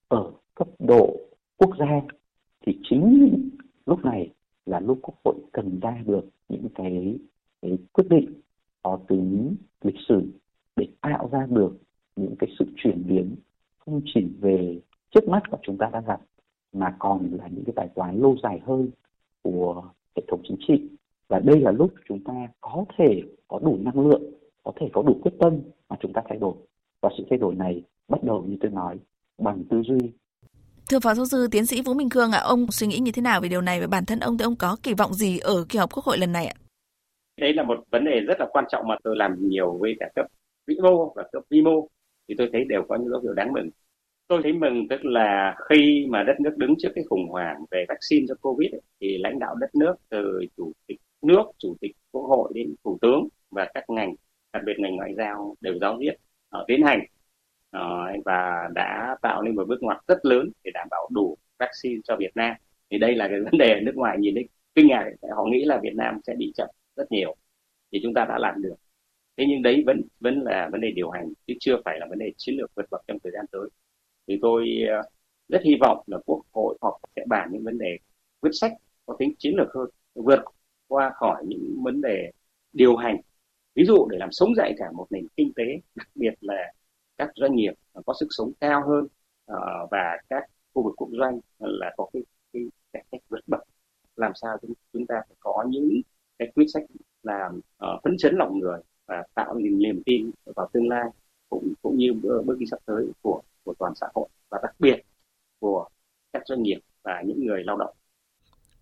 ở 0.07 0.31
cấp 0.55 0.67
độ 0.79 1.15
quốc 1.57 1.77
gia. 1.79 2.01
Thì 2.65 2.79
chính 2.83 3.33
lúc 3.85 4.05
này 4.05 4.33
là 4.65 4.79
lúc 4.79 4.99
quốc 5.01 5.15
hội 5.25 5.35
cần 5.51 5.79
ra 5.79 6.03
được 6.05 6.25
những 6.49 6.67
cái, 6.75 7.17
cái 7.61 7.77
quyết 7.93 8.05
định 8.09 8.33
có 8.83 8.99
tính 9.07 9.55
lịch 9.81 9.99
sử 10.07 10.21
để 10.75 10.87
tạo 11.01 11.29
ra 11.31 11.47
được 11.49 11.77
những 12.15 12.35
cái 12.39 12.49
sự 12.59 12.65
chuyển 12.75 13.03
biến 13.07 13.35
không 13.77 14.01
chỉ 14.05 14.25
về 14.39 14.79
trước 15.11 15.27
mắt 15.27 15.43
mà 15.51 15.57
chúng 15.61 15.77
ta 15.77 15.89
đang 15.93 16.05
gặp 16.05 16.21
mà 16.73 16.95
còn 16.99 17.29
là 17.31 17.47
những 17.47 17.65
cái 17.65 17.73
bài 17.75 17.89
toán 17.95 18.19
lâu 18.19 18.35
dài 18.43 18.61
hơn 18.65 18.89
của 19.41 19.83
hệ 20.15 20.23
thống 20.27 20.41
chính 20.43 20.57
trị. 20.67 20.89
Và 21.27 21.39
đây 21.39 21.59
là 21.59 21.71
lúc 21.71 21.93
chúng 22.09 22.23
ta 22.23 22.47
có 22.61 22.85
thể 22.97 23.21
có 23.47 23.59
đủ 23.59 23.77
năng 23.81 24.07
lượng 24.07 24.23
có 24.63 24.71
thể 24.75 24.89
có 24.93 25.01
đủ 25.01 25.19
quyết 25.21 25.33
tâm 25.39 25.59
mà 25.89 25.95
chúng 25.99 26.13
ta 26.13 26.21
thay 26.29 26.37
đổi. 26.37 26.53
Và 27.01 27.09
sự 27.17 27.23
thay 27.29 27.39
đổi 27.39 27.55
này 27.55 27.83
bắt 28.07 28.23
đầu 28.23 28.43
như 28.45 28.57
tôi 28.61 28.71
nói 28.71 28.99
bằng 29.37 29.63
tư 29.69 29.81
duy 29.81 30.11
Thưa 30.89 30.99
Phó 30.99 31.13
Giáo 31.13 31.25
sư 31.25 31.47
Tiến 31.51 31.65
sĩ 31.65 31.81
Vũ 31.81 31.93
Minh 31.93 32.09
Khương 32.09 32.31
ạ, 32.31 32.39
à, 32.39 32.41
ông 32.41 32.71
suy 32.71 32.87
nghĩ 32.87 32.99
như 32.99 33.11
thế 33.11 33.21
nào 33.21 33.41
về 33.41 33.49
điều 33.49 33.61
này 33.61 33.81
và 33.81 33.87
bản 33.87 34.05
thân 34.05 34.19
ông 34.19 34.37
thì 34.37 34.43
ông 34.43 34.55
có 34.55 34.77
kỳ 34.83 34.93
vọng 34.93 35.13
gì 35.13 35.39
ở 35.39 35.65
kỳ 35.69 35.79
họp 35.79 35.91
Quốc 35.93 36.05
hội 36.05 36.17
lần 36.17 36.31
này 36.31 36.45
ạ? 36.45 36.55
Đây 37.41 37.53
là 37.53 37.63
một 37.63 37.83
vấn 37.91 38.05
đề 38.05 38.19
rất 38.19 38.39
là 38.39 38.45
quan 38.51 38.65
trọng 38.69 38.87
mà 38.87 38.95
tôi 39.03 39.15
làm 39.15 39.35
nhiều 39.49 39.77
với 39.81 39.95
cả 39.99 40.09
cấp 40.15 40.25
vĩ 40.67 40.75
mô 40.83 41.13
và 41.15 41.23
cấp 41.31 41.43
vi 41.49 41.61
mô 41.61 41.87
thì 42.27 42.35
tôi 42.37 42.49
thấy 42.53 42.63
đều 42.63 42.83
có 42.89 42.95
những 42.95 43.09
dấu 43.09 43.21
hiệu 43.21 43.33
đáng 43.33 43.53
mừng. 43.53 43.69
Tôi 44.27 44.39
thấy 44.43 44.53
mừng 44.53 44.87
tức 44.87 45.05
là 45.05 45.55
khi 45.69 46.05
mà 46.09 46.23
đất 46.23 46.39
nước 46.39 46.57
đứng 46.57 46.73
trước 46.77 46.89
cái 46.95 47.03
khủng 47.09 47.27
hoảng 47.29 47.65
về 47.71 47.85
vaccine 47.89 48.25
cho 48.29 48.35
Covid 48.41 48.71
ấy, 48.71 48.81
thì 49.01 49.17
lãnh 49.17 49.39
đạo 49.39 49.55
đất 49.55 49.75
nước 49.75 49.95
từ 50.09 50.39
chủ 50.57 50.71
tịch 50.87 50.99
nước, 51.21 51.43
chủ 51.57 51.75
tịch 51.81 51.91
quốc 52.11 52.23
hội 52.23 52.51
đến 52.55 52.75
thủ 52.83 52.97
tướng 53.01 53.27
và 53.51 53.71
các 53.73 53.89
ngành, 53.89 54.15
đặc 54.53 54.63
biệt 54.65 54.73
ngành 54.77 54.95
ngoại 54.95 55.13
giao 55.17 55.55
đều 55.61 55.73
giáo 55.81 55.97
diết 56.01 56.15
ở 56.49 56.65
tiến 56.67 56.83
hành 56.85 56.99
uh, 57.77 58.25
và 58.25 58.69
đã 58.75 59.15
tạo 59.21 59.41
nên 59.41 59.55
một 59.55 59.67
bước 59.67 59.83
ngoặt 59.83 59.97
rất 60.07 60.25
lớn 60.25 60.49
để 60.63 60.71
đảm 60.73 60.87
bảo 60.91 61.09
đủ 61.13 61.37
vaccine 61.59 62.01
cho 62.03 62.15
Việt 62.15 62.31
Nam. 62.35 62.55
Thì 62.89 62.97
đây 62.97 63.15
là 63.15 63.27
cái 63.27 63.39
vấn 63.41 63.57
đề 63.57 63.81
nước 63.81 63.95
ngoài 63.95 64.17
nhìn 64.19 64.35
thấy 64.35 64.49
kinh 64.75 64.87
ngạc, 64.87 65.05
họ 65.35 65.45
nghĩ 65.45 65.65
là 65.65 65.79
Việt 65.83 65.95
Nam 65.95 66.19
sẽ 66.27 66.35
bị 66.37 66.51
chậm 66.55 66.69
rất 66.95 67.11
nhiều. 67.11 67.35
Thì 67.91 67.99
chúng 68.03 68.13
ta 68.13 68.25
đã 68.25 68.37
làm 68.37 68.61
được 68.61 68.75
thế 69.37 69.45
nhưng 69.47 69.61
đấy 69.61 69.83
vẫn 69.85 70.01
vẫn 70.19 70.41
là 70.41 70.69
vấn 70.71 70.81
đề 70.81 70.91
điều 70.91 71.09
hành 71.09 71.33
chứ 71.47 71.53
chưa 71.59 71.75
phải 71.85 71.99
là 71.99 72.05
vấn 72.09 72.19
đề 72.19 72.31
chiến 72.37 72.55
lược 72.55 72.71
vượt 72.75 72.85
bậc 72.91 73.01
trong 73.07 73.17
thời 73.23 73.31
gian 73.31 73.45
tới 73.51 73.69
thì 74.27 74.39
tôi 74.41 74.67
ờ, 74.89 75.01
rất 75.47 75.61
hy 75.65 75.75
vọng 75.81 76.03
là 76.07 76.17
quốc 76.25 76.41
hội 76.51 76.77
họp 76.81 76.93
sẽ 77.15 77.23
bàn 77.27 77.49
những 77.53 77.63
vấn 77.63 77.77
đề 77.77 77.97
quyết 78.39 78.51
sách 78.53 78.71
có 79.05 79.15
tính 79.19 79.33
chiến 79.37 79.55
lược 79.57 79.67
hơn 79.75 79.89
vượt 80.15 80.39
qua 80.87 81.11
khỏi 81.15 81.43
những 81.47 81.77
vấn 81.83 82.01
đề 82.01 82.31
điều 82.73 82.95
hành 82.95 83.17
ví 83.75 83.85
dụ 83.85 84.07
để 84.11 84.17
làm 84.17 84.31
sống 84.31 84.55
dậy 84.55 84.73
cả 84.77 84.91
một 84.91 85.07
nền 85.09 85.27
kinh 85.37 85.53
tế 85.55 85.63
đặc 85.95 86.07
biệt 86.15 86.33
doanh 87.53 87.55
nghiệp 87.55 87.73
có 88.05 88.13
sức 88.19 88.27
sống 88.29 88.51
cao 88.59 88.87
hơn 88.87 89.07
ờ, 89.45 89.87
và 89.91 90.17
các 90.29 90.43
khu 90.73 90.83
vực 90.83 90.93
quốc 90.97 91.09
doanh 91.11 91.39
là 91.59 91.93
có 91.97 92.07
cái 92.13 92.23
cái 92.53 92.63
cải 92.93 93.03
cách 93.11 93.21
vượt 93.29 93.39
bậc 93.47 93.61
làm 94.15 94.31
sao 94.35 94.57
chúng 94.61 94.73
chúng 94.93 95.05
ta 95.07 95.15
phải 95.27 95.35
có 95.39 95.65
những 95.69 96.01
cái 96.39 96.51
quyết 96.55 96.65
sách 96.73 96.83
làm 97.23 97.57
uh, 97.57 98.03
phấn 98.03 98.17
chấn 98.17 98.35
lòng 98.35 98.59
người 98.59 98.79
và 99.05 99.23
tạo 99.35 99.55
niềm 99.55 99.79
niềm 99.79 100.01
tin 100.05 100.31
vào 100.55 100.69
tương 100.73 100.89
lai 100.89 101.05
cũng 101.49 101.73
cũng 101.81 101.97
như 101.97 102.13
bước 102.45 102.57
đi 102.59 102.65
sắp 102.71 102.79
tới 102.85 103.07
của 103.21 103.41
của 103.63 103.73
toàn 103.79 103.93
xã 103.95 104.07
hội 104.15 104.27
và 104.49 104.59
đặc 104.63 104.75
biệt 104.79 105.01
của 105.59 105.87
các 106.33 106.41
doanh 106.45 106.63
nghiệp 106.63 106.79
và 107.03 107.21
những 107.25 107.45
người 107.45 107.63
lao 107.63 107.77
động. 107.77 107.95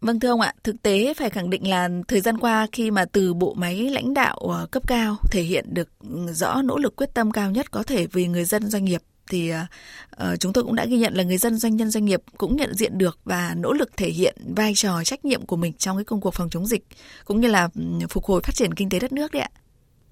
Vâng 0.01 0.19
thưa 0.19 0.29
ông 0.29 0.41
ạ, 0.41 0.53
thực 0.63 0.81
tế 0.83 1.13
phải 1.13 1.29
khẳng 1.29 1.49
định 1.49 1.69
là 1.69 1.89
thời 2.07 2.21
gian 2.21 2.37
qua 2.37 2.67
khi 2.71 2.91
mà 2.91 3.05
từ 3.05 3.33
bộ 3.33 3.53
máy 3.53 3.89
lãnh 3.89 4.13
đạo 4.13 4.37
ờ, 4.37 4.67
cấp 4.71 4.83
cao 4.87 5.15
thể 5.31 5.41
hiện 5.41 5.65
được 5.73 5.89
rõ 6.33 6.61
nỗ 6.61 6.77
lực 6.77 6.95
quyết 6.95 7.13
tâm 7.13 7.31
cao 7.31 7.51
nhất 7.51 7.71
có 7.71 7.83
thể 7.83 8.07
vì 8.07 8.27
người 8.27 8.45
dân 8.45 8.69
doanh 8.69 8.85
nghiệp 8.85 9.01
thì 9.29 9.51
uh, 9.53 10.39
chúng 10.39 10.53
tôi 10.53 10.63
cũng 10.63 10.75
đã 10.75 10.85
ghi 10.85 10.97
nhận 10.97 11.13
là 11.13 11.23
người 11.23 11.37
dân 11.37 11.57
doanh 11.57 11.75
nhân 11.75 11.89
doanh 11.89 12.05
nghiệp 12.05 12.21
cũng 12.37 12.55
nhận 12.55 12.75
diện 12.75 12.97
được 12.97 13.19
và 13.25 13.55
nỗ 13.57 13.73
lực 13.73 13.97
thể 13.97 14.09
hiện 14.09 14.35
vai 14.55 14.73
trò 14.75 15.03
trách 15.03 15.25
nhiệm 15.25 15.45
của 15.45 15.55
mình 15.55 15.73
trong 15.73 15.97
cái 15.97 16.03
công 16.03 16.21
cuộc 16.21 16.33
phòng 16.33 16.49
chống 16.49 16.65
dịch 16.65 16.83
cũng 17.25 17.41
như 17.41 17.47
là 17.47 17.69
ừ, 17.75 18.07
phục 18.09 18.25
hồi 18.25 18.41
phát 18.43 18.55
triển 18.55 18.73
kinh 18.73 18.89
tế 18.89 18.99
đất 18.99 19.11
nước 19.11 19.31
đấy 19.31 19.41
ạ. 19.41 19.49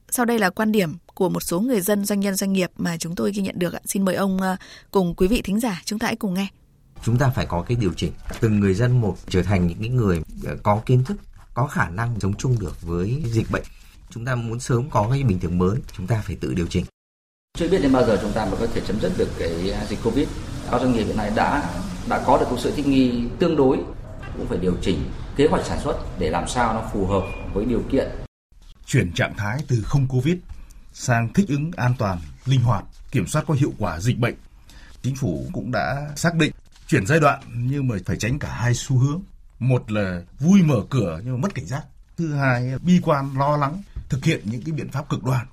Sau 0.10 0.26
đây 0.26 0.40
là 0.40 0.50
quan 0.50 0.72
điểm 0.72 0.98
của 1.14 1.30
một 1.30 1.44
số 1.44 1.60
người 1.60 1.82
dân 1.82 2.06
doanh 2.06 2.20
nhân 2.20 2.36
doanh 2.36 2.54
nghiệp 2.54 2.72
mà 2.78 2.98
chúng 2.98 3.16
tôi 3.16 3.32
ghi 3.32 3.42
nhận 3.42 3.60
được. 3.60 3.74
ạ. 3.74 3.80
Xin 3.86 4.06
mời 4.06 4.16
ông 4.16 4.42
ờ, 4.42 4.56
cùng 4.92 5.16
quý 5.16 5.28
vị 5.28 5.42
thính 5.42 5.60
giả 5.60 5.82
chúng 5.86 6.00
ta 6.00 6.08
hãy 6.08 6.16
cùng 6.16 6.34
nghe. 6.34 6.48
Chúng 7.04 7.18
ta 7.18 7.30
phải 7.30 7.46
có 7.46 7.62
cái 7.62 7.78
điều 7.82 7.94
chỉnh 7.94 8.12
từng 8.40 8.60
người 8.60 8.74
dân 8.74 9.02
một 9.02 9.18
trở 9.30 9.44
thành 9.44 9.74
những 9.80 9.96
người 9.96 10.22
ờ, 10.46 10.58
có 10.64 10.82
kiến 10.86 11.04
thức, 11.04 11.18
có 11.54 11.68
khả 11.68 11.90
năng 11.90 12.20
sống 12.20 12.34
chung 12.34 12.60
được 12.60 12.82
với 12.82 13.24
dịch 13.26 13.52
bệnh. 13.52 13.64
Chúng 14.10 14.26
ta 14.26 14.36
muốn 14.36 14.60
sớm 14.60 14.90
có 14.90 15.08
cái 15.12 15.24
bình 15.24 15.40
thường 15.40 15.58
mới, 15.58 15.78
chúng 15.98 16.08
ta 16.08 16.22
phải 16.26 16.36
tự 16.36 16.54
điều 16.54 16.68
chỉnh. 16.68 16.86
Chưa 17.58 17.70
biết 17.70 17.80
đến 17.82 17.94
bao 17.94 18.06
giờ 18.06 18.20
chúng 18.22 18.32
ta 18.32 18.46
mới 18.46 18.56
có 18.60 18.68
thể 18.74 18.82
chấm 18.88 19.00
dứt 19.00 19.12
được 19.18 19.30
cái 19.40 19.74
dịch 19.90 20.00
Covid. 20.04 20.28
Các 20.72 20.82
doanh 20.82 20.94
nghiệp 20.94 21.04
hiện 21.04 21.18
nay 21.18 21.32
đã 21.36 21.70
đã 22.10 22.24
có 22.26 22.38
được 22.38 22.46
một 22.52 22.58
sự 22.60 22.72
thích 22.76 22.88
nghi 22.88 23.24
tương 23.40 23.56
đối 23.56 23.78
cũng 24.38 24.48
phải 24.48 24.58
điều 24.58 24.76
chỉnh 24.82 25.04
kế 25.36 25.48
hoạch 25.48 25.66
sản 25.66 25.80
xuất 25.84 26.20
để 26.20 26.30
làm 26.30 26.48
sao 26.48 26.74
nó 26.74 26.90
phù 26.94 27.06
hợp 27.08 27.24
với 27.54 27.66
điều 27.66 27.82
kiện 27.92 28.08
chuyển 28.90 29.14
trạng 29.14 29.34
thái 29.38 29.60
từ 29.68 29.82
không 29.84 30.08
Covid 30.08 30.36
sang 30.94 31.34
thích 31.34 31.46
ứng 31.50 31.72
an 31.78 31.94
toàn, 31.98 32.20
linh 32.46 32.62
hoạt, 32.62 32.84
kiểm 33.12 33.28
soát 33.28 33.46
có 33.48 33.54
hiệu 33.54 33.74
quả 33.78 34.00
dịch 34.00 34.20
bệnh. 34.20 34.36
Chính 35.02 35.16
phủ 35.16 35.46
cũng 35.54 35.72
đã 35.72 36.10
xác 36.16 36.36
định 36.36 36.52
chuyển 36.88 37.06
giai 37.06 37.20
đoạn 37.20 37.40
nhưng 37.56 37.88
mà 37.88 37.96
phải 38.06 38.18
tránh 38.18 38.40
cả 38.40 38.50
hai 38.54 38.74
xu 38.74 38.98
hướng. 38.98 39.22
Một 39.60 39.92
là 39.92 40.22
vui 40.40 40.62
mở 40.62 40.76
cửa 40.90 41.22
nhưng 41.24 41.34
mà 41.34 41.40
mất 41.42 41.56
cảnh 41.56 41.66
giác. 41.66 41.84
Thứ 42.18 42.34
hai 42.34 42.72
bi 42.82 43.00
quan 43.04 43.38
lo 43.38 43.58
lắng 43.58 43.82
thực 44.10 44.26
hiện 44.26 44.42
những 44.44 44.62
cái 44.62 44.72
biện 44.72 44.90
pháp 44.90 45.10
cực 45.10 45.24
đoan. 45.24 45.48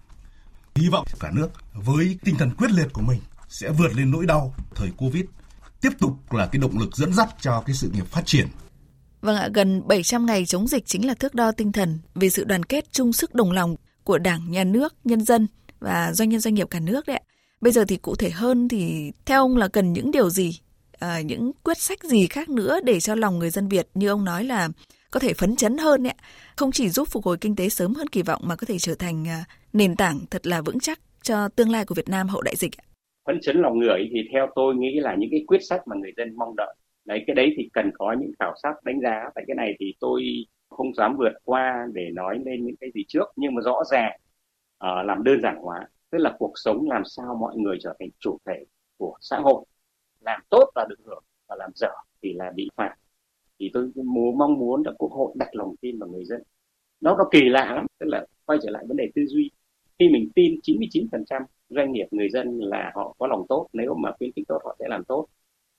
Hy 0.75 0.89
vọng 0.89 1.07
cả 1.21 1.31
nước 1.35 1.49
với 1.73 2.19
tinh 2.25 2.35
thần 2.39 2.51
quyết 2.59 2.71
liệt 2.71 2.93
của 2.93 3.03
mình 3.03 3.21
sẽ 3.49 3.71
vượt 3.71 3.97
lên 3.97 4.11
nỗi 4.11 4.27
đau 4.27 4.55
thời 4.75 4.91
Covid, 4.97 5.25
tiếp 5.81 5.91
tục 5.99 6.33
là 6.33 6.47
cái 6.47 6.61
động 6.61 6.79
lực 6.79 6.97
dẫn 6.97 7.13
dắt 7.13 7.29
cho 7.41 7.63
cái 7.67 7.77
sự 7.77 7.91
nghiệp 7.95 8.07
phát 8.07 8.27
triển 8.27 8.49
Vâng 9.21 9.37
ạ, 9.37 9.49
gần 9.55 9.83
700 9.89 10.27
ngày 10.27 10.47
chống 10.47 10.67
dịch 10.67 10.87
chính 10.87 11.07
là 11.07 11.15
thước 11.15 11.35
đo 11.35 11.53
tinh 11.53 11.73
thần 11.73 11.99
về 12.15 12.31
sự 12.31 12.45
đoàn 12.45 12.63
kết 12.63 12.93
chung 12.93 13.13
sức 13.13 13.35
đồng 13.35 13.53
lòng 13.53 13.77
của 14.05 14.19
Đảng, 14.19 14.51
Nhà 14.51 14.65
nước, 14.65 14.95
nhân 15.05 15.25
dân 15.25 15.47
và 15.81 16.13
doanh 16.13 16.29
nhân 16.29 16.41
doanh 16.41 16.55
nghiệp 16.55 16.67
cả 16.71 16.81
nước 16.81 17.07
đấy 17.07 17.17
ạ. 17.17 17.23
Bây 17.61 17.73
giờ 17.73 17.85
thì 17.89 17.97
cụ 17.97 18.15
thể 18.15 18.31
hơn 18.31 18.69
thì 18.69 19.13
theo 19.25 19.41
ông 19.41 19.57
là 19.57 19.69
cần 19.69 19.93
những 19.93 20.11
điều 20.11 20.31
gì, 20.31 20.61
à, 20.99 21.21
những 21.21 21.53
quyết 21.63 21.79
sách 21.79 22.05
gì 22.05 22.27
khác 22.27 22.49
nữa 22.49 22.79
để 22.85 23.01
cho 23.01 23.15
lòng 23.15 23.39
người 23.39 23.51
dân 23.51 23.69
Việt 23.69 23.89
như 23.95 24.09
ông 24.09 24.25
nói 24.25 24.45
là 24.45 24.69
có 25.17 25.21
thể 25.21 25.35
phấn 25.35 25.57
chấn 25.57 25.79
hơn 25.79 26.03
đấy 26.03 26.13
ạ. 26.19 26.25
Không 26.57 26.73
chỉ 26.73 26.89
giúp 26.89 27.09
phục 27.11 27.25
hồi 27.25 27.37
kinh 27.41 27.57
tế 27.57 27.69
sớm 27.69 27.95
hơn 27.95 28.07
kỳ 28.07 28.23
vọng 28.23 28.43
mà 28.45 28.57
có 28.57 28.65
thể 28.69 28.79
trở 28.79 28.95
thành 28.95 29.29
à, 29.29 29.45
nền 29.73 29.97
tảng 29.97 30.19
thật 30.31 30.47
là 30.47 30.63
vững 30.63 30.81
chắc 30.81 31.01
cho 31.23 31.49
tương 31.49 31.71
lai 31.71 31.85
của 31.85 31.95
Việt 31.95 32.09
Nam 32.09 32.29
hậu 32.29 32.43
đại 32.43 32.57
dịch. 32.57 32.71
Phấn 33.27 33.41
chấn 33.43 33.57
lòng 33.57 33.79
người 33.79 34.09
thì 34.13 34.29
theo 34.33 34.47
tôi 34.55 34.75
nghĩ 34.75 35.01
là 35.01 35.15
những 35.19 35.31
cái 35.31 35.45
quyết 35.47 35.61
sách 35.69 35.81
mà 35.89 35.97
người 35.97 36.13
dân 36.17 36.37
mong 36.37 36.57
đợi 36.57 36.75
đấy 37.07 37.25
cái 37.27 37.35
đấy 37.35 37.55
thì 37.57 37.71
cần 37.73 37.91
có 37.99 38.17
những 38.21 38.31
khảo 38.39 38.55
sát 38.63 38.75
đánh 38.85 39.01
giá 39.01 39.31
tại 39.35 39.45
cái 39.47 39.55
này 39.55 39.75
thì 39.79 39.95
tôi 40.01 40.47
không 40.69 40.95
dám 40.95 41.17
vượt 41.17 41.33
qua 41.45 41.87
để 41.93 42.11
nói 42.15 42.39
lên 42.45 42.67
những 42.67 42.77
cái 42.81 42.91
gì 42.95 43.05
trước 43.09 43.33
nhưng 43.37 43.55
mà 43.55 43.63
rõ 43.63 43.83
ràng 43.91 44.21
uh, 44.85 45.07
làm 45.07 45.25
đơn 45.25 45.41
giản 45.43 45.57
hóa 45.57 45.89
tức 46.11 46.19
là 46.19 46.35
cuộc 46.39 46.53
sống 46.55 46.89
làm 46.91 47.03
sao 47.05 47.35
mọi 47.41 47.57
người 47.57 47.79
trở 47.83 47.95
thành 47.99 48.09
chủ 48.19 48.39
thể 48.47 48.65
của 48.97 49.19
xã 49.21 49.39
hội 49.39 49.65
làm 50.21 50.41
tốt 50.49 50.71
là 50.75 50.87
được 50.89 50.99
hưởng 51.05 51.25
và 51.49 51.57
làm 51.57 51.71
dở 51.75 51.91
thì 52.23 52.33
là 52.33 52.53
bị 52.55 52.69
phạt 52.77 52.95
thì 53.59 53.71
tôi 53.75 53.91
muốn 53.95 54.39
mong 54.39 54.59
muốn 54.59 54.83
là 54.87 54.93
quốc 54.99 55.13
hội 55.13 55.33
đặt 55.37 55.49
lòng 55.53 55.75
tin 55.81 55.99
vào 55.99 56.09
người 56.09 56.25
dân. 56.25 56.43
Nó 57.01 57.17
nó 57.17 57.29
kỳ 57.33 57.49
lạ 57.49 57.73
lắm 57.75 57.87
tức 57.99 58.07
là 58.07 58.27
quay 58.47 58.59
trở 58.63 58.71
lại 58.71 58.85
vấn 58.89 58.97
đề 58.97 59.11
tư 59.15 59.27
duy. 59.27 59.51
Khi 59.99 60.09
mình 60.09 60.29
tin 60.35 60.61
99% 60.63 61.43
doanh 61.69 61.93
nghiệp 61.93 62.07
người 62.11 62.29
dân 62.31 62.59
là 62.61 62.93
họ 62.95 63.15
có 63.19 63.27
lòng 63.27 63.47
tốt 63.49 63.69
nếu 63.73 63.95
mà 63.95 64.13
khuyến 64.19 64.33
khích 64.37 64.45
tốt 64.49 64.59
họ 64.65 64.77
sẽ 64.79 64.87
làm 64.89 65.05
tốt. 65.05 65.27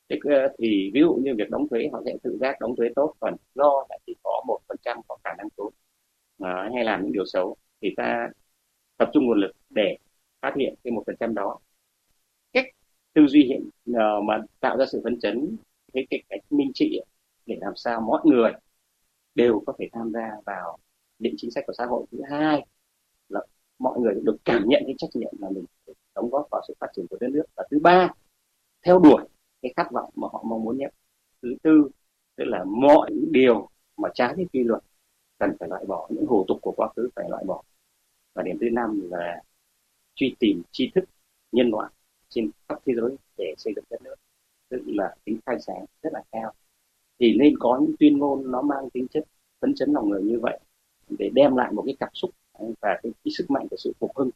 Thì, 0.10 0.16
ờ, 0.24 0.48
thì 0.60 0.92
ví 0.94 1.02
dụ 1.02 1.14
như 1.24 1.34
việc 1.38 1.50
đóng 1.50 1.68
thuế 1.70 1.90
họ 1.94 2.02
sẽ 2.06 2.18
tự 2.24 2.38
giác 2.42 2.56
đóng 2.60 2.76
thuế 2.76 2.90
tốt 2.96 3.14
còn 3.20 3.36
do 3.56 3.86
là 3.90 3.98
chỉ 4.08 4.16
có 4.24 4.44
một 4.48 4.60
phần 4.68 4.78
trăm 4.84 4.98
có 5.08 5.18
khả 5.24 5.30
năng 5.38 5.50
tốt 5.58 5.72
à, 6.40 6.70
hay 6.76 6.84
làm 6.84 7.04
những 7.04 7.14
điều 7.14 7.26
xấu 7.26 7.58
thì 7.82 7.94
ta 7.98 8.30
tập 8.98 9.10
trung 9.14 9.26
nguồn 9.26 9.40
lực 9.40 9.52
để 9.70 9.98
phát 10.42 10.54
hiện 10.58 10.76
cái 10.84 10.92
một 10.92 11.04
phần 11.08 11.16
trăm 11.20 11.34
đó. 11.36 11.60
Cách 12.54 12.66
tư 13.14 13.28
duy 13.28 13.44
hiện 13.44 13.70
uh, 13.92 14.24
mà 14.24 14.42
tạo 14.60 14.78
ra 14.78 14.86
sự 14.86 15.02
phấn 15.04 15.20
chấn 15.20 15.58
cái 15.94 16.08
cái 16.10 16.24
cách 16.30 16.40
minh 16.50 16.72
trị 16.74 17.00
để 17.48 17.58
làm 17.62 17.74
sao 17.76 18.02
mọi 18.02 18.22
người 18.26 18.52
đều 19.36 19.64
có 19.68 19.74
thể 19.80 19.90
tham 19.94 20.12
gia 20.14 20.32
vào 20.46 20.78
định 21.20 21.36
chính 21.38 21.52
sách 21.52 21.64
của 21.68 21.74
xã 21.78 21.86
hội. 21.86 22.06
Thứ 22.12 22.18
hai 22.30 22.66
là 23.30 23.42
mọi 23.80 24.00
người 24.00 24.14
được 24.24 24.38
cảm 24.46 24.64
nhận 24.68 24.84
cái 24.86 24.96
trách 24.98 25.10
nhiệm 25.14 25.34
là 25.40 25.50
mình 25.50 25.66
đóng 26.16 26.30
góp 26.30 26.48
vào 26.52 26.62
sự 26.68 26.74
phát 26.80 26.88
triển 26.96 27.06
của 27.10 27.18
đất 27.20 27.28
nước. 27.32 27.44
Và 27.56 27.68
thứ 27.72 27.80
ba, 27.80 28.10
theo 28.86 29.00
đuổi 29.00 29.28
cái 29.62 29.74
khát 29.76 29.92
vọng 29.92 30.10
mà 30.16 30.28
họ 30.32 30.44
mong 30.44 30.64
muốn 30.64 30.78
nhất. 30.78 30.94
Thứ 31.42 31.56
tư, 31.64 31.90
tức 32.36 32.44
là 32.48 32.64
mọi 32.64 33.12
điều 33.32 33.70
mà 33.98 34.10
trái 34.14 34.34
với 34.36 34.46
quy 34.54 34.64
luật 34.64 34.84
cần 35.40 35.56
phải 35.60 35.70
loại 35.70 35.86
bỏ, 35.86 36.08
những 36.12 36.26
hủ 36.26 36.46
tục 36.48 36.60
của 36.62 36.74
quá 36.78 36.90
khứ 36.96 37.10
phải 37.16 37.30
loại 37.30 37.44
bỏ. 37.44 37.64
Và 38.34 38.44
điểm 38.44 38.58
thứ 38.62 38.68
năm 38.72 39.02
là 39.12 39.44
truy 40.16 40.36
tìm 40.40 40.62
tri 40.72 40.92
thức 40.96 41.04
nhân 41.52 41.70
loại 41.70 41.92
trên 42.30 42.50
khắp 42.70 42.80
thế 42.86 42.94
giới 42.96 43.16
để 43.38 43.54
xây 43.58 43.74
dựng 43.76 43.86
đất 43.90 44.02
nước. 44.02 44.16
Tức 44.70 44.82
là 44.86 45.16
tính 45.24 45.40
khai 45.46 45.58
sáng 45.60 45.86
rất 46.02 46.14
là 46.14 46.24
cao 46.32 46.54
thì 47.20 47.38
nên 47.40 47.58
có 47.60 47.80
những 47.82 47.96
tuyên 48.00 48.18
ngôn 48.18 48.52
nó 48.52 48.62
mang 48.62 48.90
tính 48.94 49.08
chất 49.14 49.24
phấn 49.62 49.76
chấn 49.76 49.92
lòng 49.94 50.10
người 50.10 50.24
như 50.24 50.40
vậy 50.42 50.60
để 51.20 51.30
đem 51.34 51.56
lại 51.56 51.72
một 51.72 51.84
cái 51.86 51.96
cảm 52.00 52.10
xúc 52.14 52.30
và 52.60 53.00
cái, 53.04 53.12
cái 53.24 53.32
sức 53.38 53.52
mạnh 53.52 53.68
của 53.72 53.78
sự 53.80 53.94
phục 54.00 54.12
hưng 54.18 54.30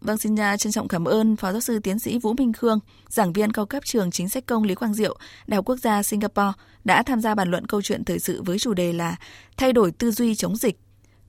Vâng, 0.00 0.18
xin 0.18 0.34
uh, 0.34 0.58
trân 0.58 0.72
trọng 0.72 0.88
cảm 0.88 1.04
ơn 1.04 1.36
Phó 1.36 1.52
Giáo 1.52 1.60
sư 1.60 1.78
Tiến 1.78 1.98
sĩ 1.98 2.18
Vũ 2.18 2.34
Minh 2.38 2.52
Khương, 2.52 2.78
giảng 3.08 3.32
viên 3.32 3.52
cao 3.52 3.66
cấp 3.66 3.84
trường 3.84 4.10
chính 4.10 4.28
sách 4.28 4.46
công 4.46 4.64
Lý 4.64 4.74
Quang 4.74 4.94
Diệu, 4.94 5.18
Đại 5.46 5.56
học 5.56 5.64
Quốc 5.64 5.76
gia 5.76 6.02
Singapore 6.02 6.52
đã 6.84 7.02
tham 7.02 7.20
gia 7.20 7.34
bàn 7.34 7.50
luận 7.50 7.66
câu 7.66 7.82
chuyện 7.82 8.04
thời 8.04 8.18
sự 8.18 8.42
với 8.42 8.58
chủ 8.58 8.74
đề 8.74 8.92
là 8.92 9.16
thay 9.56 9.72
đổi 9.72 9.90
tư 9.90 10.10
duy 10.10 10.34
chống 10.34 10.56
dịch, 10.56 10.78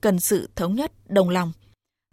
cần 0.00 0.20
sự 0.20 0.48
thống 0.56 0.74
nhất, 0.74 0.92
đồng 1.08 1.28
lòng. 1.28 1.52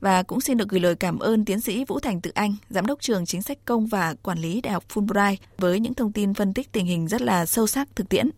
Và 0.02 0.24
cũng 0.24 0.42
xin 0.42 0.58
được 0.58 0.70
gửi 0.70 0.80
lời 0.80 0.96
cảm 0.96 1.20
ơn 1.20 1.46
tiến 1.46 1.62
sĩ 1.62 1.86
Vũ 1.86 2.00
Thành 2.00 2.22
Tự 2.22 2.32
Anh, 2.34 2.56
giám 2.70 2.86
đốc 2.86 3.02
trường 3.02 3.26
chính 3.26 3.42
sách 3.42 3.58
công 3.66 3.88
và 3.88 4.16
quản 4.24 4.40
lý 4.40 4.62
Đại 4.62 4.74
học 4.74 4.84
Fulbright 4.94 5.36
với 5.58 5.80
những 5.80 5.94
thông 5.94 6.12
tin 6.12 6.34
phân 6.34 6.54
tích 6.54 6.72
tình 6.72 6.86
hình 6.86 7.08
rất 7.08 7.22
là 7.22 7.46
sâu 7.46 7.68
sắc 7.68 7.96
thực 7.96 8.10
tiễn. 8.10 8.30